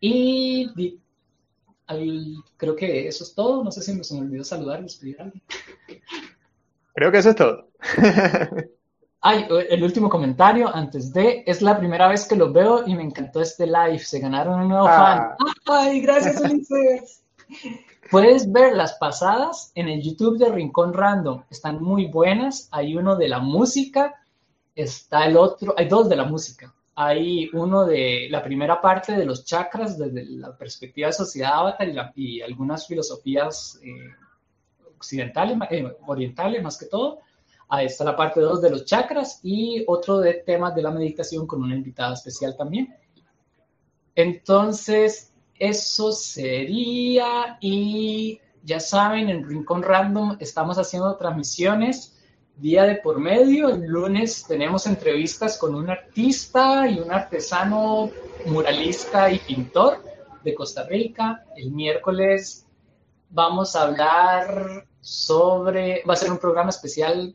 [0.00, 0.98] Y,
[2.56, 3.62] creo que eso es todo.
[3.62, 5.42] No sé si me, se me olvidó saludar, despedir a alguien.
[6.94, 7.68] Creo que eso es todo.
[9.20, 13.02] Ay, el último comentario antes de, es la primera vez que lo veo y me
[13.02, 15.36] encantó este live, se ganaron un nuevo ah.
[15.36, 15.48] fan.
[15.66, 17.24] Ay, gracias Ulises.
[18.10, 23.16] Puedes ver las pasadas en el YouTube de Rincón Random, están muy buenas, hay uno
[23.16, 24.14] de la música,
[24.74, 26.72] está el otro, hay dos de la música.
[26.94, 31.88] Hay uno de la primera parte de los chakras desde la perspectiva de sociedad avatar
[32.16, 34.14] y, algunas filosofías eh,
[34.96, 37.20] occidentales, eh, orientales más que todo.
[37.68, 41.46] Ahí está la parte 2 de los chakras y otro de temas de la meditación
[41.46, 42.94] con una invitada especial también.
[44.14, 52.14] Entonces, eso sería y ya saben, en Rincón Random estamos haciendo transmisiones
[52.56, 53.68] día de por medio.
[53.68, 58.10] El lunes tenemos entrevistas con un artista y un artesano
[58.46, 60.02] muralista y pintor
[60.42, 61.44] de Costa Rica.
[61.56, 62.66] El miércoles
[63.30, 67.34] vamos a hablar sobre, va a ser un programa especial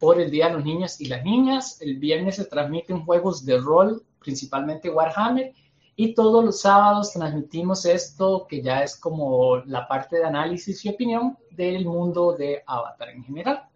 [0.00, 1.80] por el Día de los Niños y las Niñas.
[1.80, 5.52] El viernes se transmiten juegos de rol, principalmente Warhammer.
[5.94, 10.88] Y todos los sábados transmitimos esto que ya es como la parte de análisis y
[10.88, 13.68] opinión del mundo de Avatar en general.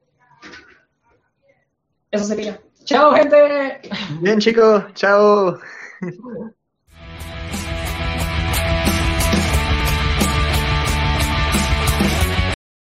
[2.11, 2.59] Eso sería.
[2.85, 3.83] Chao, gente.
[4.21, 4.85] Bien, chicos.
[4.95, 5.59] Chao.